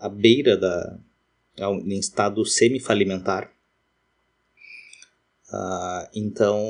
à 0.00 0.08
beira 0.08 0.56
da 0.56 0.98
em 1.58 1.98
estado 1.98 2.44
semi-falimentar. 2.44 3.52
Uh, 5.52 6.08
então 6.14 6.62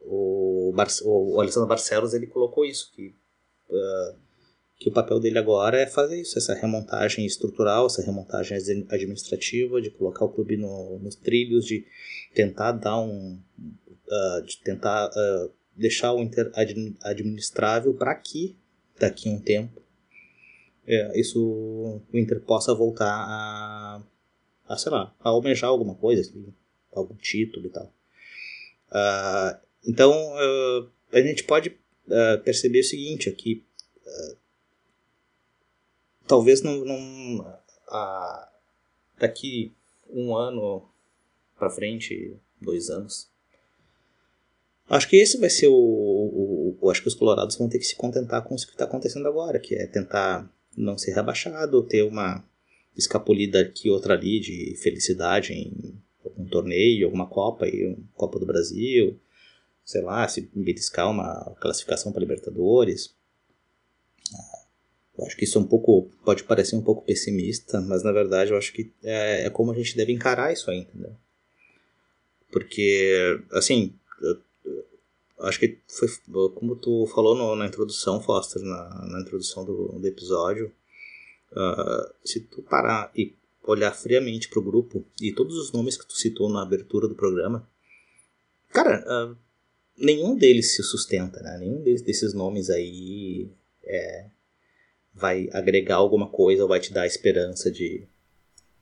o, 0.00 0.72
Bar 0.74 0.88
o, 1.04 1.40
Alessandro 1.40 1.68
Barcelos 1.68 2.12
ele 2.12 2.26
colocou 2.26 2.64
isso 2.64 2.90
que 2.92 3.14
uh, 3.70 4.18
que 4.76 4.88
o 4.88 4.92
papel 4.92 5.20
dele 5.20 5.38
agora 5.38 5.78
é 5.78 5.86
fazer 5.86 6.22
isso, 6.22 6.38
essa 6.38 6.54
remontagem 6.54 7.26
estrutural, 7.26 7.86
essa 7.86 8.02
remontagem 8.02 8.56
administrativa, 8.88 9.80
de 9.80 9.90
colocar 9.90 10.24
o 10.24 10.30
clube 10.30 10.56
no, 10.56 10.98
nos 10.98 11.14
trilhos, 11.14 11.66
de 11.66 11.86
tentar 12.34 12.72
dar 12.72 12.98
um, 12.98 13.38
uh, 13.38 14.42
de 14.42 14.56
tentar 14.62 15.10
deixar 15.76 16.14
o 16.14 16.20
Inter 16.20 16.50
administrável 17.02 17.92
para 17.92 18.14
que 18.14 18.56
daqui 18.98 19.28
a 19.28 19.32
um 19.32 19.38
tempo 19.38 19.82
é, 20.92 21.20
isso 21.20 21.40
o 21.40 22.18
Inter 22.18 22.40
possa 22.40 22.74
voltar 22.74 23.06
a, 23.06 24.02
a 24.68 24.76
sei 24.76 24.90
lá, 24.90 25.14
a 25.20 25.28
almejar 25.28 25.70
alguma 25.70 25.94
coisa, 25.94 26.22
assim, 26.22 26.52
algum 26.92 27.14
título 27.14 27.66
e 27.66 27.70
tal. 27.70 27.92
Uh, 28.90 29.60
então 29.86 30.10
uh, 30.10 30.90
a 31.12 31.20
gente 31.20 31.44
pode 31.44 31.68
uh, 31.68 32.42
perceber 32.42 32.80
o 32.80 32.84
seguinte 32.84 33.28
aqui, 33.28 33.64
talvez 36.26 36.60
não, 36.60 36.84
não 36.84 37.60
daqui 39.16 39.72
um 40.08 40.36
ano 40.36 40.88
para 41.56 41.70
frente, 41.70 42.36
dois 42.60 42.90
anos, 42.90 43.30
Acho 44.88 45.08
que 45.08 45.16
esse 45.16 45.38
vai 45.38 45.48
ser 45.48 45.68
o, 45.68 45.72
o, 45.72 46.78
o, 46.80 46.90
Acho 46.90 47.00
que 47.00 47.06
os 47.06 47.14
Colorados 47.14 47.54
vão 47.54 47.68
ter 47.68 47.78
que 47.78 47.84
se 47.84 47.94
contentar 47.94 48.42
com 48.42 48.56
o 48.56 48.58
que 48.58 48.64
está 48.64 48.86
acontecendo 48.86 49.28
agora, 49.28 49.60
que 49.60 49.76
é 49.76 49.86
tentar 49.86 50.52
não 50.76 50.98
ser 50.98 51.14
rebaixado, 51.14 51.82
ter 51.82 52.02
uma 52.02 52.44
escapulida 52.96 53.60
aqui 53.60 53.90
outra 53.90 54.14
ali 54.14 54.40
de 54.40 54.76
felicidade 54.76 55.52
em 55.52 55.94
algum 56.24 56.44
torneio, 56.46 57.06
alguma 57.06 57.26
Copa, 57.26 57.64
aí, 57.64 57.86
uma 57.86 58.08
Copa 58.14 58.38
do 58.38 58.46
Brasil, 58.46 59.18
sei 59.84 60.02
lá, 60.02 60.26
se 60.28 60.48
beliscar 60.54 61.10
uma 61.10 61.56
classificação 61.60 62.12
para 62.12 62.20
Libertadores. 62.20 63.14
Eu 65.18 65.26
acho 65.26 65.36
que 65.36 65.44
isso 65.44 65.58
é 65.58 65.60
um 65.60 65.66
pouco. 65.66 66.10
pode 66.24 66.44
parecer 66.44 66.76
um 66.76 66.82
pouco 66.82 67.04
pessimista, 67.04 67.80
mas 67.80 68.02
na 68.02 68.12
verdade 68.12 68.52
eu 68.52 68.56
acho 68.56 68.72
que 68.72 68.92
é, 69.02 69.46
é 69.46 69.50
como 69.50 69.72
a 69.72 69.74
gente 69.74 69.96
deve 69.96 70.12
encarar 70.12 70.52
isso 70.52 70.70
aí, 70.70 70.78
entendeu? 70.78 71.14
Porque, 72.50 73.40
assim, 73.52 73.94
acho 75.40 75.58
que 75.58 75.78
foi 75.88 76.08
como 76.54 76.76
tu 76.76 77.06
falou 77.06 77.34
no, 77.34 77.54
na 77.56 77.66
introdução, 77.66 78.20
Foster, 78.20 78.62
na, 78.62 79.06
na 79.06 79.20
introdução 79.20 79.64
do, 79.64 79.98
do 79.98 80.06
episódio. 80.06 80.72
Uh, 81.52 82.14
se 82.24 82.40
tu 82.40 82.62
parar 82.62 83.10
e 83.16 83.34
olhar 83.64 83.92
friamente 83.92 84.48
pro 84.48 84.62
grupo 84.62 85.04
e 85.20 85.32
todos 85.32 85.56
os 85.56 85.72
nomes 85.72 85.96
que 85.96 86.06
tu 86.06 86.14
citou 86.14 86.48
na 86.48 86.62
abertura 86.62 87.08
do 87.08 87.14
programa, 87.14 87.68
cara, 88.70 89.04
uh, 89.06 89.36
nenhum 89.96 90.36
deles 90.36 90.74
se 90.74 90.82
sustenta, 90.82 91.40
né? 91.40 91.58
Nenhum 91.58 91.82
desses, 91.82 92.02
desses 92.02 92.34
nomes 92.34 92.70
aí 92.70 93.50
é, 93.84 94.26
vai 95.12 95.48
agregar 95.52 95.96
alguma 95.96 96.28
coisa 96.28 96.62
ou 96.62 96.68
vai 96.68 96.80
te 96.80 96.92
dar 96.92 97.06
esperança 97.06 97.70
de, 97.70 98.06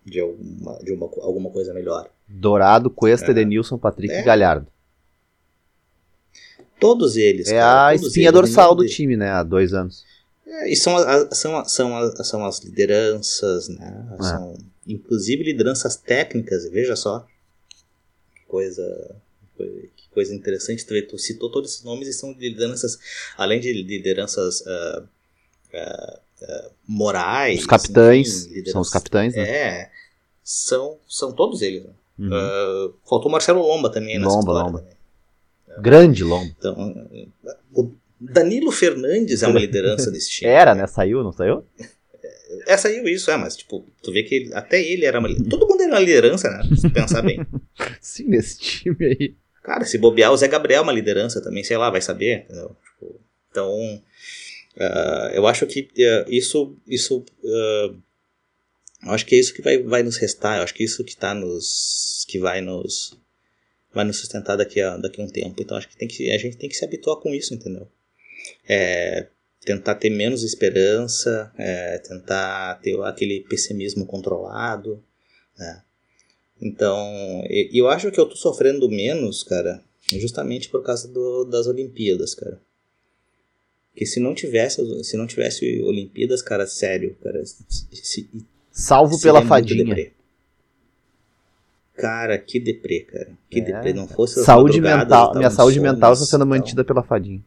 de, 0.04 0.20
alguma, 0.20 0.78
de 0.78 0.92
uma, 0.92 1.06
alguma 1.22 1.50
coisa 1.50 1.72
melhor. 1.72 2.10
Dourado, 2.28 2.90
Cuesta, 2.90 3.28
é. 3.28 3.30
Edenilson, 3.30 3.78
Patrick 3.78 4.12
é. 4.12 4.20
e 4.20 4.24
Galhardo. 4.24 4.70
Todos 6.80 7.16
eles. 7.16 7.48
É 7.48 7.58
cara, 7.58 7.88
a 7.88 7.94
espinha 7.94 8.28
eles, 8.28 8.32
dorsal 8.32 8.74
do 8.74 8.86
time, 8.86 9.16
né? 9.16 9.30
Há 9.30 9.42
dois 9.42 9.72
anos. 9.74 10.04
É, 10.46 10.70
e 10.70 10.76
são, 10.76 10.96
a- 10.96 11.28
são, 11.34 11.56
a- 11.58 11.64
são, 11.64 11.96
a- 11.96 12.24
são 12.24 12.44
as 12.46 12.60
lideranças, 12.60 13.68
né? 13.68 14.06
É. 14.18 14.22
São, 14.22 14.54
inclusive 14.86 15.42
lideranças 15.44 15.96
técnicas, 15.96 16.68
veja 16.70 16.96
só. 16.96 17.26
Que 18.34 18.42
coisa, 18.46 19.16
coi- 19.56 19.90
que 19.96 20.08
coisa 20.10 20.34
interessante. 20.34 20.84
Tu, 20.86 21.18
citou 21.18 21.50
todos 21.50 21.72
esses 21.72 21.84
nomes 21.84 22.08
e 22.08 22.12
são 22.12 22.32
lideranças, 22.32 22.98
além 23.36 23.60
de 23.60 23.72
lideranças 23.72 24.64
ah, 24.66 25.02
ah, 25.74 26.20
ah, 26.42 26.70
morais. 26.86 27.60
Os 27.60 27.66
capitães. 27.66 28.28
enfim, 28.28 28.40
São 28.46 28.54
lideranças- 28.54 28.86
os 28.86 28.92
capitães, 28.92 29.34
né? 29.34 29.42
É, 29.48 29.90
são, 30.42 30.96
são 31.08 31.32
todos 31.32 31.60
eles. 31.60 31.84
né? 31.84 31.90
Uhum. 32.20 32.92
Faltou 33.08 33.28
o 33.28 33.32
Marcelo 33.32 33.60
Lomba 33.62 33.90
também 33.90 34.18
nessa 34.18 34.34
Lomba, 34.34 34.52
Lomba. 34.52 34.78
também. 34.80 34.97
Grande 35.80 36.24
Lombo. 36.24 36.54
Então, 36.58 37.08
o 37.74 37.92
Danilo 38.20 38.70
Fernandes 38.72 39.42
é 39.42 39.46
uma 39.48 39.60
liderança 39.60 40.10
desse 40.10 40.30
time. 40.42 40.50
Era, 40.50 40.74
né? 40.74 40.86
Saiu, 40.86 41.22
não 41.22 41.32
saiu? 41.32 41.64
É, 42.66 42.76
saiu 42.76 43.06
isso, 43.08 43.30
é, 43.30 43.36
mas 43.36 43.56
tipo, 43.56 43.86
tu 44.02 44.10
vê 44.12 44.22
que 44.22 44.34
ele- 44.34 44.54
até 44.54 44.82
ele 44.82 45.04
era 45.04 45.18
uma 45.18 45.28
liderança. 45.28 45.50
Todo 45.50 45.68
mundo 45.68 45.82
era 45.82 45.92
uma 45.92 46.00
liderança, 46.00 46.50
né? 46.50 46.62
Se 46.76 46.88
pensar 46.90 47.22
bem. 47.22 47.46
Sim, 48.00 48.24
nesse 48.28 48.58
time 48.58 48.96
aí. 49.06 49.34
Cara, 49.62 49.84
se 49.84 49.98
bobear, 49.98 50.32
o 50.32 50.36
Zé 50.36 50.48
Gabriel 50.48 50.80
é 50.80 50.82
uma 50.82 50.92
liderança 50.92 51.42
também, 51.42 51.62
sei 51.62 51.76
lá, 51.76 51.90
vai 51.90 52.00
saber, 52.00 52.44
entendeu? 52.44 52.74
Tipo, 52.82 53.20
então, 53.50 54.02
ah, 54.80 55.30
eu 55.34 55.46
acho 55.46 55.66
que 55.66 55.88
ah, 56.00 56.24
isso, 56.28 56.74
isso, 56.86 57.24
ah, 57.44 57.94
eu 59.04 59.10
acho 59.12 59.26
que 59.26 59.34
é 59.34 59.38
isso 59.38 59.52
que 59.54 59.60
vai, 59.62 59.78
vai 59.82 60.02
nos 60.02 60.16
restar, 60.16 60.56
eu 60.56 60.62
acho 60.64 60.72
que 60.74 60.82
isso 60.84 61.04
que 61.04 61.16
tá 61.16 61.34
nos, 61.34 62.24
que 62.28 62.38
vai 62.38 62.60
nos, 62.62 63.16
vai 63.92 64.04
nos 64.04 64.18
sustentar 64.18 64.56
daqui 64.56 64.80
a, 64.80 64.96
daqui 64.96 65.20
a 65.20 65.24
um 65.24 65.28
tempo. 65.28 65.60
Então, 65.62 65.76
acho 65.76 65.88
que, 65.88 65.96
tem 65.96 66.08
que 66.08 66.30
a 66.30 66.38
gente 66.38 66.56
tem 66.56 66.68
que 66.68 66.76
se 66.76 66.84
habituar 66.84 67.16
com 67.16 67.34
isso, 67.34 67.54
entendeu? 67.54 67.88
É, 68.68 69.26
tentar 69.64 69.94
ter 69.96 70.10
menos 70.10 70.42
esperança, 70.42 71.52
é, 71.58 71.98
tentar 71.98 72.80
ter 72.80 73.00
aquele 73.02 73.40
pessimismo 73.40 74.06
controlado, 74.06 75.02
né? 75.58 75.82
Então, 76.60 77.44
eu 77.72 77.88
acho 77.88 78.10
que 78.10 78.18
eu 78.18 78.26
tô 78.28 78.34
sofrendo 78.34 78.88
menos, 78.88 79.42
cara, 79.44 79.82
justamente 80.18 80.68
por 80.68 80.82
causa 80.82 81.06
do- 81.06 81.44
das 81.44 81.66
Olimpíadas, 81.68 82.34
cara. 82.34 82.60
Porque 83.90 84.04
se 84.06 84.18
não 84.20 84.34
tivesse, 84.34 85.04
se 85.04 85.16
não 85.16 85.26
tivesse 85.26 85.80
Olimpíadas, 85.82 86.42
cara, 86.42 86.66
sério, 86.66 87.16
cara, 87.22 87.44
se, 87.44 87.64
se, 87.92 88.30
Salvo 88.70 89.20
pela 89.20 89.44
fadinha. 89.44 89.84
deprê. 89.84 90.12
Cara, 91.98 92.38
que 92.38 92.60
deprê, 92.60 93.00
cara. 93.00 93.28
Que 93.50 93.58
É. 93.58 93.62
deprê. 93.62 93.92
Não 93.92 94.06
fosse 94.06 94.38
as 94.40 94.46
Saúde 94.46 94.80
mental, 94.80 95.34
minha 95.34 95.50
saúde 95.50 95.80
mental 95.80 96.12
está 96.12 96.24
sendo 96.24 96.40
e 96.44 96.48
tal. 96.48 96.48
mantida 96.48 96.84
pela 96.84 97.02
fadinha. 97.02 97.40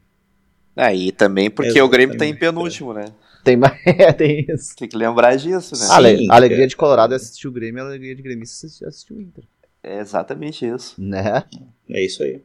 Ah, 0.76 0.92
e 0.94 1.10
também 1.12 1.50
porque 1.50 1.80
o 1.80 1.88
Grêmio 1.88 2.16
tá 2.16 2.24
em 2.26 2.34
penúltimo, 2.36 2.92
né? 2.94 3.06
Tem 3.44 3.56
mais. 3.56 3.72
É, 3.84 4.12
tem 4.12 4.46
isso. 4.48 4.76
Tem 4.76 4.88
que 4.88 4.96
lembrar 4.96 5.34
disso, 5.36 5.74
né? 5.74 5.80
Sim. 5.86 5.90
A 5.92 5.94
ale- 5.96 6.26
a 6.30 6.34
alegria 6.36 6.58
cara. 6.58 6.68
de 6.68 6.76
Colorado 6.76 7.12
é 7.12 7.16
assistir 7.16 7.48
o 7.48 7.52
Grêmio, 7.52 7.82
a 7.82 7.86
alegria 7.86 8.14
de 8.14 8.22
gremista 8.22 8.66
é 8.84 8.88
assistir- 8.88 9.12
o 9.14 9.20
Inter. 9.20 9.44
É 9.82 9.98
exatamente 10.00 10.64
isso. 10.66 10.94
Né? 11.02 11.42
É 11.90 12.04
isso 12.04 12.22
aí. 12.22 12.40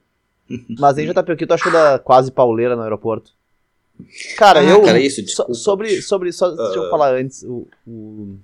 Mas 0.79 0.97
aí, 0.97 1.05
JP, 1.05 1.31
o 1.33 1.37
que 1.37 1.45
tu 1.45 1.53
achou 1.53 1.71
da 1.71 1.99
quase 1.99 2.31
pauleira 2.31 2.75
no 2.75 2.81
aeroporto? 2.81 3.31
Cara, 4.37 4.59
Ah, 4.61 4.63
eu. 4.63 4.81
cara, 4.81 4.99
isso, 4.99 5.25
so- 5.27 5.53
sobre. 5.53 6.01
sobre 6.01 6.31
só, 6.31 6.49
Deixa 6.49 6.75
eu 6.79 6.85
Ah. 6.87 6.89
falar 6.89 7.13
antes. 7.15 7.43
O, 7.43 7.67
o- 7.87 8.37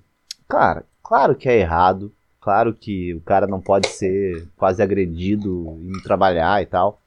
Cara, 0.48 0.84
claro 1.02 1.34
que 1.34 1.48
é 1.48 1.58
errado. 1.58 2.12
Claro 2.44 2.74
que 2.74 3.14
o 3.14 3.22
cara 3.22 3.46
não 3.46 3.58
pode 3.58 3.88
ser 3.88 4.46
quase 4.54 4.82
agredido 4.82 5.78
indo 5.80 6.02
trabalhar 6.02 6.60
e 6.60 6.66
tal. 6.66 7.00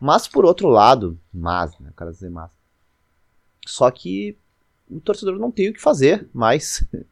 Mas 0.00 0.26
por 0.26 0.46
outro 0.46 0.66
lado, 0.66 1.20
mas, 1.30 1.78
né? 1.78 1.90
O 1.90 1.92
cara 1.92 2.10
dizer 2.10 2.30
mas. 2.30 2.50
Só 3.66 3.90
que 3.90 4.34
o 4.90 4.98
torcedor 4.98 5.38
não 5.38 5.50
tem 5.50 5.68
o 5.68 5.74
que 5.74 5.80
fazer 5.80 6.26
mais. 6.32 6.82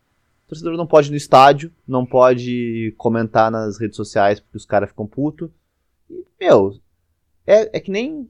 O 0.46 0.48
torcedor 0.50 0.76
não 0.76 0.86
pode 0.86 1.06
ir 1.06 1.10
no 1.12 1.16
estádio, 1.16 1.72
não 1.86 2.04
pode 2.04 2.92
comentar 2.98 3.52
nas 3.52 3.78
redes 3.78 3.94
sociais 3.94 4.40
porque 4.40 4.56
os 4.56 4.66
caras 4.66 4.88
ficam 4.88 5.06
putos. 5.06 5.48
E, 6.10 6.24
meu, 6.40 6.76
é, 7.46 7.76
é 7.76 7.78
que 7.78 7.88
nem 7.88 8.28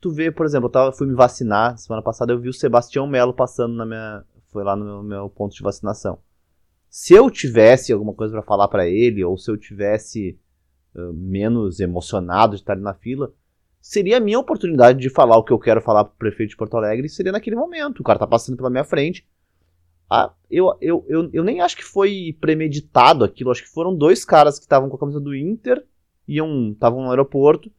tu 0.00 0.12
vê, 0.12 0.30
por 0.30 0.46
exemplo, 0.46 0.66
eu 0.66 0.70
tava, 0.70 0.92
fui 0.92 1.08
me 1.08 1.14
vacinar 1.14 1.76
semana 1.76 2.00
passada, 2.00 2.32
eu 2.32 2.38
vi 2.38 2.48
o 2.48 2.54
Sebastião 2.54 3.08
Melo 3.08 3.34
passando 3.34 3.74
na 3.74 3.84
minha. 3.84 4.24
Foi 4.52 4.62
lá 4.62 4.76
no 4.76 4.84
meu, 4.84 5.02
meu 5.02 5.28
ponto 5.28 5.52
de 5.52 5.62
vacinação. 5.62 6.20
Se 6.88 7.14
eu 7.14 7.30
tivesse 7.30 7.92
alguma 7.92 8.14
coisa 8.14 8.32
pra 8.32 8.42
falar 8.42 8.68
pra 8.68 8.88
ele, 8.88 9.24
ou 9.24 9.36
se 9.36 9.50
eu 9.50 9.56
tivesse 9.56 10.38
ah, 10.96 11.10
menos 11.12 11.80
emocionado 11.80 12.56
de 12.56 12.62
estar 12.62 12.72
ali 12.72 12.82
na 12.82 12.94
fila, 12.94 13.32
seria 13.80 14.16
a 14.16 14.20
minha 14.20 14.38
oportunidade 14.38 14.98
de 14.98 15.10
falar 15.10 15.36
o 15.36 15.44
que 15.44 15.52
eu 15.52 15.58
quero 15.58 15.80
falar 15.80 16.04
pro 16.04 16.16
prefeito 16.18 16.50
de 16.50 16.56
Porto 16.56 16.76
Alegre, 16.76 17.08
seria 17.08 17.32
naquele 17.32 17.56
momento. 17.56 18.00
O 18.00 18.04
cara 18.04 18.18
tá 18.18 18.26
passando 18.26 18.56
pela 18.56 18.70
minha 18.70 18.84
frente. 18.84 19.26
Ah, 20.10 20.32
eu, 20.50 20.74
eu, 20.80 21.04
eu, 21.06 21.30
eu 21.32 21.44
nem 21.44 21.60
acho 21.60 21.76
que 21.76 21.84
foi 21.84 22.36
premeditado 22.40 23.24
aquilo, 23.24 23.50
acho 23.50 23.62
que 23.62 23.68
foram 23.68 23.94
dois 23.94 24.24
caras 24.24 24.58
que 24.58 24.64
estavam 24.64 24.88
com 24.88 24.96
a 24.96 24.98
camisa 24.98 25.20
do 25.20 25.34
Inter, 25.34 25.84
iam 26.26 26.72
estavam 26.72 27.02
no 27.02 27.10
aeroporto, 27.10 27.70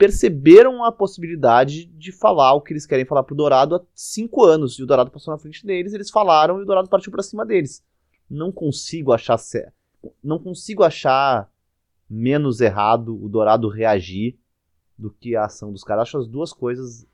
perceberam 0.00 0.82
a 0.82 0.90
possibilidade 0.90 1.84
de 1.84 2.10
falar 2.10 2.54
o 2.54 2.62
que 2.62 2.72
eles 2.72 2.86
querem 2.86 3.04
falar 3.04 3.22
pro 3.22 3.34
Dourado 3.34 3.74
há 3.74 3.82
cinco 3.94 4.42
anos. 4.46 4.78
E 4.78 4.82
o 4.82 4.86
Dourado 4.86 5.10
passou 5.10 5.30
na 5.30 5.36
frente 5.36 5.66
deles, 5.66 5.92
eles 5.92 6.08
falaram 6.08 6.58
e 6.58 6.62
o 6.62 6.64
Dourado 6.64 6.88
partiu 6.88 7.12
pra 7.12 7.22
cima 7.22 7.44
deles. 7.44 7.84
Não 8.28 8.50
consigo 8.50 9.12
achar 9.12 9.36
cer- 9.36 9.70
não 10.24 10.38
consigo 10.38 10.82
achar 10.82 11.50
menos 12.08 12.62
errado 12.62 13.14
o 13.22 13.28
Dourado 13.28 13.68
reagir 13.68 14.38
do 14.96 15.10
que 15.10 15.36
a 15.36 15.44
ação 15.44 15.70
dos 15.70 15.84
caras. 15.84 16.04
Acho 16.04 16.16
as 16.16 16.26
duas 16.26 16.50
coisas. 16.50 17.06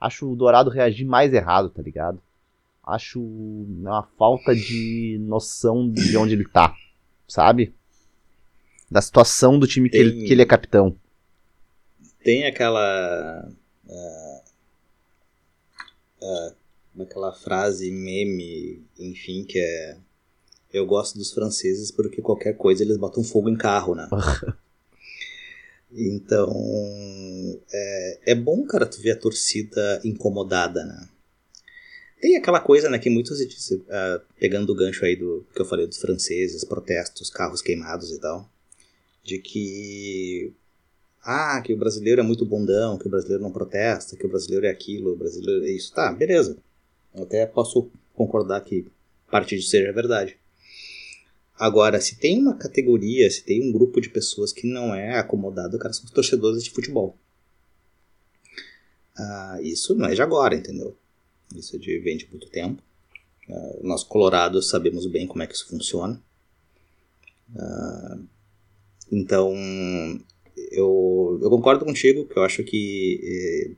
Acho 0.00 0.32
o 0.32 0.34
Dourado 0.34 0.70
reagir 0.70 1.04
mais 1.04 1.34
errado, 1.34 1.68
tá 1.68 1.82
ligado? 1.82 2.22
Acho 2.82 3.20
uma 3.20 4.02
falta 4.16 4.54
de 4.56 5.18
noção 5.20 5.90
de 5.90 6.16
onde 6.16 6.32
ele 6.32 6.48
tá, 6.48 6.74
sabe? 7.28 7.74
Da 8.90 9.02
situação 9.02 9.58
do 9.58 9.66
time 9.66 9.90
que, 9.90 9.98
Tem- 9.98 10.06
ele, 10.06 10.26
que 10.26 10.32
ele 10.32 10.40
é 10.40 10.46
capitão. 10.46 10.96
Tem 12.22 12.46
aquela. 12.46 13.50
ah, 13.88 14.42
ah, 16.22 16.52
aquela 17.00 17.32
frase, 17.32 17.90
meme, 17.90 18.82
enfim, 18.98 19.44
que 19.44 19.58
é. 19.58 19.96
Eu 20.72 20.86
gosto 20.86 21.18
dos 21.18 21.32
franceses 21.32 21.90
porque 21.90 22.22
qualquer 22.22 22.56
coisa 22.56 22.84
eles 22.84 22.96
botam 22.96 23.24
fogo 23.24 23.48
em 23.48 23.56
carro, 23.56 23.94
né? 23.94 24.08
então. 25.90 26.52
É, 27.72 28.18
é 28.26 28.34
bom, 28.34 28.64
cara, 28.66 28.86
tu 28.86 29.00
ver 29.00 29.12
a 29.12 29.18
torcida 29.18 30.00
incomodada, 30.04 30.84
né? 30.84 31.08
Tem 32.20 32.36
aquela 32.36 32.60
coisa, 32.60 32.90
né, 32.90 32.98
que 32.98 33.08
muitos, 33.08 33.40
uh, 33.40 34.20
pegando 34.38 34.70
o 34.70 34.74
gancho 34.74 35.06
aí 35.06 35.16
do 35.16 35.46
que 35.54 35.60
eu 35.62 35.64
falei 35.64 35.86
dos 35.86 35.96
franceses, 35.96 36.64
protestos, 36.64 37.30
carros 37.30 37.62
queimados 37.62 38.12
e 38.12 38.20
tal, 38.20 38.46
de 39.24 39.38
que 39.38 40.52
ah, 41.22 41.60
que 41.60 41.72
o 41.72 41.76
brasileiro 41.76 42.20
é 42.20 42.24
muito 42.24 42.46
bundão, 42.46 42.96
que 42.96 43.06
o 43.06 43.10
brasileiro 43.10 43.42
não 43.42 43.52
protesta, 43.52 44.16
que 44.16 44.24
o 44.24 44.28
brasileiro 44.28 44.66
é 44.66 44.70
aquilo, 44.70 45.12
o 45.12 45.16
brasileiro 45.16 45.64
é 45.64 45.70
isso. 45.70 45.92
Tá, 45.92 46.12
beleza. 46.12 46.56
Eu 47.14 47.24
até 47.24 47.44
posso 47.46 47.90
concordar 48.14 48.60
que 48.62 48.86
parte 49.30 49.56
disso 49.56 49.68
seja 49.68 49.92
verdade. 49.92 50.38
Agora, 51.58 52.00
se 52.00 52.16
tem 52.16 52.38
uma 52.38 52.56
categoria, 52.56 53.30
se 53.30 53.44
tem 53.44 53.62
um 53.62 53.70
grupo 53.70 54.00
de 54.00 54.08
pessoas 54.08 54.50
que 54.50 54.66
não 54.66 54.94
é 54.94 55.18
acomodado, 55.18 55.78
cara, 55.78 55.92
são 55.92 56.06
os 56.06 56.10
torcedores 56.10 56.64
de 56.64 56.70
futebol. 56.70 57.14
Ah, 59.14 59.58
isso 59.62 59.94
não 59.94 60.06
é 60.06 60.14
de 60.14 60.22
agora, 60.22 60.54
entendeu? 60.54 60.96
Isso 61.54 61.76
é 61.76 61.78
de, 61.78 61.98
vem 61.98 62.16
de 62.16 62.26
muito 62.30 62.48
tempo. 62.48 62.82
Ah, 63.50 63.76
nós, 63.82 64.02
colorados, 64.02 64.70
sabemos 64.70 65.04
bem 65.06 65.26
como 65.26 65.42
é 65.42 65.46
que 65.46 65.54
isso 65.54 65.68
funciona. 65.68 66.18
Ah, 67.54 68.18
então, 69.12 69.52
eu, 70.70 71.38
eu 71.42 71.50
concordo 71.50 71.84
contigo, 71.84 72.26
que 72.26 72.38
eu 72.38 72.42
acho 72.42 72.62
que, 72.62 73.20
é, 73.22 73.70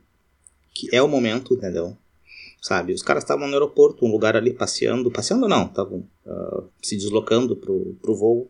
que 0.73 0.95
é 0.95 1.01
o 1.01 1.07
momento, 1.07 1.53
entendeu? 1.53 1.97
Sabe, 2.61 2.93
os 2.93 3.01
caras 3.01 3.23
estavam 3.23 3.47
no 3.47 3.53
aeroporto, 3.53 4.05
um 4.05 4.11
lugar 4.11 4.37
ali 4.37 4.53
passeando, 4.53 5.11
passeando 5.11 5.49
não, 5.49 5.65
estavam 5.65 6.07
uh, 6.25 6.63
se 6.81 6.95
deslocando 6.95 7.57
pro, 7.57 7.97
pro 8.01 8.15
voo. 8.15 8.49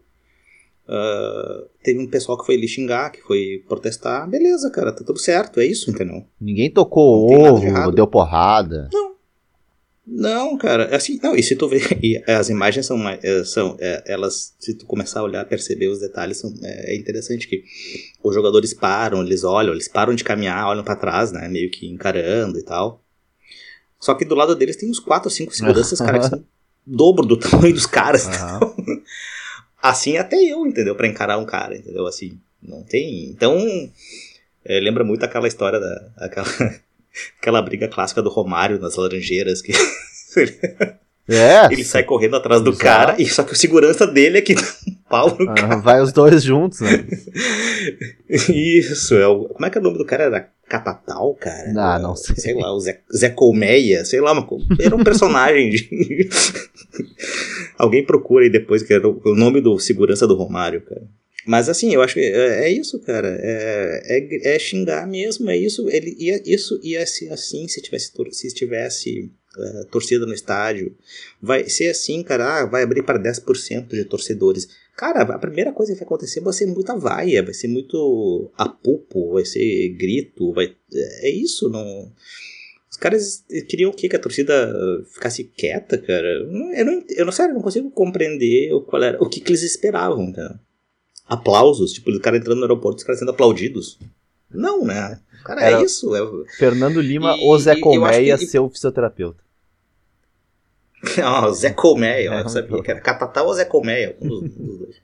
Uh, 0.88 1.68
teve 1.82 2.00
um 2.00 2.08
pessoal 2.08 2.38
que 2.38 2.46
foi 2.46 2.56
lhe 2.56 2.68
xingar, 2.68 3.12
que 3.12 3.22
foi 3.22 3.64
protestar. 3.68 4.30
Beleza, 4.30 4.70
cara, 4.70 4.92
tá 4.92 5.04
tudo 5.04 5.18
certo, 5.18 5.60
é 5.60 5.66
isso, 5.66 5.90
entendeu? 5.90 6.24
Ninguém 6.40 6.70
tocou 6.70 7.26
ovo, 7.32 7.92
deu 7.92 8.06
porrada. 8.06 8.90
Não, 8.94 9.13
não, 10.06 10.58
cara, 10.58 10.84
é 10.86 10.96
assim, 10.96 11.18
não, 11.24 11.34
e 11.34 11.42
se 11.42 11.56
tu 11.56 11.68
vê, 11.68 11.80
as 12.28 12.50
imagens 12.50 12.86
são, 12.86 13.08
é, 13.08 13.44
são 13.46 13.78
é, 13.80 14.04
elas, 14.06 14.54
se 14.60 14.74
tu 14.74 14.86
começar 14.86 15.22
a 15.22 15.24
olhar, 15.24 15.46
perceber 15.46 15.88
os 15.88 16.00
detalhes, 16.00 16.38
são, 16.38 16.54
é, 16.62 16.94
é 16.94 16.98
interessante 16.98 17.48
que 17.48 17.64
os 18.22 18.36
jogadores 18.36 18.74
param, 18.74 19.24
eles 19.24 19.44
olham, 19.46 19.74
eles 19.74 19.88
param 19.88 20.14
de 20.14 20.24
caminhar, 20.24 20.68
olham 20.68 20.84
para 20.84 20.98
trás, 20.98 21.32
né, 21.32 21.48
meio 21.48 21.72
que 21.72 21.88
encarando 21.88 22.60
e 22.60 22.64
tal. 22.64 23.02
Só 23.98 24.14
que 24.14 24.26
do 24.26 24.36
lado 24.36 24.56
deles 24.56 24.76
tem 24.76 24.90
uns 24.90 25.00
4 25.00 25.28
ou 25.28 25.32
5 25.32 25.56
seguranças, 25.56 26.00
cara, 26.00 26.20
que 26.20 26.28
são 26.28 26.44
dobro 26.86 27.26
do 27.26 27.38
tamanho 27.38 27.74
dos 27.74 27.86
caras. 27.86 28.26
Uhum. 28.28 29.02
assim 29.82 30.18
até 30.18 30.36
eu, 30.36 30.66
entendeu? 30.66 30.96
para 30.96 31.08
encarar 31.08 31.38
um 31.38 31.46
cara, 31.46 31.78
entendeu? 31.78 32.06
Assim, 32.06 32.38
não 32.62 32.84
tem. 32.84 33.30
Então, 33.30 33.58
é, 34.66 34.80
lembra 34.82 35.06
muito 35.06 35.24
aquela 35.24 35.48
história 35.48 35.80
da. 35.80 36.12
Aquela, 36.18 36.48
Aquela 37.40 37.62
briga 37.62 37.88
clássica 37.88 38.22
do 38.22 38.30
Romário 38.30 38.80
nas 38.80 38.96
Laranjeiras, 38.96 39.62
que 39.62 39.72
é, 41.28 41.66
ele 41.72 41.84
sai 41.84 42.04
correndo 42.04 42.36
atrás 42.36 42.62
do 42.62 42.72
exato. 42.72 42.84
cara, 42.84 43.16
e 43.22 43.26
só 43.28 43.44
que 43.44 43.54
o 43.54 43.56
segurança 43.56 44.08
dele 44.08 44.40
é 44.40 44.42
que 44.42 44.56
pau 45.10 45.36
no 45.38 45.52
ah, 45.52 45.54
cara. 45.54 45.76
Vai 45.78 46.02
os 46.02 46.12
dois 46.12 46.44
juntos, 46.44 46.80
né? 46.82 47.06
Isso, 48.50 49.14
é 49.16 49.28
o, 49.28 49.46
como 49.50 49.66
é 49.66 49.70
que 49.70 49.78
é 49.78 49.82
o 49.82 49.84
nome 49.84 49.98
do 49.98 50.06
cara? 50.06 50.24
Era 50.24 50.50
Catatal, 50.68 51.36
cara? 51.36 51.72
Ah, 51.78 52.00
não 52.00 52.16
sei. 52.16 52.36
Sei 52.36 52.54
lá, 52.56 52.74
o 52.74 52.80
Zé, 52.80 53.00
Zé 53.16 53.30
Colmeia, 53.30 54.04
sei 54.06 54.20
lá, 54.20 54.32
uma, 54.32 54.48
era 54.80 54.96
um 54.96 55.04
personagem 55.04 55.70
de... 55.70 56.30
Alguém 57.78 58.04
procura 58.04 58.46
aí 58.46 58.50
depois, 58.50 58.82
que 58.82 58.94
era 58.94 59.08
o 59.08 59.36
nome 59.36 59.62
do 59.62 59.78
segurança 59.78 60.26
do 60.26 60.36
Romário, 60.36 60.82
cara. 60.82 61.04
Mas 61.46 61.68
assim, 61.68 61.94
eu 61.94 62.02
acho 62.02 62.14
que 62.14 62.22
é, 62.22 62.66
é 62.66 62.70
isso, 62.70 63.00
cara. 63.00 63.38
É, 63.42 64.02
é, 64.06 64.56
é, 64.56 64.60
xingar 64.60 65.08
mesmo, 65.08 65.50
é 65.50 65.58
isso. 65.58 65.90
Ele 65.90 66.16
ia, 66.18 66.42
isso 66.46 66.80
ia 66.82 67.06
ser 67.06 67.32
assim 67.32 67.68
se 67.68 67.82
tivesse, 67.82 68.12
se 68.32 68.54
tivesse 68.54 69.32
uh, 69.58 69.86
torcida 69.92 70.26
no 70.26 70.34
estádio. 70.34 70.96
Vai 71.42 71.68
ser 71.70 71.90
assim, 71.90 72.24
cara. 72.24 72.62
Ah, 72.62 72.66
vai 72.66 72.84
abrir 72.84 73.04
para 73.04 73.20
10% 73.20 73.88
de 73.88 74.06
torcedores. 74.06 74.70
Cara, 74.96 75.22
a 75.22 75.40
primeira 75.40 75.74
coisa 75.74 75.92
que 75.92 76.00
vai 76.00 76.06
acontecer 76.06 76.40
vai 76.40 76.54
ser 76.54 76.68
muita 76.68 76.96
vaia, 76.96 77.44
vai 77.44 77.54
ser 77.54 77.68
muito 77.68 78.52
apupo, 78.58 79.34
vai 79.34 79.44
ser 79.44 79.90
grito, 79.90 80.54
vai. 80.54 80.74
É 81.22 81.30
isso, 81.30 81.70
não. 81.70 82.12
Os 82.90 82.98
caras 82.98 83.44
queriam 83.68 83.90
o 83.90 83.94
quê? 83.94 84.08
Que 84.08 84.16
a 84.16 84.20
torcida 84.20 84.72
ficasse 85.12 85.44
quieta, 85.46 85.98
cara? 85.98 86.28
Eu 86.28 86.48
não, 86.48 86.74
eu 86.74 86.86
não, 86.86 87.04
eu 87.10 87.26
não, 87.26 87.32
sério, 87.34 87.60
consigo 87.60 87.90
compreender 87.90 88.72
o, 88.72 88.82
qual 88.82 89.02
era, 89.02 89.22
o 89.22 89.28
que, 89.28 89.42
que 89.42 89.50
eles 89.50 89.64
esperavam, 89.64 90.32
cara 90.32 90.60
aplausos, 91.28 91.94
tipo, 91.94 92.12
o 92.12 92.20
cara 92.20 92.38
entrando 92.38 92.58
no 92.58 92.64
aeroporto, 92.64 92.98
os 92.98 93.04
caras 93.04 93.20
sendo 93.20 93.32
aplaudidos. 93.32 93.98
Não, 94.50 94.86
né? 94.86 95.20
Cara, 95.44 95.62
é 95.62 95.68
Era 95.68 95.82
é 95.82 95.84
isso. 95.84 96.16
É... 96.16 96.22
Fernando 96.58 97.02
Lima 97.02 97.36
e, 97.38 97.42
ou 97.42 97.58
Zé 97.60 97.80
Colmeia, 97.80 98.38
que... 98.38 98.46
seu 98.46 98.70
fisioterapeuta. 98.70 99.44
Não, 101.18 101.54
Zé 101.54 101.72
Colmeia, 101.72 102.30
eu 102.42 102.50
sabia 102.50 102.82
que 102.82 102.90
era 102.90 103.02
Catatá 103.02 103.44
ou 103.44 103.54
Zé 103.54 103.66
Colmeia, 103.66 104.16
um 104.22 104.28
dos, 104.28 104.42
dos, 104.42 104.78
dois. 104.80 104.96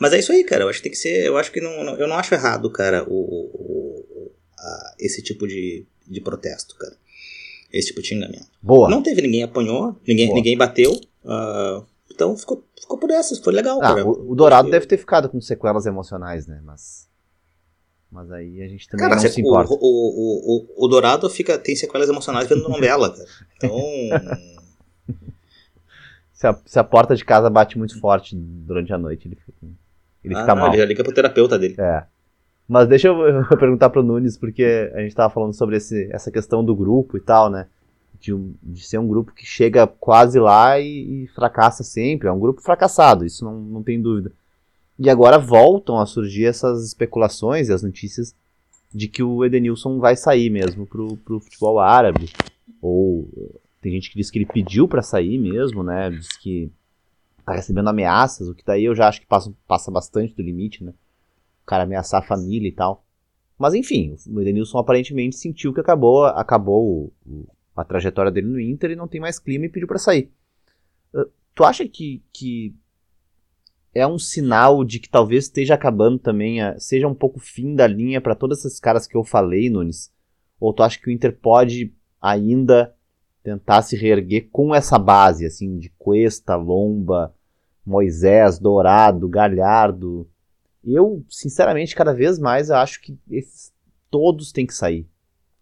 Mas 0.00 0.12
é 0.12 0.18
isso 0.18 0.32
aí, 0.32 0.42
cara. 0.42 0.64
Eu 0.64 0.68
acho 0.68 0.78
que 0.78 0.84
tem 0.84 0.92
que 0.92 0.98
ser. 0.98 1.24
Eu 1.24 1.36
acho 1.36 1.52
que 1.52 1.60
não. 1.60 1.84
não 1.84 1.96
eu 1.96 2.08
não 2.08 2.16
acho 2.16 2.34
errado, 2.34 2.68
cara, 2.70 3.04
o, 3.08 3.14
o 3.14 4.32
a, 4.58 4.94
esse 4.98 5.22
tipo 5.22 5.46
de, 5.46 5.86
de 6.08 6.20
protesto, 6.20 6.74
cara. 6.76 6.96
Esse 7.72 7.88
tipo 7.88 8.02
de 8.02 8.08
xingamento. 8.08 8.48
Boa. 8.60 8.90
Não 8.90 9.00
teve 9.00 9.22
ninguém 9.22 9.44
apanhou, 9.44 9.96
ninguém, 10.06 10.32
ninguém 10.34 10.56
bateu. 10.56 10.92
Uh, 11.24 11.84
então 12.14 12.36
ficou, 12.36 12.64
ficou 12.80 12.96
por 12.96 13.10
essas, 13.10 13.38
foi 13.38 13.52
legal. 13.52 13.80
Ah, 13.82 14.04
o, 14.04 14.32
o, 14.32 14.34
Dourado 14.36 14.70
deve 14.70 14.86
ter 14.86 14.96
ficado 14.96 15.28
com 15.28 15.40
sequelas 15.40 15.84
emocionais, 15.84 16.46
né? 16.46 16.60
Mas. 16.64 17.12
Mas 18.10 18.30
aí 18.30 18.62
a 18.62 18.68
gente 18.68 18.88
também 18.88 19.08
cara, 19.08 19.20
não 19.20 19.28
se 19.28 19.40
importa. 19.40 19.72
O, 19.72 19.76
o, 19.76 20.76
o, 20.78 20.84
o, 20.84 20.88
Dourado 20.88 21.28
fica, 21.28 21.58
tem 21.58 21.74
sequelas 21.74 22.08
emocionais 22.08 22.48
vendo 22.48 22.68
novela, 22.68 23.10
cara. 23.10 23.28
Então. 23.56 23.76
se, 26.32 26.46
a, 26.46 26.56
se 26.64 26.78
a 26.78 26.84
porta 26.84 27.16
de 27.16 27.24
casa 27.24 27.50
bate 27.50 27.76
muito 27.76 27.98
forte 27.98 28.36
durante 28.36 28.92
a 28.92 28.98
noite, 28.98 29.26
ele 29.26 29.34
fica, 29.34 29.66
ele 30.22 30.36
ah, 30.36 30.40
fica 30.40 30.54
mal. 30.54 30.68
Ele 30.68 30.78
já 30.78 30.84
liga 30.84 31.02
pro 31.02 31.12
terapeuta 31.12 31.58
dele. 31.58 31.74
É. 31.76 32.04
Mas 32.68 32.88
deixa 32.88 33.08
eu, 33.08 33.18
eu 33.50 33.58
perguntar 33.58 33.90
pro 33.90 34.04
Nunes, 34.04 34.38
porque 34.38 34.92
a 34.94 35.00
gente 35.00 35.14
tava 35.16 35.34
falando 35.34 35.52
sobre 35.52 35.76
esse, 35.76 36.08
essa 36.12 36.30
questão 36.30 36.64
do 36.64 36.76
grupo 36.76 37.16
e 37.16 37.20
tal, 37.20 37.50
né? 37.50 37.66
De, 38.24 38.32
um, 38.32 38.54
de 38.62 38.82
ser 38.82 38.98
um 38.98 39.06
grupo 39.06 39.34
que 39.34 39.44
chega 39.44 39.86
quase 39.86 40.40
lá 40.40 40.80
e, 40.80 41.24
e, 41.24 41.26
fracassa 41.28 41.84
sempre. 41.84 42.26
É 42.26 42.32
um 42.32 42.40
grupo 42.40 42.62
fracassado, 42.62 43.26
isso 43.26 43.44
não, 43.44 43.60
não 43.60 43.82
tem 43.82 44.00
dúvida. 44.00 44.32
E 44.98 45.10
agora 45.10 45.38
voltam 45.38 46.00
a 46.00 46.06
surgir 46.06 46.46
essas 46.46 46.86
especulações 46.86 47.68
e 47.68 47.72
as 47.72 47.82
notícias 47.82 48.34
de 48.94 49.08
que 49.08 49.22
o 49.22 49.44
Edenilson 49.44 49.98
vai 49.98 50.16
sair 50.16 50.48
mesmo 50.48 50.86
pro, 50.86 51.18
pro 51.18 51.40
futebol 51.40 51.78
árabe. 51.78 52.30
Ou 52.80 53.28
tem 53.82 53.92
gente 53.92 54.10
que 54.10 54.16
diz 54.16 54.30
que 54.30 54.38
ele 54.38 54.46
pediu 54.46 54.88
para 54.88 55.02
sair 55.02 55.38
mesmo, 55.38 55.82
né? 55.82 56.10
Diz 56.10 56.28
que 56.28 56.70
tá 57.44 57.52
recebendo 57.52 57.88
ameaças, 57.88 58.48
o 58.48 58.54
que 58.54 58.64
daí 58.64 58.84
eu 58.84 58.94
já 58.94 59.06
acho 59.06 59.20
que 59.20 59.26
passa, 59.26 59.52
passa 59.68 59.90
bastante 59.90 60.34
do 60.34 60.42
limite, 60.42 60.82
né? 60.82 60.94
O 61.62 61.66
cara 61.66 61.82
ameaçar 61.82 62.22
a 62.22 62.26
família 62.26 62.68
e 62.68 62.72
tal. 62.72 63.04
Mas 63.58 63.74
enfim, 63.74 64.16
o 64.26 64.40
Edenilson 64.40 64.78
aparentemente 64.78 65.36
sentiu 65.36 65.74
que 65.74 65.80
acabou, 65.80 66.24
acabou 66.24 67.12
o, 67.26 67.46
a 67.74 67.84
trajetória 67.84 68.30
dele 68.30 68.46
no 68.46 68.60
Inter 68.60 68.92
e 68.92 68.96
não 68.96 69.08
tem 69.08 69.20
mais 69.20 69.38
clima 69.38 69.66
e 69.66 69.68
pediu 69.68 69.88
para 69.88 69.98
sair. 69.98 70.30
Uh, 71.12 71.28
tu 71.54 71.64
acha 71.64 71.86
que, 71.88 72.22
que 72.32 72.74
é 73.94 74.06
um 74.06 74.18
sinal 74.18 74.84
de 74.84 74.98
que 74.98 75.08
talvez 75.08 75.44
esteja 75.44 75.74
acabando 75.74 76.18
também, 76.18 76.60
a, 76.60 76.78
seja 76.78 77.08
um 77.08 77.14
pouco 77.14 77.38
fim 77.38 77.74
da 77.74 77.86
linha 77.86 78.20
para 78.20 78.34
todos 78.34 78.64
esses 78.64 78.78
caras 78.78 79.06
que 79.06 79.16
eu 79.16 79.24
falei, 79.24 79.68
Nunes? 79.68 80.12
Ou 80.60 80.72
tu 80.72 80.82
acha 80.82 80.98
que 80.98 81.08
o 81.08 81.12
Inter 81.12 81.36
pode 81.36 81.92
ainda 82.20 82.94
tentar 83.42 83.82
se 83.82 83.96
reerguer 83.96 84.48
com 84.50 84.74
essa 84.74 84.98
base, 84.98 85.44
assim, 85.44 85.78
de 85.78 85.90
Cuesta, 85.98 86.56
Lomba, 86.56 87.34
Moisés, 87.84 88.58
Dourado, 88.58 89.28
Galhardo? 89.28 90.28
Eu, 90.82 91.24
sinceramente, 91.28 91.94
cada 91.94 92.14
vez 92.14 92.38
mais 92.38 92.70
acho 92.70 93.00
que 93.00 93.18
esses 93.30 93.72
todos 94.10 94.52
têm 94.52 94.66
que 94.66 94.74
sair 94.74 95.08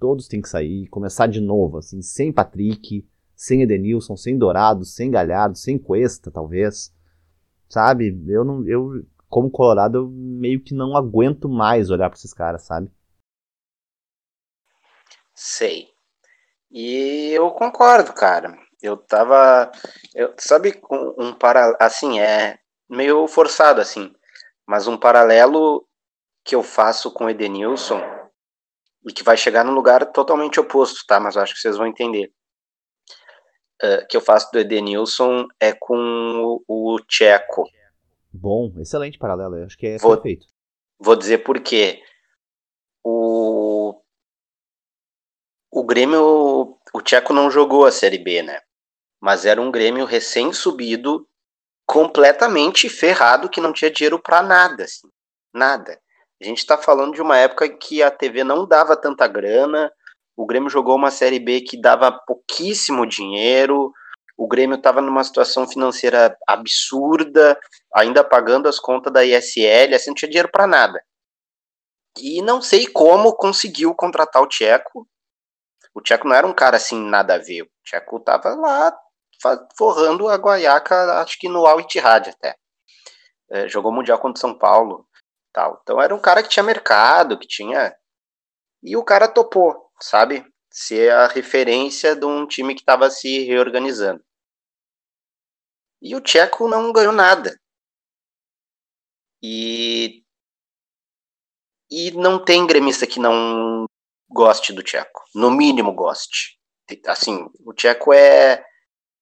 todos 0.03 0.27
têm 0.27 0.43
que 0.43 0.49
sair, 0.49 0.89
começar 0.89 1.29
de 1.29 1.41
novo, 1.41 1.79
assim, 1.79 2.03
sem 2.03 2.33
Patrick, 2.33 3.09
sem 3.37 3.63
Edenilson, 3.63 4.17
sem 4.17 4.37
Dourado, 4.37 4.85
sem 4.85 5.13
Galhardo, 5.13 5.57
sem 5.57 5.79
Cuesta, 5.79 6.29
talvez. 6.29 6.93
Sabe? 7.69 8.21
Eu 8.27 8.45
não 8.45 8.67
eu 8.67 9.07
como 9.29 9.49
colorado 9.49 9.99
eu 9.99 10.09
meio 10.11 10.61
que 10.61 10.75
não 10.75 10.97
aguento 10.97 11.49
mais 11.49 11.89
olhar 11.89 12.11
para 12.11 12.19
esses 12.19 12.35
caras, 12.35 12.65
sabe? 12.65 12.91
Sei. 15.33 15.89
E 16.69 17.31
eu 17.33 17.49
concordo, 17.53 18.13
cara. 18.13 18.59
Eu 18.83 18.97
tava, 18.97 19.71
eu, 20.17 20.35
sabe, 20.37 20.83
um, 21.17 21.33
para 21.33 21.77
assim, 21.79 22.19
é 22.19 22.59
meio 22.91 23.29
forçado 23.29 23.81
assim, 23.81 24.13
mas 24.67 24.89
um 24.89 24.99
paralelo 24.99 25.87
que 26.45 26.57
eu 26.57 26.63
faço 26.65 27.13
com 27.13 27.31
Edenilson 27.31 28.22
e 29.07 29.13
que 29.13 29.23
vai 29.23 29.37
chegar 29.37 29.65
num 29.65 29.73
lugar 29.75 30.07
totalmente 30.13 30.61
oposto, 30.61 31.05
tá? 31.07 31.19
Mas 31.19 31.37
eu 31.37 31.43
acho 31.43 31.55
que 31.55 31.61
vocês 31.61 31.77
vão 31.77 31.87
entender. 31.87 32.33
Uh, 33.83 34.07
que 34.09 34.17
eu 34.17 34.21
faço 34.21 34.51
do 34.53 34.61
Edenilson 34.61 35.49
é 35.59 35.73
com 35.73 36.63
o, 36.69 36.95
o 36.95 37.01
Tcheco. 37.01 37.65
Bom, 38.33 38.73
excelente 38.79 39.19
paralelo, 39.19 39.57
eu 39.57 39.67
acho 39.67 39.77
que 39.77 39.87
é 39.87 39.99
Vou- 39.99 40.15
perfeito. 40.15 40.47
Vou 41.01 41.17
dizer 41.17 41.39
por 41.39 41.59
quê. 41.61 42.01
O, 43.05 44.01
o 45.69 45.85
Grêmio, 45.85 46.79
o 46.95 47.03
Tcheco 47.03 47.33
não 47.33 47.51
jogou 47.51 47.85
a 47.85 47.91
Série 47.91 48.19
B, 48.19 48.43
né? 48.43 48.61
Mas 49.21 49.45
era 49.45 49.61
um 49.61 49.71
Grêmio 49.71 50.05
recém-subido, 50.05 51.29
completamente 51.85 52.89
ferrado, 52.89 53.49
que 53.49 53.61
não 53.61 53.73
tinha 53.73 53.91
dinheiro 53.91 54.21
pra 54.21 54.43
nada, 54.43 54.85
assim. 54.85 55.09
Nada. 55.53 56.01
A 56.43 56.45
gente 56.45 56.67
tá 56.67 56.77
falando 56.77 57.15
de 57.15 57.23
uma 57.23 57.39
época 57.39 57.69
que 57.69 58.03
a 58.03 58.11
TV 58.11 58.43
não 58.43 58.67
dava 58.67 58.97
tanta 58.97 59.29
grana, 59.29 59.93
o 60.37 60.45
Grêmio 60.45 60.69
jogou 60.69 60.97
uma 60.97 61.13
Série 61.13 61.39
B 61.39 61.61
que 61.61 61.81
dava 61.81 62.11
pouquíssimo 62.11 63.07
dinheiro, 63.07 63.93
o 64.37 64.49
Grêmio 64.49 64.77
estava 64.77 65.01
numa 65.01 65.23
situação 65.23 65.69
financeira 65.69 66.37
absurda, 66.49 67.57
ainda 67.95 68.25
pagando 68.25 68.69
as 68.69 68.81
contas 68.81 69.13
da 69.13 69.25
ISL, 69.25 69.95
assim, 69.95 70.11
não 70.11 70.17
tinha 70.17 70.29
dinheiro 70.29 70.51
para 70.51 70.67
nada. 70.67 71.01
E 72.19 72.43
não 72.43 72.61
sei 72.61 72.89
como 72.89 73.37
conseguiu 73.37 73.95
contratar 73.95 74.43
o 74.43 74.49
Tcheco. 74.49 75.07
O 75.95 76.01
Tcheco 76.01 76.27
não 76.27 76.35
era 76.35 76.47
um 76.47 76.53
cara 76.53 76.77
assim, 76.77 77.01
nada 77.01 77.37
a 77.37 77.39
ver. 77.39 77.63
O 77.63 77.69
Tcheco 77.85 78.19
tava 78.19 78.53
lá 78.57 78.93
forrando 79.79 80.29
a 80.29 80.35
guaiaca, 80.35 81.21
acho 81.21 81.39
que 81.39 81.49
no 81.49 81.67
Al 81.67 81.79
Ittihad 81.79 82.31
até. 82.31 82.57
É, 83.49 83.69
jogou 83.69 83.93
Mundial 83.93 84.19
contra 84.19 84.41
São 84.41 84.59
Paulo. 84.59 85.07
Tal. 85.53 85.79
Então 85.83 86.01
era 86.01 86.15
um 86.15 86.21
cara 86.21 86.43
que 86.43 86.49
tinha 86.49 86.63
mercado, 86.63 87.39
que 87.39 87.47
tinha. 87.47 87.95
E 88.83 88.97
o 88.97 89.05
cara 89.05 89.29
topou, 89.29 89.91
sabe? 90.01 90.45
Ser 90.71 91.13
a 91.13 91.27
referência 91.27 92.17
de 92.17 92.25
um 92.25 92.47
time 92.47 92.75
que 92.75 92.81
estava 92.81 93.11
se 93.11 93.41
reorganizando. 93.45 94.25
E 96.01 96.17
o 96.17 96.21
Tcheco 96.21 96.69
não 96.69 96.93
ganhou 96.93 97.13
nada. 97.13 97.57
E 99.43 100.23
e 101.91 102.11
não 102.13 102.43
tem 102.43 102.67
gremista 102.67 103.07
que 103.07 103.21
não 103.21 103.85
goste 104.31 104.73
do 104.73 104.83
Tcheco. 104.83 105.23
No 105.35 105.51
mínimo 105.51 105.93
goste. 105.95 106.59
Assim, 107.07 107.47
o 107.65 107.73
Tcheco 107.75 108.13
é 108.13 108.65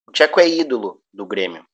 o 0.06 0.12
Tcheco 0.12 0.40
é 0.40 0.48
ídolo 0.48 1.02
do 1.12 1.26
Grêmio. 1.26 1.66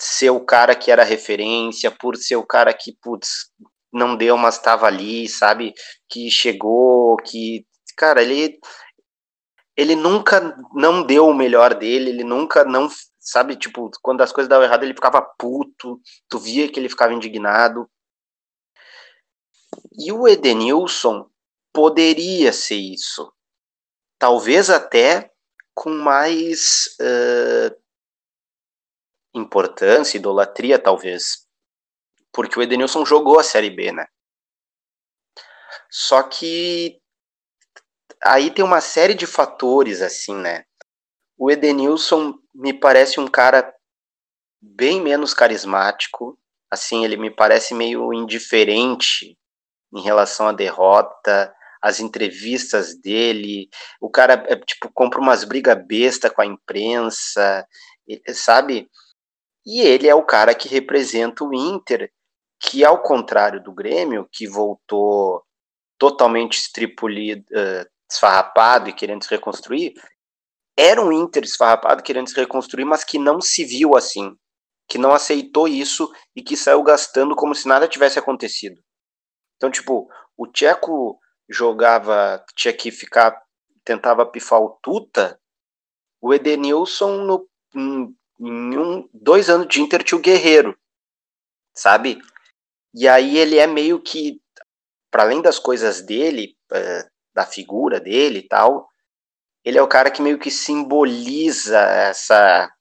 Ser 0.00 0.30
o 0.30 0.44
cara 0.44 0.74
que 0.74 0.90
era 0.90 1.02
referência, 1.02 1.90
por 1.90 2.16
ser 2.16 2.36
o 2.36 2.46
cara 2.46 2.72
que, 2.72 2.96
putz, 3.02 3.50
não 3.92 4.16
deu, 4.16 4.36
mas 4.36 4.56
estava 4.56 4.86
ali, 4.86 5.28
sabe? 5.28 5.74
Que 6.08 6.30
chegou, 6.30 7.16
que. 7.16 7.66
Cara, 7.96 8.22
ele. 8.22 8.58
Ele 9.76 9.94
nunca 9.94 10.56
não 10.74 11.04
deu 11.04 11.28
o 11.28 11.34
melhor 11.34 11.74
dele, 11.74 12.10
ele 12.10 12.24
nunca 12.24 12.64
não. 12.64 12.88
Sabe, 13.20 13.56
tipo, 13.56 13.90
quando 14.02 14.22
as 14.22 14.32
coisas 14.32 14.48
davam 14.48 14.64
errado, 14.64 14.82
ele 14.84 14.94
ficava 14.94 15.20
puto, 15.38 16.00
tu 16.28 16.38
via 16.38 16.70
que 16.70 16.80
ele 16.80 16.88
ficava 16.88 17.12
indignado. 17.12 17.88
E 19.98 20.10
o 20.12 20.26
Edenilson 20.26 21.28
poderia 21.72 22.52
ser 22.52 22.76
isso. 22.76 23.32
Talvez 24.18 24.70
até 24.70 25.30
com 25.74 25.90
mais 25.90 26.86
uh, 27.00 27.76
importância, 29.34 30.18
idolatria, 30.18 30.78
talvez. 30.78 31.46
Porque 32.32 32.58
o 32.58 32.62
Edenilson 32.62 33.04
jogou 33.04 33.38
a 33.38 33.42
Série 33.42 33.70
B, 33.70 33.92
né? 33.92 34.06
Só 35.90 36.22
que 36.22 37.00
aí 38.24 38.50
tem 38.50 38.64
uma 38.64 38.80
série 38.80 39.14
de 39.14 39.26
fatores, 39.26 40.02
assim, 40.02 40.34
né? 40.34 40.64
O 41.36 41.50
Edenilson 41.50 42.34
me 42.54 42.72
parece 42.72 43.20
um 43.20 43.28
cara 43.28 43.74
bem 44.60 45.00
menos 45.00 45.32
carismático. 45.32 46.38
Assim, 46.70 47.04
ele 47.04 47.16
me 47.16 47.30
parece 47.30 47.74
meio 47.74 48.12
indiferente 48.12 49.38
em 49.94 50.02
relação 50.02 50.48
à 50.48 50.52
derrota, 50.52 51.54
as 51.80 52.00
entrevistas 52.00 53.00
dele, 53.00 53.68
o 54.00 54.10
cara 54.10 54.44
é, 54.48 54.56
tipo 54.56 54.90
compra 54.92 55.20
umas 55.20 55.44
brigas 55.44 55.78
besta 55.86 56.28
com 56.28 56.42
a 56.42 56.46
imprensa, 56.46 57.66
sabe? 58.32 58.88
E 59.70 59.82
ele 59.82 60.08
é 60.08 60.14
o 60.14 60.24
cara 60.24 60.54
que 60.54 60.66
representa 60.66 61.44
o 61.44 61.52
Inter, 61.52 62.10
que 62.58 62.82
ao 62.82 63.02
contrário 63.02 63.62
do 63.62 63.70
Grêmio, 63.70 64.26
que 64.32 64.48
voltou 64.48 65.44
totalmente 65.98 66.56
estripulido, 66.56 67.44
uh, 67.52 67.86
esfarrapado 68.10 68.88
e 68.88 68.94
querendo 68.94 69.22
se 69.22 69.28
reconstruir, 69.28 69.92
era 70.74 71.02
um 71.02 71.12
Inter 71.12 71.44
esfarrapado 71.44 72.02
querendo 72.02 72.30
se 72.30 72.34
reconstruir, 72.34 72.86
mas 72.86 73.04
que 73.04 73.18
não 73.18 73.42
se 73.42 73.62
viu 73.62 73.94
assim, 73.94 74.34
que 74.88 74.96
não 74.96 75.12
aceitou 75.12 75.68
isso 75.68 76.10
e 76.34 76.42
que 76.42 76.56
saiu 76.56 76.82
gastando 76.82 77.36
como 77.36 77.54
se 77.54 77.68
nada 77.68 77.86
tivesse 77.86 78.18
acontecido. 78.18 78.80
Então, 79.56 79.70
tipo, 79.70 80.08
o 80.34 80.46
Tcheco 80.46 81.18
jogava, 81.46 82.42
tinha 82.56 82.72
que 82.72 82.90
ficar, 82.90 83.38
tentava 83.84 84.24
pifar 84.24 84.62
o 84.62 84.78
Tuta, 84.82 85.38
o 86.22 86.32
Edenilson, 86.32 87.18
no, 87.18 87.46
em, 88.40 88.78
um, 88.78 89.08
dois 89.12 89.48
anos 89.48 89.68
de 89.68 89.80
Inter, 89.80 90.02
tinha 90.02 90.18
o 90.18 90.22
Guerreiro, 90.22 90.78
sabe? 91.74 92.18
E 92.94 93.08
aí 93.08 93.38
ele 93.38 93.58
é 93.58 93.66
meio 93.66 94.00
que, 94.00 94.40
para 95.10 95.22
além 95.24 95.42
das 95.42 95.58
coisas 95.58 96.02
dele, 96.02 96.56
uh, 96.72 97.10
da 97.34 97.44
figura 97.44 98.00
dele 98.00 98.40
e 98.40 98.48
tal, 98.48 98.88
ele 99.64 99.78
é 99.78 99.82
o 99.82 99.88
cara 99.88 100.10
que 100.10 100.22
meio 100.22 100.38
que 100.38 100.50
simboliza 100.50 101.78
essa 101.78 102.72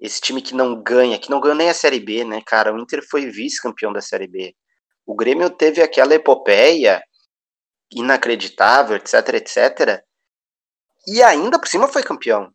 esse 0.00 0.20
time 0.20 0.40
que 0.40 0.54
não 0.54 0.80
ganha, 0.80 1.18
que 1.18 1.28
não 1.28 1.40
ganhou 1.40 1.56
nem 1.56 1.68
a 1.68 1.74
Série 1.74 1.98
B, 1.98 2.24
né, 2.24 2.40
cara? 2.46 2.72
O 2.72 2.78
Inter 2.78 3.02
foi 3.10 3.26
vice-campeão 3.30 3.92
da 3.92 4.00
Série 4.00 4.28
B. 4.28 4.54
O 5.04 5.14
Grêmio 5.14 5.50
teve 5.50 5.82
aquela 5.82 6.14
epopeia 6.14 7.02
inacreditável, 7.92 8.96
etc, 8.96 9.14
etc. 9.34 10.00
E 11.06 11.22
ainda 11.22 11.58
por 11.58 11.66
cima 11.66 11.88
foi 11.88 12.02
campeão. 12.02 12.52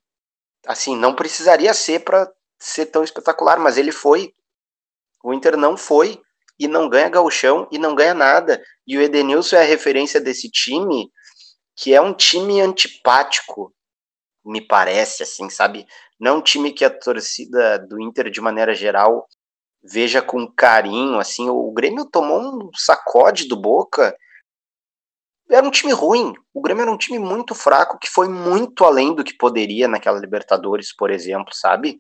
Assim, 0.68 0.96
não 0.96 1.16
precisaria 1.16 1.74
ser 1.74 2.04
para 2.04 2.32
ser 2.60 2.88
tão 2.88 3.04
espetacular, 3.04 3.60
mas 3.60 3.78
ele 3.78 3.92
foi. 3.92 4.34
O 5.24 5.34
Inter 5.34 5.58
não 5.58 5.76
foi 5.76 6.22
e 6.60 6.68
não 6.68 6.88
ganha 6.88 7.10
gauchão 7.10 7.68
e 7.72 7.78
não 7.78 7.96
ganha 7.96 8.14
nada. 8.14 8.62
E 8.88 8.98
o 8.98 9.02
Edenilson 9.02 9.58
é 9.58 9.62
a 9.62 9.68
referência 9.68 10.22
desse 10.22 10.50
time, 10.50 11.12
que 11.76 11.94
é 11.94 12.02
um 12.02 12.14
time 12.14 12.62
antipático, 12.62 13.74
me 14.46 14.62
parece, 14.62 15.24
assim, 15.24 15.50
sabe? 15.50 15.86
Não 16.20 16.38
um 16.38 16.42
time 16.42 16.72
que 16.72 16.86
a 16.86 16.90
torcida 16.90 17.80
do 17.80 18.00
Inter, 18.02 18.30
de 18.30 18.42
maneira 18.42 18.74
geral, 18.74 19.28
veja 19.84 20.22
com 20.22 20.48
carinho, 20.48 21.20
assim, 21.20 21.50
o 21.50 21.72
Grêmio 21.72 22.06
tomou 22.06 22.40
um 22.40 22.70
sacode 22.76 23.48
do 23.48 23.60
Boca, 23.60 24.16
era 25.50 25.66
um 25.66 25.72
time 25.72 25.92
ruim, 25.92 26.34
o 26.54 26.62
Grêmio 26.62 26.84
era 26.84 26.92
um 26.92 26.98
time 26.98 27.20
muito 27.20 27.54
fraco, 27.54 28.00
que 28.00 28.10
foi 28.10 28.28
muito 28.28 28.84
além 28.86 29.14
do 29.14 29.24
que 29.24 29.38
poderia 29.38 29.88
naquela 29.88 30.20
Libertadores, 30.20 30.96
por 30.96 31.12
exemplo, 31.12 31.54
sabe? 31.54 32.00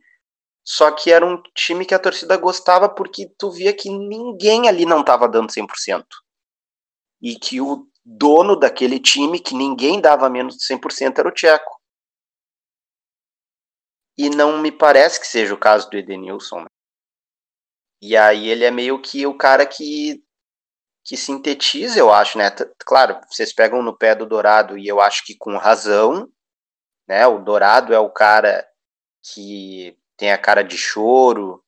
Só 0.65 0.91
que 0.91 1.11
era 1.11 1.25
um 1.25 1.41
time 1.53 1.85
que 1.85 1.93
a 1.93 1.99
torcida 1.99 2.37
gostava 2.37 2.87
porque 2.87 3.29
tu 3.37 3.51
via 3.51 3.73
que 3.73 3.89
ninguém 3.89 4.67
ali 4.67 4.85
não 4.85 5.01
estava 5.01 5.27
dando 5.27 5.51
100%. 5.51 6.05
E 7.21 7.35
que 7.35 7.59
o 7.59 7.85
dono 8.05 8.55
daquele 8.55 8.99
time, 8.99 9.39
que 9.39 9.53
ninguém 9.53 9.99
dava 9.99 10.29
menos 10.29 10.55
de 10.55 10.65
100%, 10.65 11.19
era 11.19 11.27
o 11.27 11.31
Tcheco. 11.31 11.79
E 14.17 14.29
não 14.29 14.61
me 14.61 14.71
parece 14.71 15.19
que 15.19 15.27
seja 15.27 15.53
o 15.53 15.59
caso 15.59 15.89
do 15.89 15.97
Edenilson. 15.97 16.61
Né? 16.61 16.67
E 18.01 18.15
aí 18.15 18.47
ele 18.47 18.63
é 18.63 18.71
meio 18.71 19.01
que 19.01 19.25
o 19.25 19.35
cara 19.35 19.65
que, 19.65 20.23
que 21.03 21.17
sintetiza, 21.17 21.99
eu 21.99 22.11
acho, 22.11 22.37
né? 22.37 22.49
Claro, 22.79 23.19
vocês 23.29 23.53
pegam 23.53 23.81
no 23.81 23.97
pé 23.97 24.15
do 24.15 24.25
Dourado 24.25 24.77
e 24.77 24.87
eu 24.87 25.01
acho 25.01 25.25
que 25.25 25.35
com 25.35 25.57
razão, 25.57 26.29
né? 27.07 27.27
O 27.27 27.39
Dourado 27.39 27.93
é 27.93 27.99
o 27.99 28.09
cara 28.09 28.65
que 29.21 29.97
tem 30.17 30.31
a 30.31 30.37
cara 30.37 30.63
de 30.63 30.77
choro, 30.77 31.63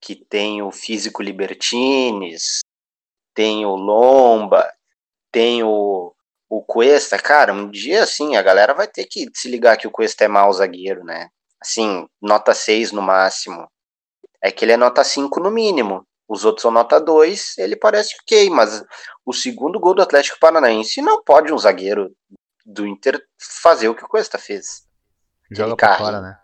que 0.00 0.14
tem 0.14 0.62
o 0.62 0.70
físico 0.70 1.22
libertines, 1.22 2.60
tem 3.34 3.66
o 3.66 3.74
Lomba, 3.74 4.72
tem 5.32 5.62
o, 5.62 6.14
o 6.48 6.62
Cuesta. 6.62 7.18
Cara, 7.18 7.52
um 7.52 7.70
dia, 7.70 8.04
assim, 8.04 8.36
a 8.36 8.42
galera 8.42 8.74
vai 8.74 8.86
ter 8.86 9.06
que 9.06 9.28
se 9.34 9.48
ligar 9.48 9.76
que 9.76 9.88
o 9.88 9.90
Cuesta 9.90 10.24
é 10.24 10.28
mau 10.28 10.52
zagueiro, 10.52 11.04
né? 11.04 11.28
Assim, 11.60 12.06
nota 12.22 12.54
6 12.54 12.92
no 12.92 13.02
máximo 13.02 13.68
é 14.42 14.50
que 14.50 14.64
ele 14.64 14.72
é 14.72 14.76
nota 14.76 15.02
5 15.04 15.40
no 15.40 15.50
mínimo. 15.50 16.06
Os 16.28 16.44
outros 16.44 16.62
são 16.62 16.70
nota 16.70 17.00
2, 17.00 17.56
ele 17.56 17.74
parece 17.74 18.14
ok, 18.22 18.50
mas 18.50 18.84
o 19.24 19.32
segundo 19.32 19.80
gol 19.80 19.94
do 19.94 20.02
Atlético 20.02 20.38
Paranaense 20.38 21.00
não 21.00 21.22
pode 21.22 21.52
um 21.52 21.58
zagueiro 21.58 22.14
do 22.66 22.86
Inter 22.86 23.18
fazer 23.38 23.88
o 23.88 23.94
que 23.94 24.04
o 24.04 24.08
Cuesta 24.08 24.36
fez. 24.36 24.86
Joga 25.50 25.74
pra 25.74 25.96
fora, 25.96 26.20
né? 26.20 26.38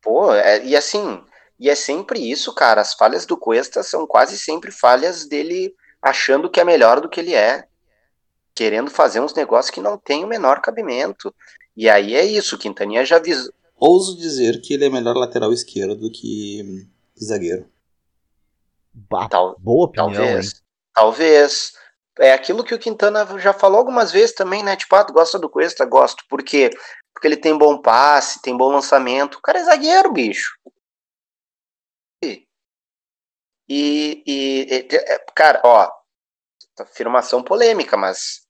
Pô, 0.00 0.32
é, 0.32 0.64
e 0.64 0.76
assim, 0.76 1.20
e 1.58 1.68
é 1.68 1.74
sempre 1.74 2.30
isso, 2.30 2.54
cara. 2.54 2.80
As 2.80 2.94
falhas 2.94 3.26
do 3.26 3.36
Cuesta 3.36 3.82
são 3.82 4.06
quase 4.06 4.38
sempre 4.38 4.70
falhas 4.70 5.26
dele 5.26 5.74
achando 6.00 6.48
que 6.48 6.60
é 6.60 6.64
melhor 6.64 7.00
do 7.00 7.08
que 7.08 7.18
ele 7.18 7.34
é. 7.34 7.66
querendo 8.54 8.90
fazer 8.90 9.20
uns 9.20 9.34
negócios 9.34 9.72
que 9.72 9.80
não 9.80 9.96
tem 9.96 10.24
o 10.24 10.28
menor 10.28 10.60
cabimento. 10.60 11.32
E 11.76 11.88
aí 11.88 12.14
é 12.14 12.24
isso, 12.24 12.56
o 12.56 12.58
Quintaninha 12.58 13.04
já 13.04 13.16
avisou. 13.16 13.52
Ouso 13.76 14.16
dizer 14.16 14.60
que 14.60 14.74
ele 14.74 14.84
é 14.84 14.90
melhor 14.90 15.16
lateral 15.16 15.52
esquerdo 15.52 15.94
do 15.94 16.10
que 16.10 16.86
zagueiro. 17.22 17.68
Tal- 19.30 19.56
boa 19.58 19.86
opinião, 19.86 20.24
Talvez. 20.24 20.46
hein? 20.46 20.52
Talvez. 20.94 21.72
É 22.20 22.32
aquilo 22.32 22.64
que 22.64 22.74
o 22.74 22.78
Quintana 22.78 23.24
já 23.38 23.52
falou 23.52 23.78
algumas 23.78 24.10
vezes 24.10 24.34
também, 24.34 24.62
né? 24.62 24.74
Tipo, 24.76 24.96
ah, 24.96 25.04
tu 25.04 25.12
gosta 25.12 25.38
do 25.38 25.48
Cuesta? 25.48 25.84
Gosto. 25.84 26.24
Por 26.28 26.42
quê? 26.42 26.70
Porque 27.14 27.28
ele 27.28 27.36
tem 27.36 27.56
bom 27.56 27.80
passe, 27.80 28.42
tem 28.42 28.56
bom 28.56 28.68
lançamento. 28.70 29.36
O 29.36 29.40
cara 29.40 29.60
é 29.60 29.64
zagueiro, 29.64 30.12
bicho. 30.12 30.50
E, 32.24 32.46
e, 33.68 34.24
e- 34.26 34.96
é, 34.96 35.18
cara, 35.34 35.60
ó, 35.64 35.90
afirmação 36.80 37.42
polêmica, 37.42 37.96
mas 37.96 38.46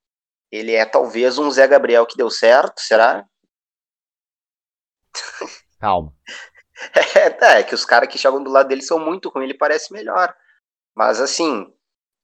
ele 0.50 0.72
é 0.72 0.84
talvez 0.84 1.38
um 1.38 1.50
Zé 1.50 1.66
Gabriel 1.66 2.06
que 2.06 2.16
deu 2.16 2.30
certo, 2.30 2.80
será? 2.80 3.24
Calma. 5.80 6.12
É, 7.44 7.58
é 7.58 7.62
que 7.62 7.74
os 7.74 7.84
caras 7.84 8.08
que 8.08 8.18
jogam 8.18 8.42
do 8.42 8.50
lado 8.50 8.68
dele 8.68 8.82
são 8.82 8.98
muito 8.98 9.28
ruins, 9.28 9.44
ele 9.50 9.58
parece 9.58 9.92
melhor. 9.92 10.34
Mas 10.94 11.20
assim, 11.20 11.72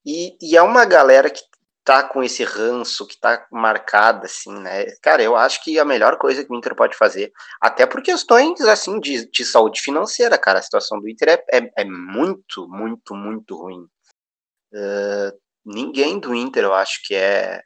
e, 0.06 0.36
e 0.40 0.56
é 0.56 0.62
uma 0.62 0.84
galera 0.84 1.28
que 1.30 1.42
tá 1.84 2.02
com 2.02 2.22
esse 2.22 2.42
ranço, 2.44 3.06
que 3.06 3.18
tá 3.18 3.46
marcada, 3.52 4.24
assim, 4.24 4.52
né? 4.58 4.86
Cara, 5.02 5.22
eu 5.22 5.36
acho 5.36 5.62
que 5.62 5.78
a 5.78 5.84
melhor 5.84 6.16
coisa 6.16 6.42
que 6.42 6.50
o 6.50 6.56
Inter 6.56 6.74
pode 6.74 6.96
fazer, 6.96 7.30
até 7.60 7.84
por 7.84 8.02
questões, 8.02 8.60
assim, 8.62 8.98
de, 8.98 9.30
de 9.30 9.44
saúde 9.44 9.82
financeira, 9.82 10.38
cara, 10.38 10.60
a 10.60 10.62
situação 10.62 10.98
do 10.98 11.08
Inter 11.08 11.28
é, 11.28 11.58
é, 11.58 11.72
é 11.78 11.84
muito, 11.84 12.66
muito, 12.68 13.14
muito 13.14 13.56
ruim. 13.56 13.86
Uh, 14.72 15.38
ninguém 15.64 16.18
do 16.18 16.34
Inter, 16.34 16.64
eu 16.64 16.74
acho 16.74 17.00
que 17.04 17.14
é, 17.14 17.62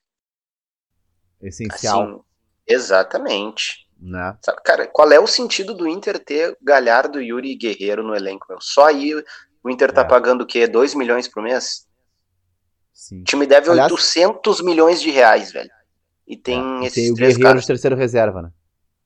Essencial, 1.40 2.02
assim, 2.02 2.20
exatamente. 2.66 3.87
Né? 3.98 4.36
Sabe, 4.42 4.60
cara, 4.64 4.86
qual 4.86 5.10
é 5.12 5.18
o 5.18 5.26
sentido 5.26 5.74
do 5.74 5.86
Inter 5.88 6.18
ter 6.22 6.56
Galhardo, 6.62 7.20
Yuri 7.20 7.52
e 7.52 7.56
Guerreiro 7.56 8.02
no 8.02 8.14
elenco? 8.14 8.46
Meu? 8.48 8.58
Só 8.60 8.86
aí 8.86 9.12
o 9.62 9.70
Inter 9.70 9.92
tá 9.92 10.02
É. 10.02 10.04
pagando 10.04 10.42
o 10.42 10.46
quê? 10.46 10.66
2 10.66 10.94
milhões 10.94 11.26
por 11.28 11.42
mês? 11.42 11.86
Sim. 12.92 13.20
O 13.20 13.24
time 13.24 13.46
deve 13.46 13.70
Aliás- 13.70 13.90
800 13.92 14.60
milhões 14.62 15.00
de 15.00 15.10
reais, 15.10 15.52
velho. 15.52 15.70
E 16.26 16.36
tem 16.36 16.58
É, 16.58 16.82
e 16.82 16.86
esses 16.86 16.94
tem 16.94 17.10
o 17.12 17.14
três 17.14 17.34
Guerreiro 17.36 17.42
caras. 17.50 17.60
de 17.62 17.66
terceiro 17.66 17.96
reserva, 17.96 18.42
né? 18.42 18.50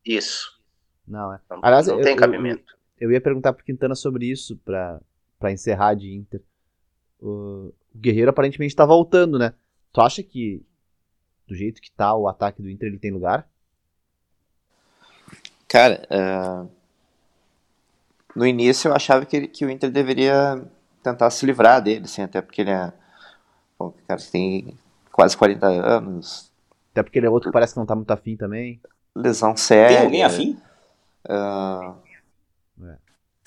Isso. 0.05 0.51
Não, 1.07 1.33
é. 1.33 1.41
Não, 1.51 1.61
Aliás, 1.63 1.87
não 1.87 1.99
eu- 1.99 2.03
tem 2.03 2.13
eu- 2.13 2.19
cabimento. 2.19 2.73
Eu 3.01 3.11
ia 3.13 3.21
perguntar 3.21 3.53
pro 3.53 3.65
Quintana 3.65 3.95
sobre 3.95 4.27
isso 4.31 4.57
pra, 4.65 5.01
pra 5.39 5.53
encerrar 5.53 5.95
de 5.95 6.13
Inter. 6.15 6.41
O 7.21 7.73
o 7.95 7.99
Guerreiro 7.99 8.31
aparentemente 8.31 8.75
tá 8.75 8.87
voltando, 8.87 9.39
né? 9.39 9.53
Tu 9.93 10.01
acha 10.01 10.23
que 10.23 10.65
do 11.47 11.55
jeito 11.55 11.79
que 11.83 11.91
tá 11.93 12.15
o 12.17 12.27
ataque 12.27 12.63
do 12.63 12.71
Inter 12.71 12.89
ele 12.89 12.99
tem 12.99 13.11
lugar? 13.11 13.47
Cara, 15.73 16.07
é, 16.11 16.67
no 18.35 18.47
início 18.47 18.89
eu 18.89 18.95
achava 18.95 19.27
que, 19.27 19.47
que 19.49 19.65
o 19.65 19.71
Inter 19.71 19.91
deveria 19.91 20.63
tentar 21.03 21.31
se 21.31 21.45
livrar 21.45 21.83
dele, 21.83 22.05
assim, 22.05 22.23
até 22.23 22.41
porque 22.41 22.61
ele 22.63 22.71
é. 22.71 22.93
Bom, 23.79 23.93
cara, 24.07 24.21
tem 24.31 24.77
quase 25.11 25.37
40 25.37 25.67
anos, 25.67 26.51
Até 26.93 27.03
porque 27.03 27.19
ele 27.19 27.27
é 27.27 27.31
outro 27.31 27.49
que 27.51 27.53
parece 27.53 27.75
que 27.75 27.79
não 27.79 27.87
tá 27.87 27.95
muito 27.95 28.11
afim 28.11 28.37
também. 28.37 28.81
lesão 29.15 29.57
séria. 29.57 29.97
Tem 29.97 30.07
alguém 30.07 30.25
afim? 30.25 30.57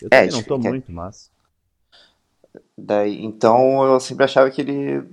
Eu 0.01 0.09
É, 0.09 0.27
também 0.27 0.31
não 0.31 0.43
tô 0.43 0.59
que- 0.59 0.69
muito, 0.69 0.91
mas. 0.91 1.31
Daí, 2.77 3.23
então 3.23 3.83
eu 3.85 3.99
sempre 3.99 4.25
achava 4.25 4.49
que 4.51 4.61
ele 4.61 5.03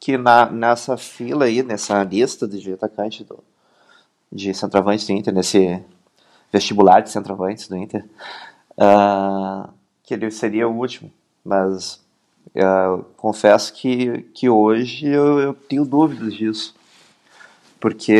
que 0.00 0.18
na, 0.18 0.50
nessa 0.50 0.96
fila 0.96 1.46
aí, 1.46 1.62
nessa 1.62 2.02
lista 2.04 2.46
de 2.48 2.72
atacante 2.72 3.24
do, 3.24 3.42
de 4.32 4.54
centroavantes 4.54 5.06
do 5.06 5.12
Inter, 5.12 5.34
nesse 5.34 5.84
vestibular 6.52 7.00
de 7.00 7.10
centroavantes 7.10 7.68
do 7.68 7.76
Inter, 7.76 8.04
ah, 8.76 9.70
que 10.02 10.14
ele 10.14 10.30
seria 10.30 10.68
o 10.68 10.76
último. 10.76 11.10
Mas 11.44 12.00
ah, 12.56 12.98
confesso 13.16 13.72
que, 13.72 14.22
que 14.34 14.48
hoje 14.48 15.08
eu, 15.08 15.38
eu 15.38 15.54
tenho 15.54 15.84
dúvidas 15.84 16.34
disso. 16.34 16.74
Porque, 17.80 18.16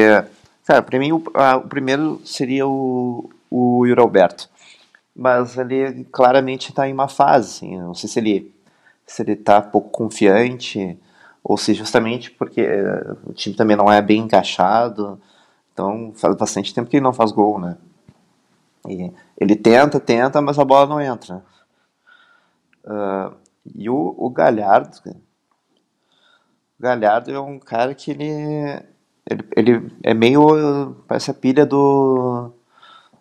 cara, 0.67 0.83
pra 0.83 0.99
mim 0.99 1.13
o, 1.13 1.23
ah, 1.35 1.57
o 1.57 1.69
primeiro 1.69 2.21
seria 2.25 2.67
o, 2.67 3.31
o 3.51 3.87
Yuri 3.87 4.01
Alberto 4.01 4.49
mas 5.19 5.59
ele 5.59 6.05
claramente 6.13 6.69
está 6.71 6.89
em 6.89 6.93
uma 6.93 7.09
fase, 7.09 7.49
assim, 7.67 7.77
não 7.77 7.93
sei 7.93 8.09
se 8.09 8.21
ele 8.21 8.55
se 9.05 9.23
ele 9.23 9.33
está 9.33 9.61
pouco 9.61 9.91
confiante 9.91 10.97
ou 11.43 11.57
se 11.57 11.75
justamente 11.75 12.31
porque 12.31 12.61
eh, 12.61 13.17
o 13.25 13.33
time 13.33 13.57
também 13.57 13.77
não 13.77 13.91
é 13.91 14.01
bem 14.01 14.21
encaixado, 14.21 15.21
então 15.73 16.13
faz 16.15 16.37
bastante 16.37 16.73
tempo 16.73 16.89
que 16.89 16.99
ele 16.99 17.05
não 17.05 17.13
faz 17.13 17.33
gol, 17.33 17.59
né? 17.59 17.77
E 18.87 19.13
ele 19.39 19.57
tenta, 19.57 19.99
tenta, 20.01 20.41
mas 20.43 20.59
a 20.59 20.65
bola 20.65 20.87
não 20.87 21.01
entra. 21.01 21.45
Ah, 22.85 23.33
e 23.75 23.89
o, 23.91 24.15
o 24.19 24.31
Galhardo, 24.31 24.99
o 26.79 26.83
Galhardo 26.83 27.31
é 27.31 27.41
um 27.41 27.59
cara 27.59 27.95
que 27.95 28.11
ele, 28.11 28.25
ele, 29.29 29.45
ele 29.57 29.93
é 30.03 30.15
meio 30.15 30.95
parece 31.07 31.31
a 31.31 31.35
pilha 31.35 31.67
do 31.67 32.51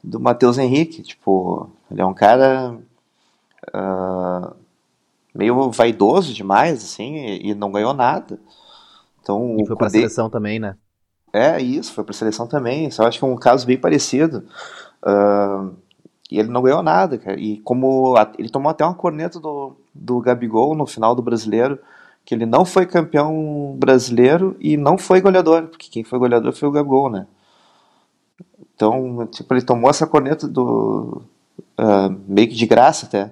do 0.03 0.19
Matheus 0.19 0.57
Henrique, 0.57 1.03
tipo, 1.03 1.69
ele 1.91 2.01
é 2.01 2.05
um 2.05 2.13
cara 2.13 2.77
ah, 3.73 4.53
meio 5.35 5.71
vaidoso 5.71 6.33
demais, 6.33 6.83
assim, 6.83 7.15
e, 7.17 7.49
e 7.51 7.55
não 7.55 7.71
ganhou 7.71 7.93
nada. 7.93 8.39
Então, 9.21 9.57
E 9.57 9.65
foi 9.65 9.75
pra 9.75 9.89
Kudê- 9.89 9.89
seleção 9.89 10.29
também, 10.29 10.57
né? 10.59 10.77
é 11.33 11.61
isso, 11.61 11.93
foi 11.93 12.03
pra 12.03 12.13
seleção 12.13 12.47
também. 12.47 12.89
Eu 12.97 13.05
acho 13.05 13.19
que 13.19 13.25
é 13.25 13.27
um 13.27 13.35
caso 13.35 13.65
bem 13.65 13.77
parecido. 13.77 14.43
Ah, 15.07 15.69
e 16.29 16.37
ele 16.39 16.49
não 16.49 16.61
ganhou 16.61 16.83
nada, 16.83 17.17
cara. 17.17 17.39
E 17.39 17.59
como 17.59 18.17
a- 18.17 18.31
ele 18.37 18.49
tomou 18.49 18.69
até 18.69 18.83
uma 18.85 18.93
corneta 18.93 19.39
do, 19.39 19.73
do 19.93 20.19
Gabigol 20.19 20.75
no 20.75 20.85
final 20.85 21.15
do 21.15 21.21
brasileiro, 21.21 21.79
que 22.25 22.35
ele 22.35 22.45
não 22.45 22.65
foi 22.65 22.85
campeão 22.85 23.75
brasileiro 23.79 24.55
e 24.59 24.75
não 24.75 24.97
foi 24.97 25.21
goleador, 25.21 25.67
porque 25.67 25.89
quem 25.89 26.03
foi 26.03 26.19
goleador 26.19 26.51
foi 26.53 26.67
o 26.67 26.71
Gabigol, 26.71 27.09
né? 27.09 27.25
Então, 28.75 29.25
tipo, 29.27 29.53
ele 29.53 29.61
tomou 29.61 29.89
essa 29.89 30.05
corneta 30.07 30.47
do 30.47 31.21
ah, 31.77 32.09
meio 32.27 32.47
que 32.49 32.55
de 32.55 32.65
graça 32.65 33.05
até. 33.05 33.31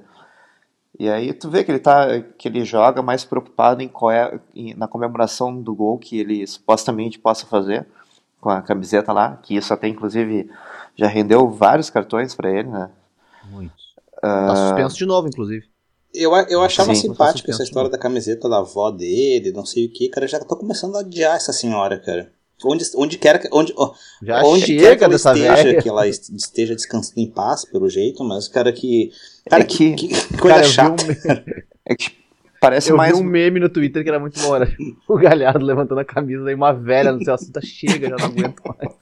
E 0.97 1.09
aí 1.09 1.33
tu 1.33 1.49
vê 1.49 1.63
que 1.63 1.71
ele 1.71 1.79
tá 1.79 2.21
que 2.37 2.47
ele 2.47 2.63
joga 2.63 3.01
mais 3.01 3.25
preocupado 3.25 3.81
em, 3.81 3.91
é- 4.11 4.39
em- 4.55 4.73
na 4.75 4.87
comemoração 4.87 5.61
do 5.61 5.75
gol 5.75 5.97
que 5.99 6.17
ele 6.19 6.45
supostamente 6.47 7.19
possa 7.19 7.45
fazer 7.45 7.85
com 8.39 8.49
a 8.49 8.61
camiseta 8.61 9.11
lá, 9.11 9.37
que 9.41 9.55
isso 9.55 9.73
até 9.73 9.87
inclusive 9.87 10.49
já 10.97 11.07
rendeu 11.07 11.49
vários 11.49 11.89
cartões 11.89 12.33
pra 12.35 12.49
ele, 12.49 12.69
né? 12.69 12.89
Muitos. 13.49 13.83
Tá 14.21 14.51
Ah. 14.51 14.55
suspenso 14.69 14.97
de 14.97 15.05
novo, 15.05 15.27
inclusive. 15.27 15.65
Eu, 16.13 16.33
eu 16.49 16.61
achava 16.63 16.95
Sim, 16.95 17.01
simpático 17.09 17.47
você 17.47 17.51
essa 17.53 17.63
história 17.63 17.89
da 17.89 17.97
camiseta 17.97 18.47
da 18.47 18.59
avó 18.59 18.89
dele, 18.89 19.51
não 19.51 19.65
sei 19.65 19.85
o 19.85 19.91
que, 19.91 20.07
cara. 20.09 20.25
Eu 20.25 20.29
já 20.29 20.39
tô 20.39 20.55
começando 20.55 20.95
a 20.95 20.99
odiar 20.99 21.35
essa 21.35 21.51
senhora, 21.51 21.99
cara. 21.99 22.31
Onde, 22.63 22.85
onde 22.95 23.17
quer 23.17 23.37
que. 23.37 23.49
Onde, 23.51 23.73
Já 24.23 24.41
onde 24.41 24.77
quer 24.77 24.95
que 24.97 25.03
ela 25.03 25.11
dessa 25.11 25.33
esteja, 25.33 25.55
velha. 25.55 25.81
que 25.81 25.89
ela 25.89 26.07
est- 26.07 26.29
esteja 26.33 26.73
descansando 26.73 27.19
em 27.19 27.29
paz, 27.29 27.65
pelo 27.65 27.89
jeito, 27.89 28.23
mas, 28.23 28.47
cara, 28.47 28.71
que. 28.71 29.11
Cara, 29.49 29.63
É 29.63 29.65
que- 29.65 29.93
que, 29.93 30.07
que 30.07 30.37
coisa 30.37 30.55
Cara, 30.55 30.61
eu 30.61 30.69
vi, 30.69 30.73
chata. 30.73 31.03
um, 31.03 31.07
me- 31.07 31.15
É 31.85 31.95
que 31.95 32.11
parece 32.61 32.89
eu 32.89 32.95
vi 32.95 32.97
mais 32.97 33.19
um 33.19 33.23
meme 33.23 33.59
no 33.59 33.67
Twitter 33.67 34.01
que 34.01 34.09
era 34.09 34.19
muito 34.19 34.39
bom. 34.39 34.55
Era 34.55 34.73
o 35.09 35.17
Galhardo 35.17 35.65
levantando 35.65 35.99
a 35.99 36.05
camisa 36.05 36.49
e 36.49 36.55
uma 36.55 36.71
velha 36.71 37.11
no 37.11 37.21
seu 37.25 37.33
assunto. 37.33 37.59
Chega, 37.63 38.07
já 38.09 38.15
não 38.15 38.25
aguento 38.25 38.61
mais. 38.65 38.95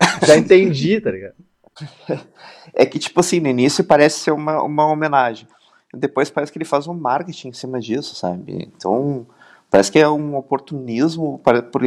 Já 0.26 0.36
entendi, 0.36 1.00
tá 1.00 1.10
ligado? 1.10 1.34
É 2.76 2.84
que, 2.84 2.98
tipo 2.98 3.20
assim, 3.20 3.38
no 3.40 3.48
início 3.48 3.84
parece 3.84 4.18
ser 4.20 4.30
uma, 4.32 4.60
uma 4.62 4.86
homenagem. 4.90 5.46
Depois 5.92 6.28
parece 6.30 6.50
que 6.50 6.58
ele 6.58 6.64
faz 6.64 6.88
um 6.88 6.94
marketing 6.94 7.48
em 7.48 7.52
cima 7.52 7.78
disso, 7.78 8.14
sabe? 8.16 8.52
Então, 8.76 9.26
parece 9.70 9.92
que 9.92 9.98
é 9.98 10.08
um 10.08 10.36
oportunismo 10.36 11.38
para, 11.44 11.62
por 11.62 11.82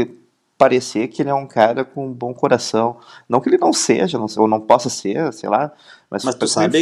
parecer 0.57 1.07
que 1.09 1.21
ele 1.21 1.29
é 1.29 1.33
um 1.33 1.45
cara 1.47 1.83
com 1.83 2.07
um 2.07 2.13
bom 2.13 2.33
coração. 2.33 2.97
Não 3.27 3.41
que 3.41 3.49
ele 3.49 3.57
não 3.57 3.73
seja, 3.73 4.17
não, 4.17 4.27
ou 4.37 4.47
não 4.47 4.61
possa 4.61 4.89
ser, 4.89 5.31
sei 5.33 5.49
lá. 5.49 5.73
Mas, 6.09 6.23
Mas 6.23 6.35
tu 6.35 6.47
sabe, 6.47 6.79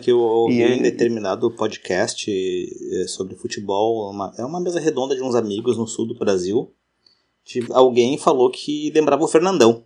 que 0.00 0.10
eu 0.10 0.18
ouvi 0.18 0.54
E 0.56 0.62
em 0.62 0.72
ele- 0.72 0.82
determinado 0.90 1.48
podcast 1.52 2.28
eh, 2.28 3.06
sobre 3.06 3.36
futebol, 3.36 4.10
uma- 4.10 4.32
é 4.36 4.44
uma 4.44 4.60
mesa 4.60 4.80
redonda 4.80 5.14
de 5.14 5.22
uns 5.22 5.36
amigos 5.36 5.78
no 5.78 5.86
sul 5.86 6.06
do 6.08 6.18
Brasil. 6.18 6.72
Tive- 7.44 7.72
alguém 7.72 8.18
falou 8.18 8.50
que 8.50 8.90
lembrava 8.92 9.22
o 9.22 9.28
Fernandão. 9.28 9.84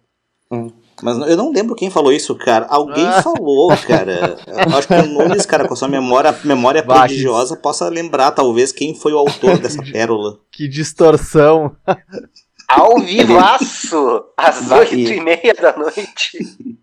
Hum. 0.50 0.70
Mas 1.02 1.16
eu 1.30 1.36
não 1.36 1.50
lembro 1.50 1.74
quem 1.74 1.88
falou 1.88 2.12
isso, 2.12 2.34
cara. 2.34 2.66
Alguém 2.68 3.06
Ah. 3.06 3.22
falou, 3.22 3.68
cara. 3.86 4.36
Eu 4.46 4.76
acho 4.76 4.86
que 4.88 4.94
o 4.94 5.06
Nunes, 5.06 5.46
cara, 5.46 5.66
com 5.66 5.72
a 5.72 5.76
sua 5.76 5.88
memória, 5.88 6.36
memória 6.44 6.82
prodigiosa, 6.82 7.56
possa 7.56 7.88
lembrar, 7.88 8.32
talvez, 8.32 8.70
quem 8.72 8.94
foi 8.94 9.12
o 9.14 9.18
autor 9.18 9.56
dessa 9.58 9.82
pérola. 9.82 10.38
Que 10.52 10.68
distorção. 10.68 11.74
Ao 12.68 12.98
vivaço! 13.00 14.24
Às 14.36 14.70
oito 14.70 14.94
e- 14.94 15.16
e 15.16 15.20
meia 15.20 15.54
da 15.60 15.76
noite. 15.76 16.38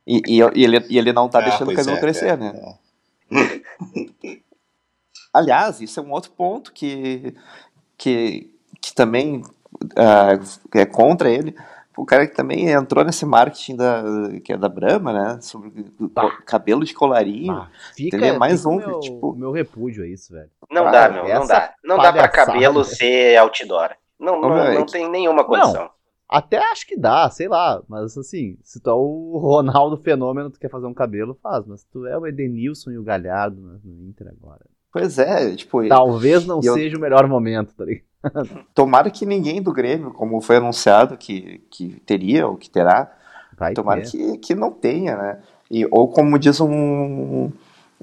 E, 0.06 0.22
e- 0.28 0.40
e 0.56 0.64
ele, 0.64 0.86
e 0.90 0.98
ele 0.98 1.14
não 1.14 1.30
tá 1.30 1.40
Ah, 1.40 1.44
deixando 1.44 1.72
o 1.72 1.76
cabelo 1.76 1.98
é, 1.98 2.00
crescer, 2.02 2.28
é, 2.30 2.36
né? 2.38 2.54
é. 3.32 3.58
Aliás, 5.34 5.80
isso 5.82 6.00
é 6.00 6.04
um 6.04 6.12
outro 6.12 6.32
ponto 6.32 6.74
que, 6.74 7.34
que, 7.98 8.50
que 8.82 8.94
também 8.94 9.42
uh, 9.42 10.76
é 10.76 10.86
contra 10.86 11.30
ele. 11.30 11.56
O 11.98 12.06
cara 12.06 12.28
que 12.28 12.36
também 12.36 12.70
entrou 12.70 13.04
nesse 13.04 13.26
marketing 13.26 13.76
da, 13.76 14.04
que 14.44 14.54
é 14.54 14.58
da 14.58 14.70
Brahma, 14.70 15.12
né? 15.12 15.40
Sobre 15.42 15.72
tá. 16.14 16.30
cabelo 16.46 16.86
de 16.86 16.94
colarinho. 16.94 17.54
Ah, 17.54 17.70
fica, 17.96 18.24
é 18.24 18.38
mais 18.38 18.66
um. 18.66 18.76
Meu, 18.76 19.00
tipo... 19.00 19.36
meu 19.36 19.52
repúdio 19.52 20.04
a 20.04 20.08
isso, 20.08 20.32
velho. 20.32 20.50
Não 20.70 20.92
dá, 20.92 21.10
meu, 21.10 21.28
não 21.28 21.48
dá. 21.48 21.74
Não 21.84 21.98
dá 21.98 22.14
pra 22.14 22.28
cabelo 22.28 22.84
ser 22.84 23.38
outdoor. 23.38 23.96
Não, 24.20 24.40
não, 24.40 24.50
não, 24.50 24.74
não 24.74 24.86
tem 24.86 25.10
nenhuma 25.10 25.44
condição. 25.44 25.84
Não. 25.86 25.98
Até 26.30 26.58
acho 26.58 26.86
que 26.86 26.98
dá, 26.98 27.30
sei 27.30 27.48
lá. 27.48 27.82
Mas 27.88 28.18
assim, 28.18 28.58
se 28.62 28.80
tu 28.82 28.90
é 28.90 28.94
o 28.94 29.38
Ronaldo 29.42 29.98
Fenômeno, 29.98 30.52
tu 30.52 30.60
quer 30.60 30.70
fazer 30.70 30.86
um 30.86 30.94
cabelo, 30.94 31.38
faz. 31.42 31.66
Mas 31.66 31.84
tu 31.86 32.06
é 32.06 32.18
o 32.18 32.28
Edenilson 32.28 32.92
e 32.92 32.98
o 32.98 33.04
Galhardo 33.04 33.62
né, 33.62 33.80
no 33.84 34.04
Inter 34.08 34.28
agora. 34.28 34.66
Pois 34.92 35.18
é, 35.18 35.56
tipo. 35.56 35.88
Talvez 35.88 36.46
não 36.46 36.62
seja 36.62 36.96
eu... 36.96 37.00
o 37.00 37.02
melhor 37.02 37.28
momento, 37.28 37.74
tá 37.74 37.86
ligado? 37.86 38.07
Tomara 38.74 39.10
que 39.10 39.26
ninguém 39.26 39.62
do 39.62 39.74
Grêmio, 39.74 40.12
como 40.12 40.42
foi 40.42 40.58
anunciado 40.58 41.18
que, 41.18 41.60
que 41.70 42.00
teria 42.06 42.48
ou 42.48 42.56
que 42.56 42.70
terá, 42.70 43.12
Vai 43.58 43.74
tomara 43.74 44.02
que, 44.02 44.38
que 44.38 44.54
não 44.54 44.72
tenha, 44.72 45.18
né? 45.18 45.40
E, 45.70 45.86
ou 45.90 46.08
como 46.08 46.38
diz 46.38 46.62
um, 46.62 47.52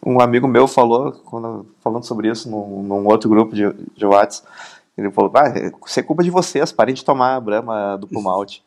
um 0.05 0.21
amigo 0.21 0.49
meu 0.49 0.67
falou, 0.67 1.13
quando, 1.25 1.67
falando 1.81 2.05
sobre 2.05 2.29
isso 2.29 2.51
num, 2.51 2.83
num 2.83 3.07
outro 3.07 3.31
grupo 3.31 3.55
de, 3.55 3.73
de 3.73 4.05
WhatsApp, 4.05 4.49
ele 4.99 5.11
falou, 5.13 5.31
ah, 5.37 5.53
isso 5.87 6.01
é 6.01 6.03
culpa 6.03 6.23
de 6.23 6.31
vocês, 6.31 6.73
parem 6.73 6.95
de 6.95 7.05
tomar 7.05 7.37
a 7.37 7.41
Brahma 7.41 7.97
do 7.97 8.09
Malte. 8.21 8.65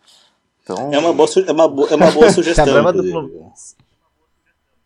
Então... 0.63 0.93
É, 0.93 0.97
uma 0.97 1.13
boa, 1.13 1.29
é, 1.45 1.51
uma 1.51 1.67
boa, 1.67 1.89
é 1.89 1.95
uma 1.95 2.11
boa 2.11 2.31
sugestão. 2.31 2.65
Se 2.65 2.69
a 2.69 2.73
Brahma 2.73 2.93
duplo... 2.93 3.51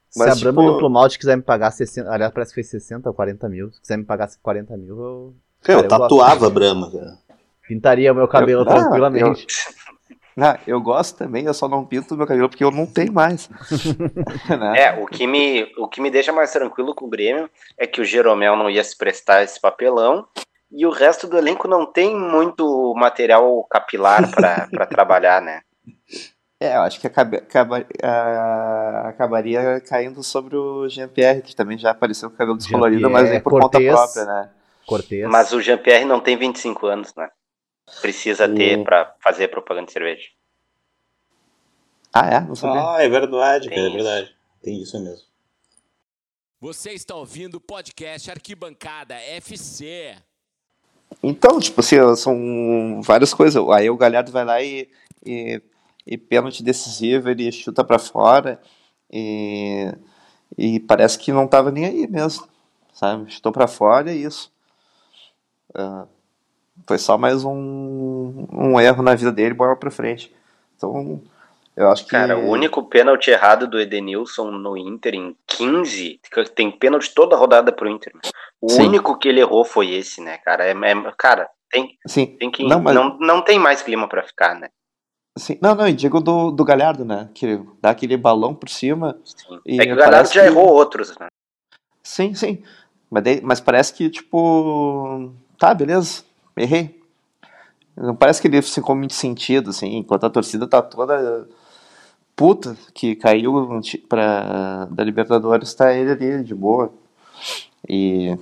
Se 0.10 0.22
a 0.22 0.36
Brahma 0.36 0.62
tipo... 0.62 0.74
duplo 0.74 0.90
malte 0.90 1.18
quiser 1.18 1.38
me 1.38 1.44
pagar 1.44 1.72
60, 1.72 2.12
aliás, 2.12 2.34
parece 2.34 2.52
que 2.52 2.56
foi 2.56 2.64
60 2.64 3.08
ou 3.08 3.16
40 3.16 3.48
mil, 3.48 3.72
se 3.72 3.80
quiser 3.80 3.98
me 3.98 4.04
pagar 4.04 4.30
40 4.42 4.76
mil, 4.76 5.00
eu 5.00 5.34
eu, 5.68 5.80
eu 5.80 5.88
tatuava 5.88 6.36
gosto. 6.36 6.54
Brahma, 6.54 6.92
cara. 6.92 7.18
Pintaria 7.68 8.12
o 8.12 8.16
meu 8.16 8.28
cabelo 8.28 8.62
eu, 8.62 8.66
tranquilamente. 8.66 9.48
Eu, 10.36 10.44
ah, 10.44 10.60
eu 10.66 10.82
gosto 10.82 11.18
também, 11.18 11.46
eu 11.46 11.54
só 11.54 11.68
não 11.68 11.86
pinto 11.86 12.16
meu 12.16 12.26
cabelo 12.26 12.50
porque 12.50 12.64
eu 12.64 12.72
não 12.72 12.86
tenho 12.86 13.14
mais. 13.14 13.50
né? 14.50 14.84
É, 14.84 15.00
o 15.00 15.06
que, 15.06 15.28
me, 15.28 15.72
o 15.78 15.88
que 15.88 16.02
me 16.02 16.10
deixa 16.10 16.32
mais 16.32 16.52
tranquilo 16.52 16.96
com 16.96 17.06
o 17.06 17.10
Grêmio 17.10 17.50
é 17.78 17.86
que 17.86 18.02
o 18.02 18.06
Jeromel 18.06 18.56
não 18.56 18.70
ia 18.70 18.84
se 18.84 18.98
prestar 18.98 19.44
esse 19.44 19.60
papelão 19.60 20.26
e 20.72 20.86
o 20.86 20.90
resto 20.90 21.28
do 21.28 21.38
elenco 21.38 21.68
não 21.68 21.86
tem 21.86 22.16
muito 22.16 22.94
material 22.96 23.64
capilar 23.70 24.32
para 24.32 24.86
trabalhar, 24.88 25.42
né? 25.42 25.62
É, 26.60 26.76
eu 26.76 26.82
acho 26.82 27.00
que 27.00 27.08
acaba, 27.08 27.38
acaba, 27.38 27.80
uh, 27.80 29.08
acabaria 29.08 29.82
caindo 29.82 30.24
sobre 30.24 30.56
o 30.56 30.88
Jean-Pierre, 30.88 31.42
que 31.42 31.56
também 31.56 31.78
já 31.78 31.92
apareceu 31.92 32.30
com 32.30 32.36
o 32.36 32.38
cabelo 32.38 32.58
descolorido, 32.58 33.10
mas 33.10 33.30
nem 33.30 33.42
por 33.42 33.60
Cortez, 33.60 33.90
conta 33.90 33.98
própria, 33.98 34.26
né? 34.26 34.50
Cortez. 34.86 35.30
Mas 35.30 35.52
o 35.54 35.62
Jean-Pierre 35.62 36.06
não 36.06 36.20
tem 36.20 36.38
25 36.38 36.88
anos, 36.88 37.14
né? 37.16 37.30
Precisa 38.02 38.46
o... 38.48 38.56
ter 38.56 38.84
para 38.84 39.16
fazer 39.22 39.48
propaganda 39.50 39.88
de 39.88 39.94
cerveja. 39.94 40.28
Ah, 42.14 42.28
é? 42.28 42.40
Não 42.42 42.56
sabia. 42.56 42.82
Ah, 42.82 43.04
é 43.04 43.10
verdade, 43.10 43.70
cara, 43.70 43.82
é 43.82 43.90
verdade. 43.90 44.36
Tem 44.62 44.82
isso 44.82 45.02
mesmo. 45.02 45.26
Você 46.60 46.92
está 46.92 47.16
ouvindo 47.16 47.56
o 47.56 47.62
podcast 47.62 48.30
Arquibancada 48.30 49.16
FC. 49.16 50.16
Então, 51.24 51.60
tipo 51.60 51.80
assim, 51.80 51.98
são 52.16 53.02
várias 53.02 53.34
coisas. 53.34 53.64
Aí 53.70 53.90
o 53.90 53.98
Galhardo 53.98 54.32
vai 54.32 54.46
lá 54.46 54.62
e, 54.62 54.90
e, 55.26 55.62
e 56.06 56.18
pênalti 56.18 56.62
decisivo, 56.62 57.30
ele 57.30 57.52
chuta 57.52 57.84
para 57.84 57.98
fora 57.98 58.62
e, 59.12 59.92
e 60.58 60.80
parece 60.82 61.18
que 61.18 61.32
não 61.32 61.48
tava 61.48 61.72
nem 61.72 61.86
aí 61.86 62.08
mesmo, 62.08 62.48
sabe? 62.94 63.32
Chutou 63.32 63.52
para 63.52 63.68
fora 63.68 64.12
e 64.12 64.18
é 64.18 64.28
isso. 64.28 64.52
Uh, 65.76 66.08
foi 66.88 66.98
só 66.98 67.18
mais 67.18 67.44
um, 67.44 68.48
um 68.52 68.80
erro 68.80 69.04
na 69.04 69.16
vida 69.16 69.32
dele, 69.32 69.54
bola 69.54 69.76
pra 69.76 69.92
frente. 69.92 70.34
Então, 70.76 71.22
eu 71.76 71.90
acho 71.90 72.04
que. 72.04 72.12
Cara, 72.12 72.38
o 72.38 72.50
único 72.50 72.84
pênalti 72.84 73.30
errado 73.30 73.68
do 73.68 73.80
Edenilson 73.80 74.52
no 74.52 74.78
Inter 74.78 75.16
em 75.16 75.36
15, 75.48 76.20
tem 76.56 76.72
pênalti 76.72 77.14
toda 77.14 77.36
rodada 77.36 77.72
pro 77.72 77.90
Inter. 77.90 78.14
O 78.60 78.70
Sim. 78.70 78.88
único 78.88 79.18
que 79.18 79.30
ele 79.30 79.40
errou 79.40 79.64
foi 79.64 79.92
esse, 79.92 80.22
né, 80.22 80.38
cara? 80.40 80.66
É, 80.66 80.72
é 80.72 81.12
cara, 81.18 81.50
tem, 81.70 81.98
Sim. 82.06 82.26
tem 82.38 82.52
que. 82.52 82.64
Não, 82.68 82.82
mas... 82.82 82.94
não, 82.94 83.18
não 83.20 83.42
tem 83.42 83.58
mais 83.58 83.82
clima 83.82 84.08
para 84.08 84.24
ficar, 84.24 84.56
né? 84.60 84.70
Sim. 85.38 85.58
Não, 85.62 85.74
não, 85.74 85.88
e 85.88 85.94
digo 85.94 86.20
do, 86.20 86.52
do 86.52 86.66
Galhardo, 86.66 87.06
né? 87.06 87.30
Que 87.34 87.62
dá 87.82 87.92
aquele 87.92 88.18
balão 88.18 88.54
por 88.54 88.68
cima. 88.68 89.18
Sim. 89.24 89.60
E 89.66 89.80
é 89.80 89.86
que 89.86 89.94
o 89.94 89.96
Galhardo 89.96 90.34
já 90.34 90.42
que... 90.42 90.48
errou 90.48 90.68
outros, 90.68 91.18
né? 91.18 91.28
Sim, 92.04 92.34
sim. 92.34 92.64
Mas, 93.10 93.24
de, 93.24 93.42
mas 93.42 93.60
parece 93.62 93.94
que, 93.94 94.10
tipo, 94.10 95.34
tá, 95.62 95.76
beleza, 95.76 96.24
errei. 96.58 97.00
Não 97.96 98.16
parece 98.16 98.42
que 98.42 98.48
ele 98.48 98.64
ficou 98.64 98.96
muito 98.96 99.14
sentido, 99.14 99.70
assim, 99.70 99.98
enquanto 99.98 100.26
a 100.26 100.30
torcida 100.30 100.68
tá 100.68 100.82
toda 100.82 101.48
puta 102.36 102.76
que 102.96 103.16
caiu 103.16 103.80
pra, 104.10 104.86
da 104.86 105.04
Libertadores, 105.04 105.72
tá 105.76 105.94
ele 105.94 106.12
ali 106.12 106.44
de 106.44 106.56
boa. 106.56 106.92
E 107.88 108.36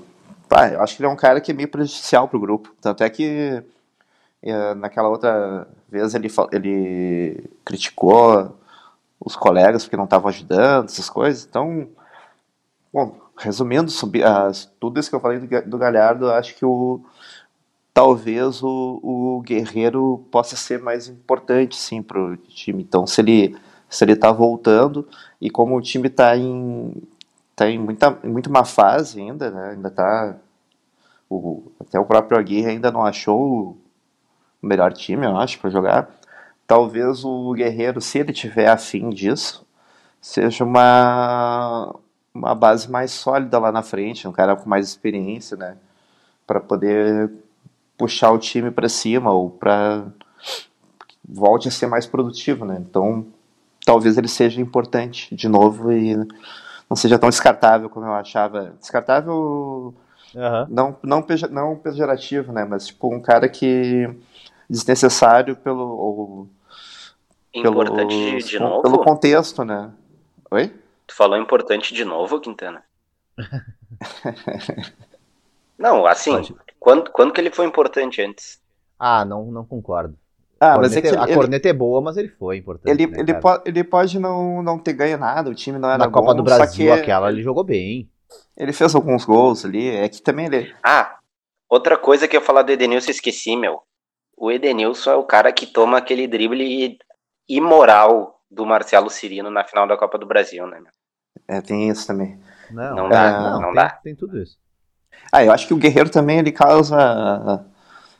pá, 0.47 0.69
eu 0.69 0.81
acho 0.81 0.95
que 0.95 1.01
ele 1.01 1.09
é 1.09 1.11
um 1.11 1.17
cara 1.17 1.41
que 1.41 1.51
é 1.51 1.53
meio 1.53 1.67
prejudicial 1.67 2.29
pro 2.29 2.39
grupo. 2.39 2.73
Tanto 2.79 3.03
é 3.03 3.09
que 3.09 3.61
é, 4.41 4.73
naquela 4.75 5.09
outra 5.09 5.67
vez 5.89 6.15
ele, 6.15 6.29
ele 6.53 7.43
criticou 7.65 8.55
os 9.19 9.35
colegas 9.35 9.83
porque 9.83 9.97
não 9.97 10.05
estavam 10.05 10.29
ajudando, 10.29 10.85
essas 10.85 11.09
coisas. 11.09 11.45
Então, 11.45 11.85
bom, 12.93 13.19
resumindo, 13.39 13.89
subi, 13.89 14.23
as, 14.23 14.65
tudo 14.79 14.99
isso 14.99 15.09
que 15.09 15.15
eu 15.15 15.19
falei 15.19 15.39
do, 15.39 15.61
do 15.69 15.77
Galhardo, 15.77 16.29
acho 16.31 16.55
que 16.55 16.65
o 16.65 17.01
talvez 17.93 18.61
o, 18.63 18.99
o 19.01 19.41
Guerreiro 19.41 20.25
possa 20.31 20.55
ser 20.55 20.79
mais 20.79 21.07
importante 21.07 21.75
sim 21.75 22.01
para 22.01 22.19
o 22.21 22.37
time. 22.37 22.83
Então, 22.83 23.07
se 23.07 23.21
ele 23.21 23.57
se 23.89 24.03
ele 24.03 24.13
está 24.13 24.31
voltando 24.31 25.07
e 25.41 25.49
como 25.49 25.75
o 25.75 25.81
time 25.81 26.07
está 26.07 26.37
em 26.37 26.93
tá 27.55 27.69
em 27.69 27.79
muita 27.79 28.11
muito 28.23 28.51
má 28.51 28.63
fase 28.63 29.19
ainda, 29.19 29.49
né? 29.49 29.71
Ainda 29.71 29.89
tá 29.89 30.37
o, 31.29 31.71
até 31.79 31.99
o 31.99 32.05
próprio 32.05 32.37
Aguirre 32.39 32.69
ainda 32.69 32.91
não 32.91 33.03
achou 33.05 33.77
o 34.61 34.67
melhor 34.67 34.93
time, 34.93 35.25
eu 35.25 35.37
acho, 35.37 35.59
para 35.59 35.69
jogar. 35.69 36.09
Talvez 36.67 37.23
o 37.25 37.53
Guerreiro, 37.53 38.01
se 38.01 38.19
ele 38.19 38.33
tiver 38.33 38.69
afim 38.69 39.09
disso, 39.09 39.65
seja 40.21 40.63
uma 40.63 41.95
uma 42.33 42.55
base 42.55 42.89
mais 42.89 43.11
sólida 43.11 43.57
lá 43.59 43.71
na 43.71 43.81
frente, 43.81 44.27
um 44.27 44.31
cara 44.31 44.55
com 44.55 44.69
mais 44.69 44.87
experiência, 44.87 45.57
né? 45.57 45.77
Para 46.45 46.59
poder 46.59 47.31
puxar 47.97 48.31
o 48.31 48.39
time 48.39 48.71
para 48.71 48.87
cima 48.87 49.31
ou 49.31 49.49
para 49.49 50.05
volte 51.27 51.67
a 51.67 51.71
ser 51.71 51.87
mais 51.87 52.05
produtivo, 52.05 52.65
né? 52.65 52.77
Então, 52.79 53.25
talvez 53.85 54.17
ele 54.17 54.27
seja 54.27 54.61
importante 54.61 55.35
de 55.35 55.47
novo 55.47 55.91
e 55.91 56.15
não 56.89 56.95
seja 56.95 57.19
tão 57.19 57.29
descartável 57.29 57.89
como 57.89 58.05
eu 58.05 58.13
achava. 58.13 58.73
Descartável 58.79 59.93
uhum. 60.33 60.65
não 60.69 60.97
não 61.03 61.25
não 61.51 61.75
pejorativo, 61.75 62.51
né? 62.51 62.65
Mas 62.65 62.87
tipo 62.87 63.13
um 63.13 63.21
cara 63.21 63.47
que 63.47 64.09
desnecessário 64.69 65.55
pelo 65.55 65.83
ou, 65.83 66.49
importante 67.53 68.15
pelo, 68.15 68.39
de, 68.39 68.43
de 68.43 68.59
novo. 68.59 68.81
Pelo 68.81 69.03
contexto, 69.03 69.63
né? 69.63 69.91
Oi? 70.51 70.71
Tu 71.09 71.15
falou 71.15 71.39
importante 71.39 71.91
de 71.91 72.05
novo, 72.05 72.39
Quintana? 72.39 72.83
não, 75.75 76.05
assim, 76.05 76.33
Pode. 76.33 76.55
quando, 76.79 77.09
quando 77.09 77.33
que 77.33 77.41
ele 77.41 77.49
foi 77.49 77.65
importante 77.65 78.21
antes? 78.21 78.61
Ah, 78.99 79.25
não, 79.25 79.45
não 79.45 79.65
concordo. 79.65 80.15
Ah, 80.59 80.77
mas 80.77 80.95
é 80.95 81.01
que 81.01 81.07
a 81.07 81.23
ele, 81.23 81.33
corneta 81.33 81.67
é 81.67 81.73
boa, 81.73 81.99
mas 81.99 82.15
ele 82.15 82.27
foi 82.29 82.57
importante. 82.57 82.91
Ele, 82.91 83.07
né, 83.07 83.21
ele, 83.21 83.33
po 83.33 83.59
ele 83.65 83.83
pode 83.83 84.19
não, 84.19 84.61
não 84.61 84.77
ter 84.77 84.93
ganho 84.93 85.17
nada, 85.17 85.49
o 85.49 85.55
time 85.55 85.79
não 85.79 85.89
era 85.89 85.97
Na 85.97 86.11
Copa 86.11 86.35
do 86.35 86.43
Brasil, 86.43 86.93
aquela, 86.93 87.31
ele 87.31 87.41
jogou 87.41 87.63
bem. 87.63 88.07
Ele 88.55 88.71
fez 88.71 88.93
alguns 88.93 89.25
gols 89.25 89.65
ali, 89.65 89.89
é 89.89 90.07
que 90.07 90.21
também 90.21 90.45
ele... 90.45 90.75
Ah, 90.83 91.17
outra 91.67 91.97
coisa 91.97 92.27
que 92.27 92.37
eu 92.37 92.41
falar 92.41 92.61
do 92.61 92.71
Edenilson, 92.71 93.09
esqueci, 93.09 93.57
meu. 93.57 93.81
O 94.37 94.51
Edenilson 94.51 95.09
é 95.09 95.15
o 95.15 95.23
cara 95.23 95.51
que 95.51 95.65
toma 95.65 95.97
aquele 95.97 96.27
drible 96.27 96.99
imoral 97.47 98.43
do 98.51 98.63
Marcelo 98.63 99.09
Cirino 99.09 99.49
na 99.49 99.63
final 99.63 99.87
da 99.87 99.97
Copa 99.97 100.19
do 100.19 100.27
Brasil, 100.27 100.67
né, 100.67 100.79
meu? 100.79 100.98
É, 101.47 101.61
tem 101.61 101.89
isso 101.89 102.05
também. 102.07 102.39
Não, 102.71 102.95
não 102.95 103.09
dá, 103.09 103.25
é, 103.25 103.31
não, 103.31 103.61
não 103.61 103.67
tem, 103.67 103.75
dá. 103.75 103.89
Tem 103.89 104.15
tudo 104.15 104.41
isso. 104.41 104.57
Ah, 105.31 105.43
eu 105.43 105.51
acho 105.51 105.67
que 105.67 105.73
o 105.73 105.77
Guerreiro 105.77 106.09
também 106.09 106.39
ele 106.39 106.51
causa, 106.51 107.65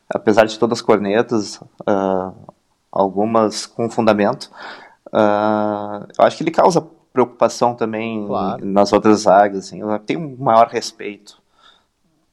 apesar 0.09 0.45
de 0.45 0.57
todas 0.57 0.80
as 0.80 0.82
cornetas, 0.82 1.57
uh, 1.88 2.53
algumas 2.91 3.65
com 3.65 3.89
fundamento, 3.89 4.51
uh, 5.07 6.07
eu 6.17 6.26
acho 6.26 6.38
que 6.38 6.43
ele 6.43 6.51
causa 6.51 6.86
preocupação 7.11 7.76
também 7.76 8.26
claro. 8.26 8.65
nas 8.65 8.93
outras 8.93 9.22
zagas. 9.22 9.65
Assim, 9.65 9.82
eu 9.82 9.99
tenho 9.99 10.20
um 10.20 10.38
maior 10.38 10.67
respeito 10.67 11.41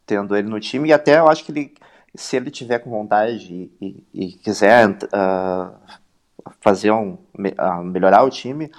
tendo 0.05 0.37
ele 0.37 0.49
no 0.49 0.61
time 0.61 0.89
e 0.89 0.93
até 0.93 1.19
eu 1.19 1.29
acho 1.29 1.45
que 1.45 1.51
ele, 1.51 1.75
se 2.15 2.37
ele 2.37 2.51
tiver 2.51 2.79
com 2.79 2.91
vontade 2.91 3.71
e, 3.81 4.05
e, 4.15 4.27
e 4.27 4.33
quiser 4.33 4.91
uh, 4.91 5.75
fazer 6.61 6.93
um, 6.93 7.19
melhorar 7.85 8.23
o 8.23 8.31
time, 8.31 8.71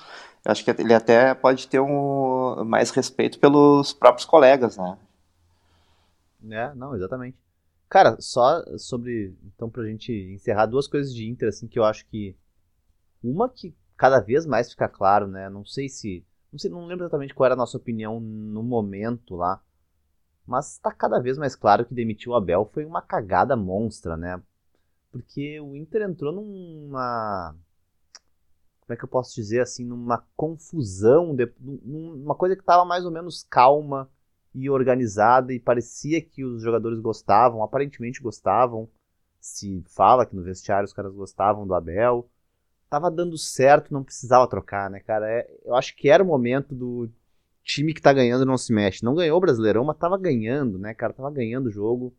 acho 0.51 0.63
que 0.63 0.71
ele 0.71 0.93
até 0.93 1.33
pode 1.33 1.67
ter 1.67 1.79
um 1.79 2.63
mais 2.65 2.89
respeito 2.91 3.39
pelos 3.39 3.93
próprios 3.93 4.25
colegas, 4.25 4.77
né? 4.77 4.97
É, 6.49 6.73
não, 6.75 6.95
exatamente. 6.95 7.37
Cara, 7.89 8.17
só 8.19 8.63
sobre. 8.77 9.35
Então, 9.45 9.69
pra 9.69 9.85
gente 9.85 10.11
encerrar, 10.11 10.65
duas 10.65 10.87
coisas 10.87 11.13
de 11.13 11.27
Inter, 11.29 11.49
assim, 11.49 11.67
que 11.67 11.79
eu 11.79 11.83
acho 11.83 12.05
que. 12.07 12.35
Uma 13.23 13.49
que 13.49 13.75
cada 13.95 14.19
vez 14.19 14.45
mais 14.45 14.69
fica 14.69 14.87
claro, 14.87 15.27
né? 15.27 15.49
Não 15.49 15.65
sei 15.65 15.89
se. 15.89 16.25
Não 16.51 16.59
sei, 16.59 16.69
não 16.69 16.85
lembro 16.85 17.05
exatamente 17.05 17.33
qual 17.33 17.45
era 17.45 17.55
a 17.55 17.57
nossa 17.57 17.77
opinião 17.77 18.19
no 18.19 18.63
momento 18.63 19.35
lá. 19.35 19.61
Mas 20.45 20.73
está 20.73 20.91
cada 20.93 21.19
vez 21.19 21.37
mais 21.37 21.55
claro 21.55 21.85
que 21.85 21.93
demitir 21.93 22.29
o 22.29 22.35
Abel 22.35 22.69
foi 22.73 22.85
uma 22.85 23.01
cagada 23.01 23.55
monstra, 23.55 24.15
né? 24.15 24.41
Porque 25.11 25.59
o 25.59 25.75
Inter 25.75 26.03
entrou 26.03 26.31
numa. 26.31 27.55
Como 28.87 28.95
é 28.95 28.97
que 28.97 29.03
eu 29.03 29.09
posso 29.09 29.35
dizer 29.35 29.59
assim? 29.59 29.83
Numa 29.83 30.23
confusão, 30.33 31.35
de, 31.35 31.51
numa 31.59 32.33
coisa 32.33 32.55
que 32.55 32.61
estava 32.61 32.85
mais 32.85 33.03
ou 33.03 33.11
menos 33.11 33.45
calma 33.49 34.09
e 34.55 34.69
organizada 34.69 35.53
e 35.53 35.59
parecia 35.59 36.21
que 36.21 36.45
os 36.45 36.61
jogadores 36.61 36.97
gostavam, 37.01 37.61
aparentemente 37.61 38.21
gostavam. 38.21 38.89
Se 39.41 39.83
fala 39.89 40.25
que 40.25 40.33
no 40.33 40.41
vestiário 40.41 40.85
os 40.85 40.93
caras 40.93 41.13
gostavam 41.13 41.67
do 41.67 41.75
Abel. 41.75 42.29
Tava 42.89 43.11
dando 43.11 43.37
certo, 43.37 43.93
não 43.93 44.05
precisava 44.05 44.47
trocar, 44.47 44.89
né, 44.89 45.01
cara? 45.01 45.29
É, 45.29 45.45
eu 45.65 45.75
acho 45.75 45.93
que 45.93 46.09
era 46.09 46.23
o 46.23 46.27
momento 46.27 46.73
do 46.73 47.09
time 47.61 47.93
que 47.93 48.01
tá 48.01 48.13
ganhando 48.13 48.45
não 48.45 48.57
se 48.57 48.71
mexe. 48.71 49.03
Não 49.03 49.15
ganhou 49.15 49.37
o 49.37 49.41
Brasileirão, 49.41 49.83
mas 49.83 49.97
tava 49.97 50.17
ganhando, 50.17 50.79
né, 50.79 50.93
cara? 50.93 51.11
Tava 51.11 51.29
ganhando 51.29 51.65
o 51.65 51.71
jogo. 51.71 52.15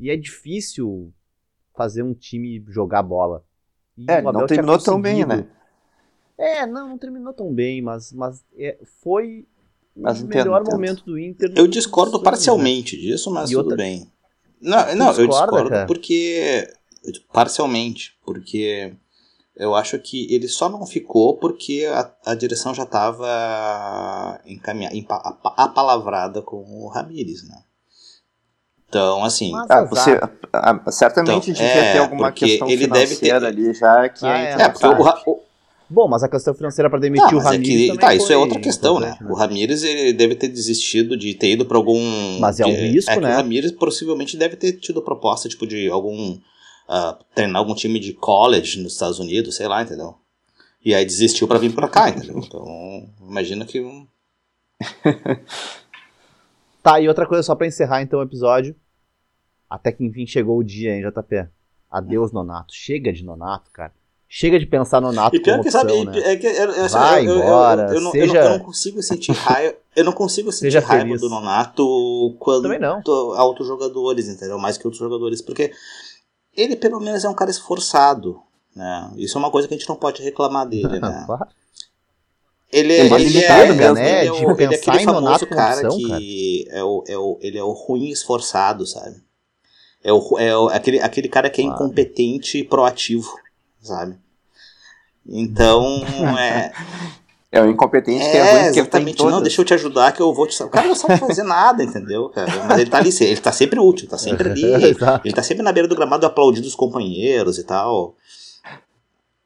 E 0.00 0.10
é 0.10 0.16
difícil 0.16 1.14
fazer 1.76 2.02
um 2.02 2.12
time 2.12 2.64
jogar 2.66 3.04
bola. 3.04 3.44
E 3.96 4.04
é, 4.08 4.20
não 4.20 4.46
terminou 4.46 4.78
tão 4.80 5.00
bem, 5.00 5.24
né? 5.24 5.48
É, 6.38 6.64
não, 6.66 6.90
não 6.90 6.98
terminou 6.98 7.32
tão 7.32 7.52
bem, 7.52 7.82
mas, 7.82 8.12
mas 8.12 8.44
é, 8.56 8.78
foi 9.02 9.44
mas 9.94 10.20
o 10.20 10.24
entendo, 10.24 10.44
melhor 10.44 10.60
entendo. 10.60 10.74
momento 10.74 11.04
do 11.04 11.18
Inter. 11.18 11.52
Eu 11.56 11.66
discordo 11.66 12.22
parcialmente 12.22 12.96
né? 12.96 13.02
disso, 13.02 13.30
mas 13.30 13.50
e 13.50 13.54
tudo 13.54 13.64
outra... 13.64 13.76
bem. 13.76 14.10
Não, 14.60 14.94
não 14.94 15.08
discorda, 15.08 15.22
eu 15.22 15.28
discordo 15.28 15.70
cara? 15.70 15.86
porque. 15.86 16.72
Parcialmente, 17.32 18.16
porque 18.24 18.92
eu 19.56 19.74
acho 19.74 19.98
que 19.98 20.32
ele 20.32 20.46
só 20.46 20.68
não 20.68 20.86
ficou 20.86 21.36
porque 21.36 21.88
a, 21.90 22.10
a 22.26 22.34
direção 22.34 22.74
já 22.74 22.84
estava 22.84 24.40
encaminhada, 24.44 24.94
apalavrada 25.56 26.42
com 26.42 26.56
o 26.56 26.88
Ramires, 26.88 27.48
né? 27.48 27.62
Então, 28.88 29.24
assim. 29.24 29.52
Ah, 29.68 29.84
você, 29.84 30.18
certamente 30.90 31.50
então, 31.50 31.64
devia 31.64 31.82
é, 31.82 31.92
ter 31.92 31.98
alguma 31.98 32.32
questão 32.32 32.68
ele 32.68 32.86
deve 32.86 33.16
ter... 33.16 33.32
ali 33.32 33.74
já 33.74 34.08
que 34.08 34.24
ah, 34.24 34.38
é, 34.38 34.62
é 34.62 34.68
porque 34.68 34.86
o, 34.86 35.32
o, 35.32 35.40
Bom, 35.90 36.06
mas 36.06 36.22
a 36.22 36.28
questão 36.28 36.52
financeira 36.54 36.90
para 36.90 36.98
demitir 36.98 37.32
não, 37.32 37.38
o 37.38 37.42
Ramires. 37.42 37.88
É 37.88 37.92
que, 37.92 37.98
tá, 37.98 38.14
isso 38.14 38.30
é 38.30 38.36
outra 38.36 38.60
questão, 38.60 39.00
né? 39.00 39.16
né? 39.20 39.26
O 39.28 39.34
Ramires 39.34 39.82
ele 39.82 40.12
deve 40.12 40.34
ter 40.34 40.48
desistido 40.48 41.16
de 41.16 41.32
ter 41.34 41.52
ido 41.52 41.64
para 41.64 41.78
algum. 41.78 42.38
Mas 42.38 42.60
é 42.60 42.66
um 42.66 42.74
risco, 42.74 43.10
é 43.10 43.20
né? 43.20 43.32
o 43.32 43.36
Ramires 43.36 43.72
possivelmente 43.72 44.36
deve 44.36 44.56
ter 44.56 44.72
tido 44.72 45.00
proposta 45.00 45.48
tipo 45.48 45.66
de 45.66 45.88
algum. 45.88 46.38
Uh, 46.88 47.24
treinar 47.34 47.58
algum 47.58 47.74
time 47.74 48.00
de 48.00 48.14
college 48.14 48.80
nos 48.80 48.94
Estados 48.94 49.18
Unidos, 49.18 49.56
sei 49.56 49.68
lá, 49.68 49.82
entendeu? 49.82 50.14
E 50.82 50.94
aí 50.94 51.04
desistiu 51.04 51.46
para 51.46 51.58
vir 51.58 51.74
para 51.74 51.88
cá, 51.88 52.08
entendeu? 52.10 52.40
Então, 52.44 53.10
imagina 53.20 53.64
que. 53.64 53.82
tá, 56.82 57.00
e 57.00 57.08
outra 57.08 57.26
coisa 57.26 57.42
só 57.42 57.54
para 57.54 57.66
encerrar 57.66 58.02
então 58.02 58.20
o 58.20 58.22
episódio. 58.22 58.74
Até 59.68 59.92
que 59.92 60.04
enfim 60.04 60.26
chegou 60.26 60.58
o 60.58 60.64
dia, 60.64 60.94
hein, 60.94 61.02
JP? 61.02 61.48
Adeus, 61.90 62.32
Nonato. 62.32 62.74
Chega 62.74 63.12
de 63.12 63.24
Nonato, 63.24 63.70
cara. 63.70 63.92
Chega 64.30 64.58
de 64.58 64.66
pensar 64.66 65.00
no 65.00 65.10
Nato 65.10 65.34
e 65.34 65.40
pior 65.40 65.54
como 65.54 65.62
que, 65.62 65.68
opção, 65.74 65.88
sabe, 65.88 66.04
né? 66.04 66.32
é 66.32 66.36
que 66.36 66.46
eu, 66.46 66.70
eu, 66.70 66.88
Vai 66.90 67.26
eu, 67.26 67.38
embora, 67.38 67.94
eu, 67.94 68.00
não, 68.02 68.10
seja... 68.10 68.38
eu, 68.38 68.50
não, 68.50 68.58
consigo 68.58 69.02
sentir 69.02 69.32
raiva. 69.32 69.74
Eu 69.96 70.04
não 70.04 70.12
consigo 70.12 70.52
sentir 70.52 70.78
raiva 70.80 71.16
do 71.16 71.30
Nonato 71.30 72.36
quando 72.38 72.68
não. 72.78 73.02
outros 73.38 73.66
jogadores, 73.66 74.28
entendeu? 74.28 74.58
Mais 74.58 74.76
que 74.76 74.86
outros 74.86 75.02
jogadores, 75.02 75.40
porque 75.40 75.72
ele 76.54 76.76
pelo 76.76 77.00
menos 77.00 77.24
é 77.24 77.28
um 77.28 77.34
cara 77.34 77.50
esforçado, 77.50 78.38
né? 78.76 79.10
Isso 79.16 79.38
é 79.38 79.40
uma 79.40 79.50
coisa 79.50 79.66
que 79.66 79.72
a 79.72 79.78
gente 79.78 79.88
não 79.88 79.96
pode 79.96 80.22
reclamar 80.22 80.68
dele, 80.68 80.88
né? 81.00 81.22
claro. 81.24 81.46
Ele, 82.70 82.92
é, 82.92 83.06
ele, 83.06 83.14
é, 83.14 83.68
ele, 83.70 83.82
é, 83.82 83.92
né? 83.94 84.26
ele, 84.26 84.28
é, 84.28 84.32
o, 84.32 84.60
ele 84.60 84.74
é 84.74 84.76
aquele 84.76 85.04
famoso 85.04 85.46
cara 85.46 85.88
opção, 85.88 85.96
que 85.96 86.66
cara. 86.66 86.78
É, 86.78 86.84
o, 86.84 87.04
é, 87.08 87.16
o, 87.16 87.38
ele 87.40 87.56
é 87.56 87.64
o 87.64 87.72
ruim 87.72 88.10
esforçado, 88.10 88.86
sabe? 88.86 89.16
É, 90.04 90.12
o, 90.12 90.38
é 90.38 90.54
o, 90.54 90.68
aquele, 90.68 91.00
aquele 91.00 91.28
cara 91.30 91.48
que 91.48 91.62
é 91.62 91.64
claro. 91.64 91.82
incompetente 91.82 92.58
e 92.58 92.64
proativo, 92.64 93.34
sabe? 93.88 94.16
Então, 95.26 96.02
é. 96.38 96.72
É 97.50 97.62
o 97.62 97.70
incompetente 97.70 98.22
é, 98.22 98.30
que 98.30 98.36
é 98.36 98.52
ruim, 98.52 98.66
exatamente. 98.66 99.24
Não, 99.24 99.40
deixa 99.40 99.60
eu 99.62 99.64
te 99.64 99.72
ajudar 99.72 100.12
que 100.12 100.20
eu 100.20 100.34
vou 100.34 100.46
te. 100.46 100.62
O 100.62 100.68
cara 100.68 100.86
não 100.86 100.94
sabe 100.94 101.18
fazer 101.18 101.44
nada, 101.44 101.82
entendeu, 101.82 102.28
cara? 102.28 102.50
Mas 102.68 102.78
ele 102.78 102.90
tá 102.90 102.98
ali, 102.98 103.10
ele 103.20 103.40
tá 103.40 103.50
sempre 103.50 103.80
útil, 103.80 104.06
tá 104.06 104.18
sempre 104.18 104.50
ali. 104.50 104.62
ele 105.24 105.34
tá 105.34 105.42
sempre 105.42 105.62
na 105.62 105.72
beira 105.72 105.88
do 105.88 105.96
gramado 105.96 106.26
aplaudindo 106.26 106.66
os 106.66 106.74
companheiros 106.74 107.56
e 107.56 107.64
tal. 107.64 108.14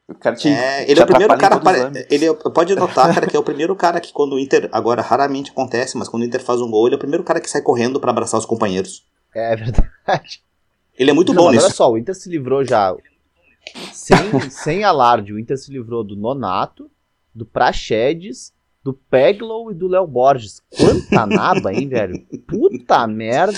O 0.05 0.15
cara 0.15 0.35
te, 0.35 0.49
é, 0.49 0.83
ele 0.91 0.99
é 0.99 1.03
o 1.03 1.07
primeiro 1.07 1.37
cara. 1.37 1.61
Ele 2.09 2.25
é, 2.25 2.33
pode 2.33 2.75
notar, 2.75 3.13
cara, 3.13 3.25
que 3.25 3.37
é 3.37 3.39
o 3.39 3.43
primeiro 3.43 3.73
cara 3.73 4.01
que 4.01 4.11
quando 4.11 4.33
o 4.33 4.39
Inter. 4.39 4.67
Agora 4.73 5.01
raramente 5.01 5.51
acontece, 5.51 5.97
mas 5.97 6.09
quando 6.09 6.23
o 6.23 6.25
Inter 6.25 6.43
faz 6.43 6.59
um 6.59 6.69
gol, 6.69 6.87
ele 6.87 6.95
é 6.95 6.97
o 6.97 6.99
primeiro 6.99 7.23
cara 7.23 7.39
que 7.39 7.49
sai 7.49 7.61
correndo 7.61 8.01
para 8.01 8.11
abraçar 8.11 8.37
os 8.37 8.45
companheiros. 8.45 9.05
É 9.33 9.55
verdade. 9.55 10.43
Ele 10.99 11.09
é 11.09 11.13
muito 11.13 11.33
não, 11.33 11.43
bom 11.43 11.51
nisso. 11.51 11.65
Olha 11.65 11.73
só, 11.73 11.89
o 11.89 11.97
Inter 11.97 12.13
se 12.13 12.29
livrou 12.29 12.65
já 12.65 12.93
sem, 13.91 14.49
sem 14.49 14.83
alarde, 14.83 15.33
o 15.33 15.39
Inter 15.39 15.57
se 15.57 15.71
livrou 15.71 16.03
do 16.03 16.15
Nonato, 16.15 16.89
do 17.33 17.45
Praxedes, 17.45 18.53
do 18.83 18.93
Peglow 18.93 19.71
e 19.71 19.73
do 19.73 19.87
Léo 19.87 20.05
Borges. 20.05 20.61
Quanta 20.75 21.25
naba, 21.25 21.73
hein, 21.73 21.87
velho? 21.87 22.19
Puta 22.47 23.07
merda. 23.07 23.57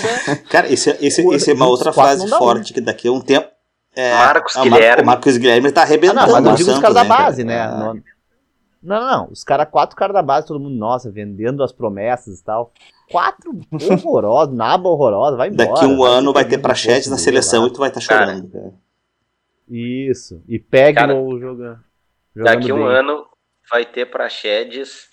Cara, 0.49 0.71
esse, 0.71 0.91
esse, 1.01 1.27
esse 1.27 1.51
é 1.51 1.53
uma 1.53 1.67
outra 1.67 1.91
frase 1.91 2.27
forte, 2.29 2.73
que 2.73 2.79
daqui 2.79 3.07
a 3.07 3.11
um 3.11 3.19
tempo. 3.19 3.47
É, 3.95 4.13
Marcos 4.13 4.55
Guilherme. 4.55 5.03
O 5.03 5.05
Marcos 5.05 5.37
Guilherme 5.37 5.71
tá 5.71 5.81
arrebentando. 5.81 6.19
Ah, 6.19 6.27
não, 6.27 6.33
mas 6.33 6.43
não 6.43 6.55
digo 6.55 6.71
os 6.71 6.79
caras 6.79 6.95
da 6.95 7.03
né, 7.03 7.09
base, 7.09 7.43
né? 7.43 7.55
É. 7.55 7.67
Não, 7.67 7.93
não, 8.83 9.07
não. 9.07 9.29
Os 9.31 9.43
caras, 9.43 9.67
quatro 9.71 9.95
caras 9.95 10.13
da 10.13 10.21
base, 10.21 10.45
todo 10.45 10.59
mundo, 10.59 10.75
nossa, 10.75 11.09
vendendo 11.09 11.63
as 11.63 11.71
promessas 11.71 12.39
e 12.39 12.43
tal. 12.43 12.71
Quatro 13.09 13.57
horrorosos, 13.89 14.53
naba 14.53 14.89
horrorosa, 14.89 15.37
vai 15.37 15.49
embora. 15.49 15.69
Daqui 15.69 15.85
um 15.85 16.03
ano 16.03 16.33
vai 16.33 16.45
ter 16.45 16.59
praxedes 16.59 17.07
na 17.07 17.17
seleção 17.17 17.63
lá. 17.63 17.67
e 17.69 17.71
tu 17.71 17.79
vai 17.79 17.89
estar 17.89 18.01
tá 18.01 18.05
chorando. 18.05 18.47
Cara. 18.49 18.73
Isso. 19.67 20.43
E 20.47 20.59
pega 20.59 21.01
Cara, 21.01 21.15
o 21.15 21.39
joga, 21.39 21.83
Daqui 22.35 22.71
um 22.71 22.77
bem. 22.77 22.87
ano 22.87 23.25
vai 23.69 23.85
ter 23.85 24.05
Praxedes, 24.05 25.07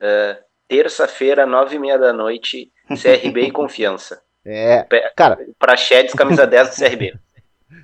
uh, 0.00 0.42
terça-feira, 0.68 1.46
nove 1.46 1.76
e 1.76 1.78
meia 1.78 1.98
da 1.98 2.12
noite, 2.12 2.70
CRB 2.88 3.42
e 3.42 3.50
Confiança. 3.50 4.20
É, 4.48 4.86
cara. 5.16 5.44
Praxedes, 5.58 6.14
camisa 6.14 6.46
10 6.46 6.70
do 6.70 6.76
CRB. 6.76 7.18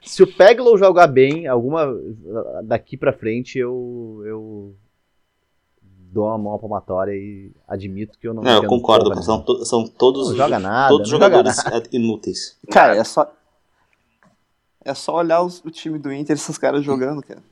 Se 0.04 0.22
o 0.22 0.32
Peglow 0.32 0.78
jogar 0.78 1.08
bem, 1.08 1.48
alguma 1.48 1.92
daqui 2.62 2.96
pra 2.96 3.12
frente 3.12 3.58
eu, 3.58 4.22
eu 4.24 4.76
dou 5.82 6.26
uma 6.26 6.38
mão 6.38 6.56
palmatória 6.60 7.12
e 7.14 7.50
admito 7.66 8.16
que 8.16 8.28
eu 8.28 8.32
não. 8.32 8.44
Não, 8.44 8.62
eu 8.62 8.68
concordo, 8.68 9.12
são, 9.24 9.42
to, 9.42 9.64
são 9.64 9.88
todos, 9.88 10.30
não 10.30 10.36
joga 10.36 10.60
nada, 10.60 10.88
todos 10.88 11.08
jogadores 11.08 11.64
nada. 11.64 11.82
inúteis. 11.90 12.56
Cara, 12.70 12.94
é 12.94 13.02
só, 13.02 13.28
é 14.84 14.94
só 14.94 15.16
olhar 15.16 15.42
os, 15.42 15.62
o 15.64 15.70
time 15.70 15.98
do 15.98 16.12
Inter, 16.12 16.34
esses 16.34 16.58
caras 16.58 16.84
jogando, 16.84 17.22
cara. 17.22 17.42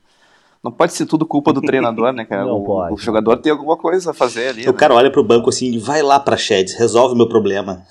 Não 0.63 0.71
pode 0.71 0.93
ser 0.93 1.07
tudo 1.07 1.25
culpa 1.25 1.51
do 1.51 1.61
treinador, 1.61 2.13
né, 2.13 2.23
cara? 2.23 2.45
Não 2.45 2.57
o, 2.57 2.65
pode. 2.65 2.93
o 2.93 2.97
jogador 2.97 3.37
tem 3.37 3.51
alguma 3.51 3.77
coisa 3.77 4.11
a 4.11 4.13
fazer 4.13 4.49
ali. 4.49 4.63
O 4.63 4.71
né? 4.71 4.77
cara 4.77 4.93
olha 4.93 5.11
pro 5.11 5.23
banco 5.23 5.49
assim, 5.49 5.79
vai 5.79 6.01
lá 6.01 6.19
pra 6.19 6.37
Sheds, 6.37 6.75
resolve 6.75 7.15
o 7.15 7.17
meu 7.17 7.27
problema. 7.27 7.83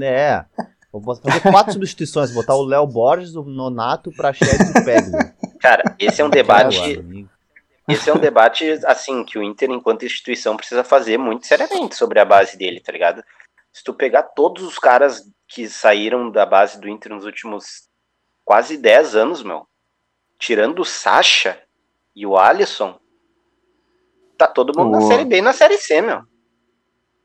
É. 0.00 0.44
Vou 0.92 1.16
fazer 1.16 1.40
quatro 1.40 1.72
substituições, 1.74 2.30
botar 2.30 2.54
o 2.54 2.64
Léo 2.64 2.86
Borges, 2.86 3.34
o 3.34 3.42
Nonato, 3.42 4.12
pra 4.12 4.32
Sheds 4.32 4.74
e 4.74 4.78
o 4.78 4.84
Peglo. 4.84 5.18
Cara, 5.60 5.96
esse 5.98 6.20
é 6.22 6.24
um 6.24 6.30
debate. 6.30 7.04
Esse 7.88 8.08
é 8.08 8.14
um 8.14 8.18
debate, 8.18 8.64
assim, 8.86 9.24
que 9.24 9.38
o 9.38 9.42
Inter, 9.42 9.70
enquanto 9.70 10.06
instituição, 10.06 10.56
precisa 10.56 10.84
fazer 10.84 11.18
muito 11.18 11.46
seriamente 11.46 11.96
sobre 11.96 12.18
a 12.18 12.24
base 12.24 12.56
dele, 12.56 12.80
tá 12.80 12.92
ligado? 12.92 13.22
Se 13.72 13.82
tu 13.82 13.92
pegar 13.92 14.22
todos 14.22 14.62
os 14.62 14.78
caras 14.78 15.28
que 15.48 15.68
saíram 15.68 16.30
da 16.30 16.46
base 16.46 16.80
do 16.80 16.88
Inter 16.88 17.12
nos 17.12 17.24
últimos 17.24 17.88
quase 18.44 18.76
10 18.76 19.16
anos, 19.16 19.42
meu. 19.42 19.66
Tirando 20.38 20.80
o 20.80 20.84
Sacha 20.84 21.58
e 22.14 22.26
o 22.26 22.36
Alisson, 22.36 22.98
tá 24.36 24.46
todo 24.46 24.76
mundo 24.76 24.96
o... 24.96 25.00
na 25.00 25.06
Série 25.06 25.24
B 25.24 25.38
e 25.38 25.42
na 25.42 25.52
Série 25.52 25.78
C, 25.78 26.00
meu. 26.00 26.22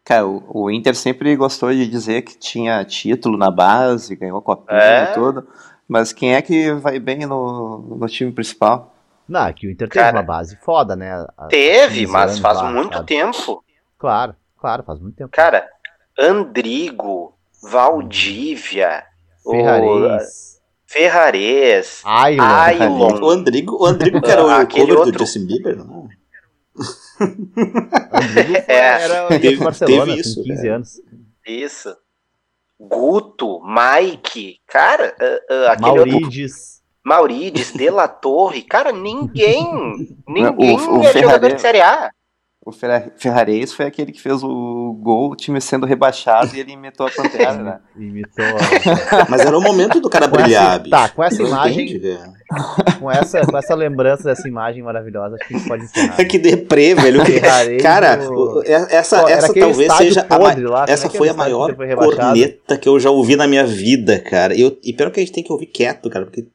Cara, 0.03 0.25
o, 0.25 0.43
o, 0.63 0.71
Inter 0.71 0.95
sempre 0.95 1.35
gostou 1.35 1.71
de 1.71 1.87
dizer 1.87 2.23
que 2.23 2.37
tinha 2.37 2.83
título 2.83 3.37
na 3.37 3.51
base, 3.51 4.15
ganhou 4.15 4.41
copinha 4.41 4.79
é. 4.79 5.11
e 5.11 5.13
tudo. 5.13 5.47
Mas 5.87 6.13
quem 6.13 6.35
é 6.35 6.41
que 6.41 6.71
vai 6.73 6.99
bem 6.99 7.25
no, 7.25 7.79
no 7.79 8.07
time 8.07 8.31
principal? 8.31 8.95
Não, 9.27 9.45
é 9.45 9.53
que 9.53 9.67
o 9.67 9.71
Inter 9.71 9.87
teve 9.87 10.03
Cara, 10.03 10.17
uma 10.17 10.23
base 10.23 10.55
foda, 10.57 10.95
né? 10.95 11.25
Teve, 11.49 12.07
mas 12.07 12.39
faz 12.39 12.57
lá, 12.57 12.71
muito 12.71 12.95
sabe? 12.95 13.05
tempo. 13.05 13.63
Claro, 13.97 14.35
claro, 14.57 14.83
faz 14.83 14.99
muito 14.99 15.15
tempo. 15.15 15.29
Cara, 15.31 15.67
Andrigo, 16.17 17.37
Valdívia, 17.61 19.03
Ferraris. 19.43 20.48
Ferrares, 20.91 22.01
Ailon. 22.03 23.21
O 23.21 23.29
Andrigo, 23.29 23.77
o 23.79 23.85
Andrigo 23.85 24.19
que 24.21 24.31
era 24.31 24.43
o 24.43 24.49
Aquele 24.49 24.87
cover 24.87 24.97
outro. 24.99 25.11
do 25.13 25.19
Justin 25.19 25.45
Bieber, 25.45 25.77
não? 25.77 26.09
É, 28.67 28.75
era 29.03 29.25
o 29.25 29.29
teve, 29.29 29.57
Barcelona, 29.57 30.05
teve 30.05 30.21
isso, 30.21 30.43
15 30.43 30.67
é. 30.67 30.71
anos. 30.71 31.01
Isso. 31.45 31.95
Guto, 32.79 33.59
Mike, 33.63 34.57
cara, 34.65 35.13
uh, 35.19 35.53
uh, 35.53 35.67
aquele 35.71 35.99
outro 35.99 36.11
Maurides. 36.21 36.81
Maurides, 37.05 37.73
De 37.73 37.89
La 37.89 38.07
Torre, 38.07 38.61
cara, 38.63 38.91
ninguém, 38.91 40.17
ninguém 40.27 40.77
O- 40.79 40.99
o 40.99 41.03
é 41.03 41.11
jogador 41.13 41.13
Ferrari- 41.49 41.55
de 41.55 41.61
Série 41.61 41.81
A. 41.81 42.09
O 42.65 42.73
Ferra- 42.73 43.09
Ferrarese 43.17 43.73
foi 43.73 43.85
aquele 43.85 44.11
que 44.11 44.21
fez 44.21 44.43
o 44.43 44.93
gol, 45.01 45.31
o 45.31 45.35
time 45.35 45.61
sendo 45.61 45.85
rebaixado 45.85 46.53
e 46.53 46.59
ele 46.59 46.73
imitou 46.73 47.07
a 47.07 47.09
Pantera, 47.09 47.53
né? 47.53 47.79
Imitou. 47.97 48.43
a- 48.45 49.25
Mas 49.29 49.41
era 49.41 49.57
o 49.57 49.61
momento 49.61 50.01
do 50.01 50.09
cara 50.09 50.27
Com 50.27 50.35
brilhar, 50.35 50.71
essa- 50.71 50.79
bicho. 50.79 50.89
tá, 50.91 51.07
com 51.09 51.23
essa 51.23 51.41
imagem- 51.41 51.87
com, 52.99 53.09
essa, 53.09 53.41
com 53.45 53.57
essa 53.57 53.73
lembrança 53.73 54.23
dessa 54.23 54.45
imagem 54.47 54.83
maravilhosa, 54.83 55.35
acho 55.35 55.47
que 55.47 55.55
a 55.55 55.57
gente 55.57 55.67
pode 55.69 55.83
encerrar. 55.85 56.17
que 56.27 56.37
deprê, 56.37 56.93
velho. 56.95 57.21
Cara, 57.81 58.29
o- 58.29 58.61
essa, 58.65 59.21
Pô, 59.21 59.29
essa 59.29 59.53
talvez 59.53 59.93
seja 59.93 60.27
a, 60.29 60.37
lá, 60.37 60.85
é 60.87 60.91
essa 60.91 61.07
que 61.07 61.17
foi 61.17 61.29
a 61.29 61.33
maior 61.33 61.69
que 61.69 61.75
foi 61.77 61.87
corneta 61.95 62.77
que 62.77 62.89
eu 62.89 62.99
já 62.99 63.09
ouvi 63.09 63.37
na 63.37 63.47
minha 63.47 63.65
vida, 63.65 64.19
cara. 64.19 64.53
E, 64.53 64.59
eu, 64.61 64.77
e 64.83 64.91
pior 64.91 65.09
que 65.11 65.19
a 65.21 65.23
gente 65.23 65.33
tem 65.33 65.43
que 65.43 65.51
ouvir 65.53 65.67
quieto, 65.67 66.09
cara, 66.09 66.25
porque 66.25 66.45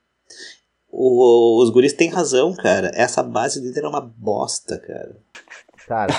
o- 0.92 1.62
os 1.62 1.70
guris 1.70 1.94
têm 1.94 2.10
razão, 2.10 2.52
cara. 2.54 2.90
Essa 2.94 3.22
base 3.22 3.60
do 3.60 3.68
Inter 3.68 3.84
é 3.84 3.88
uma 3.88 4.02
bosta, 4.02 4.78
cara. 4.78 5.16
Cara, 5.86 6.12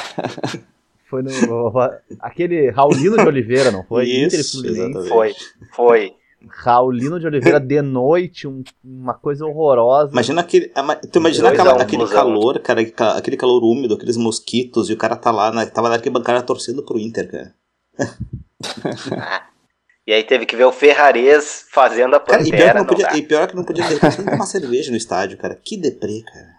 foi 1.09 1.21
no. 1.23 1.73
Aquele 2.19 2.69
Raulino 2.69 3.17
de 3.17 3.27
Oliveira, 3.27 3.71
não 3.71 3.83
foi? 3.83 4.09
Inter 4.09 4.39
Isso. 4.39 4.61
Foi, 5.07 5.33
foi. 5.73 6.13
Raulino 6.47 7.19
de 7.19 7.25
Oliveira 7.25 7.59
de 7.59 7.81
noite, 7.81 8.47
um- 8.47 8.63
uma 8.83 9.15
coisa 9.15 9.45
horrorosa. 9.45 10.11
Imagina 10.11 10.41
aquele. 10.41 10.71
ma- 10.83 10.95
Tu 10.95 11.17
imagina 11.17 11.49
aquela- 11.49 11.75
um, 11.75 11.79
aquele 11.81 12.07
calor, 12.07 12.59
cara, 12.59 12.81
aquele 13.17 13.35
calor 13.37 13.63
úmido, 13.63 13.95
aqueles 13.95 14.17
mosquitos, 14.17 14.89
e 14.89 14.93
o 14.93 14.97
cara 14.97 15.15
tá 15.15 15.31
lá, 15.31 15.51
na, 15.51 15.65
tava 15.65 15.89
na 15.89 15.95
arquibancada 15.95 16.43
torcendo 16.43 16.83
pro 16.83 16.99
Inter, 16.99 17.31
cara. 17.31 17.55
E 20.07 20.13
aí 20.13 20.23
teve 20.23 20.45
que 20.45 20.55
ver 20.55 20.65
o 20.65 20.71
Ferrarez 20.71 21.65
fazendo 21.71 22.15
a 22.15 22.19
Cara, 22.19 22.43
e 22.43 22.45
pior, 22.45 22.51
que 22.51 22.57
Pantera, 22.57 22.73
não 22.75 22.81
não 22.81 22.87
podia, 22.87 23.07
dá. 23.07 23.17
e 23.17 23.21
pior 23.23 23.47
que 23.47 23.55
não 23.55 23.63
podia 23.63 23.89
nem 23.89 23.97
tomar 23.99 24.45
cerveja 24.45 24.91
no 24.91 24.97
estádio, 24.97 25.35
cara. 25.35 25.55
Que 25.55 25.75
deprê, 25.77 26.21
cara. 26.21 26.53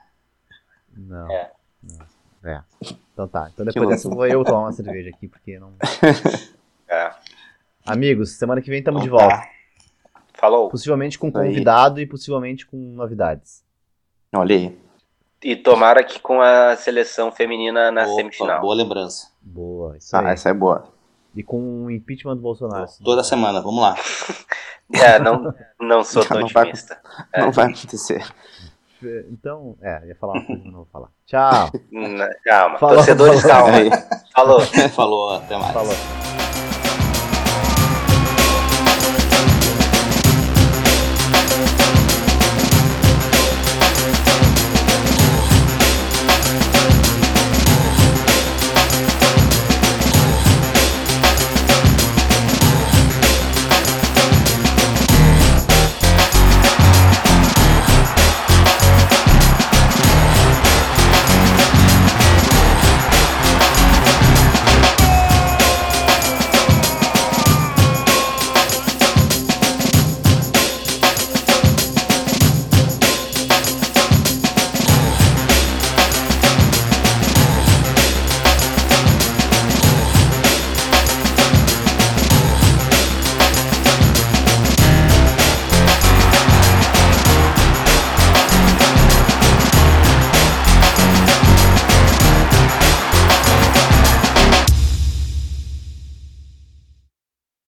Não. 0.97 1.31
É. 1.31 1.53
É. 2.47 2.61
Então 3.13 3.27
tá. 3.27 3.51
Então 3.53 3.67
depois 3.67 3.89
dessa 3.89 4.09
vou 4.09 4.27
eu 4.27 4.45
tomar 4.45 4.61
uma 4.61 4.73
cerveja 4.73 5.11
aqui, 5.11 5.27
porque 5.29 5.59
não. 5.59 5.73
É. 6.89 7.11
Amigos, 7.85 8.31
semana 8.39 8.61
que 8.63 8.71
vem 8.71 8.79
estamos 8.79 9.03
de 9.03 9.09
Então 9.09 9.19
volta. 9.19 9.37
tá. 9.37 9.49
Falou. 10.35 10.69
Possivelmente 10.69 11.19
com 11.19 11.27
aí. 11.29 11.33
convidado 11.33 12.01
e 12.01 12.07
possivelmente 12.07 12.65
com 12.67 12.77
novidades. 12.77 13.65
Olha 14.35 14.55
aí. 14.55 14.79
E 15.43 15.57
tomara 15.57 16.03
que 16.05 16.21
com 16.21 16.41
a 16.41 16.77
seleção 16.77 17.31
feminina 17.33 17.91
na 17.91 18.05
Opa, 18.05 18.15
semifinal. 18.15 18.61
Boa 18.61 18.75
lembrança. 18.75 19.31
Boa, 19.41 19.97
isso 19.97 20.17
aí. 20.17 20.27
Ah, 20.27 20.31
essa 20.31 20.49
é 20.51 20.55
boa. 20.55 20.85
E 21.35 21.43
com 21.43 21.85
o 21.87 21.91
impeachment 21.91 22.37
do 22.37 22.43
Bolsonaro. 22.43 22.87
Toda 23.05 23.23
semana, 23.25 23.61
vamos 23.61 23.81
lá. 23.81 23.95
É, 24.95 25.19
não, 25.19 25.53
não 25.81 26.05
sou 26.05 26.25
tão 26.25 26.47
vai- 26.47 26.63
otimista. 26.63 26.97
É. 27.33 27.41
Não 27.41 27.51
vai 27.51 27.67
acontecer. 27.73 28.25
Então, 29.31 29.77
é, 29.83 30.09
ia 30.09 30.17
falar 30.17 30.35
uma 30.35 30.45
coisa, 30.47 30.63
mas 30.65 30.73
não 30.73 30.79
vou 30.81 30.89
falar. 30.93 31.09
Tchau. 31.27 31.71
N- 31.93 32.29
Calma, 32.45 32.79
Falou, 32.79 32.97
torcedores, 32.97 33.43
falou. 33.43 33.57
calma. 33.57 33.79
Aí. 33.79 33.91
Falou. 34.35 34.61
Falou, 34.95 35.35
até 35.37 35.57
mais. 35.57 35.73
Falou. 35.73 35.95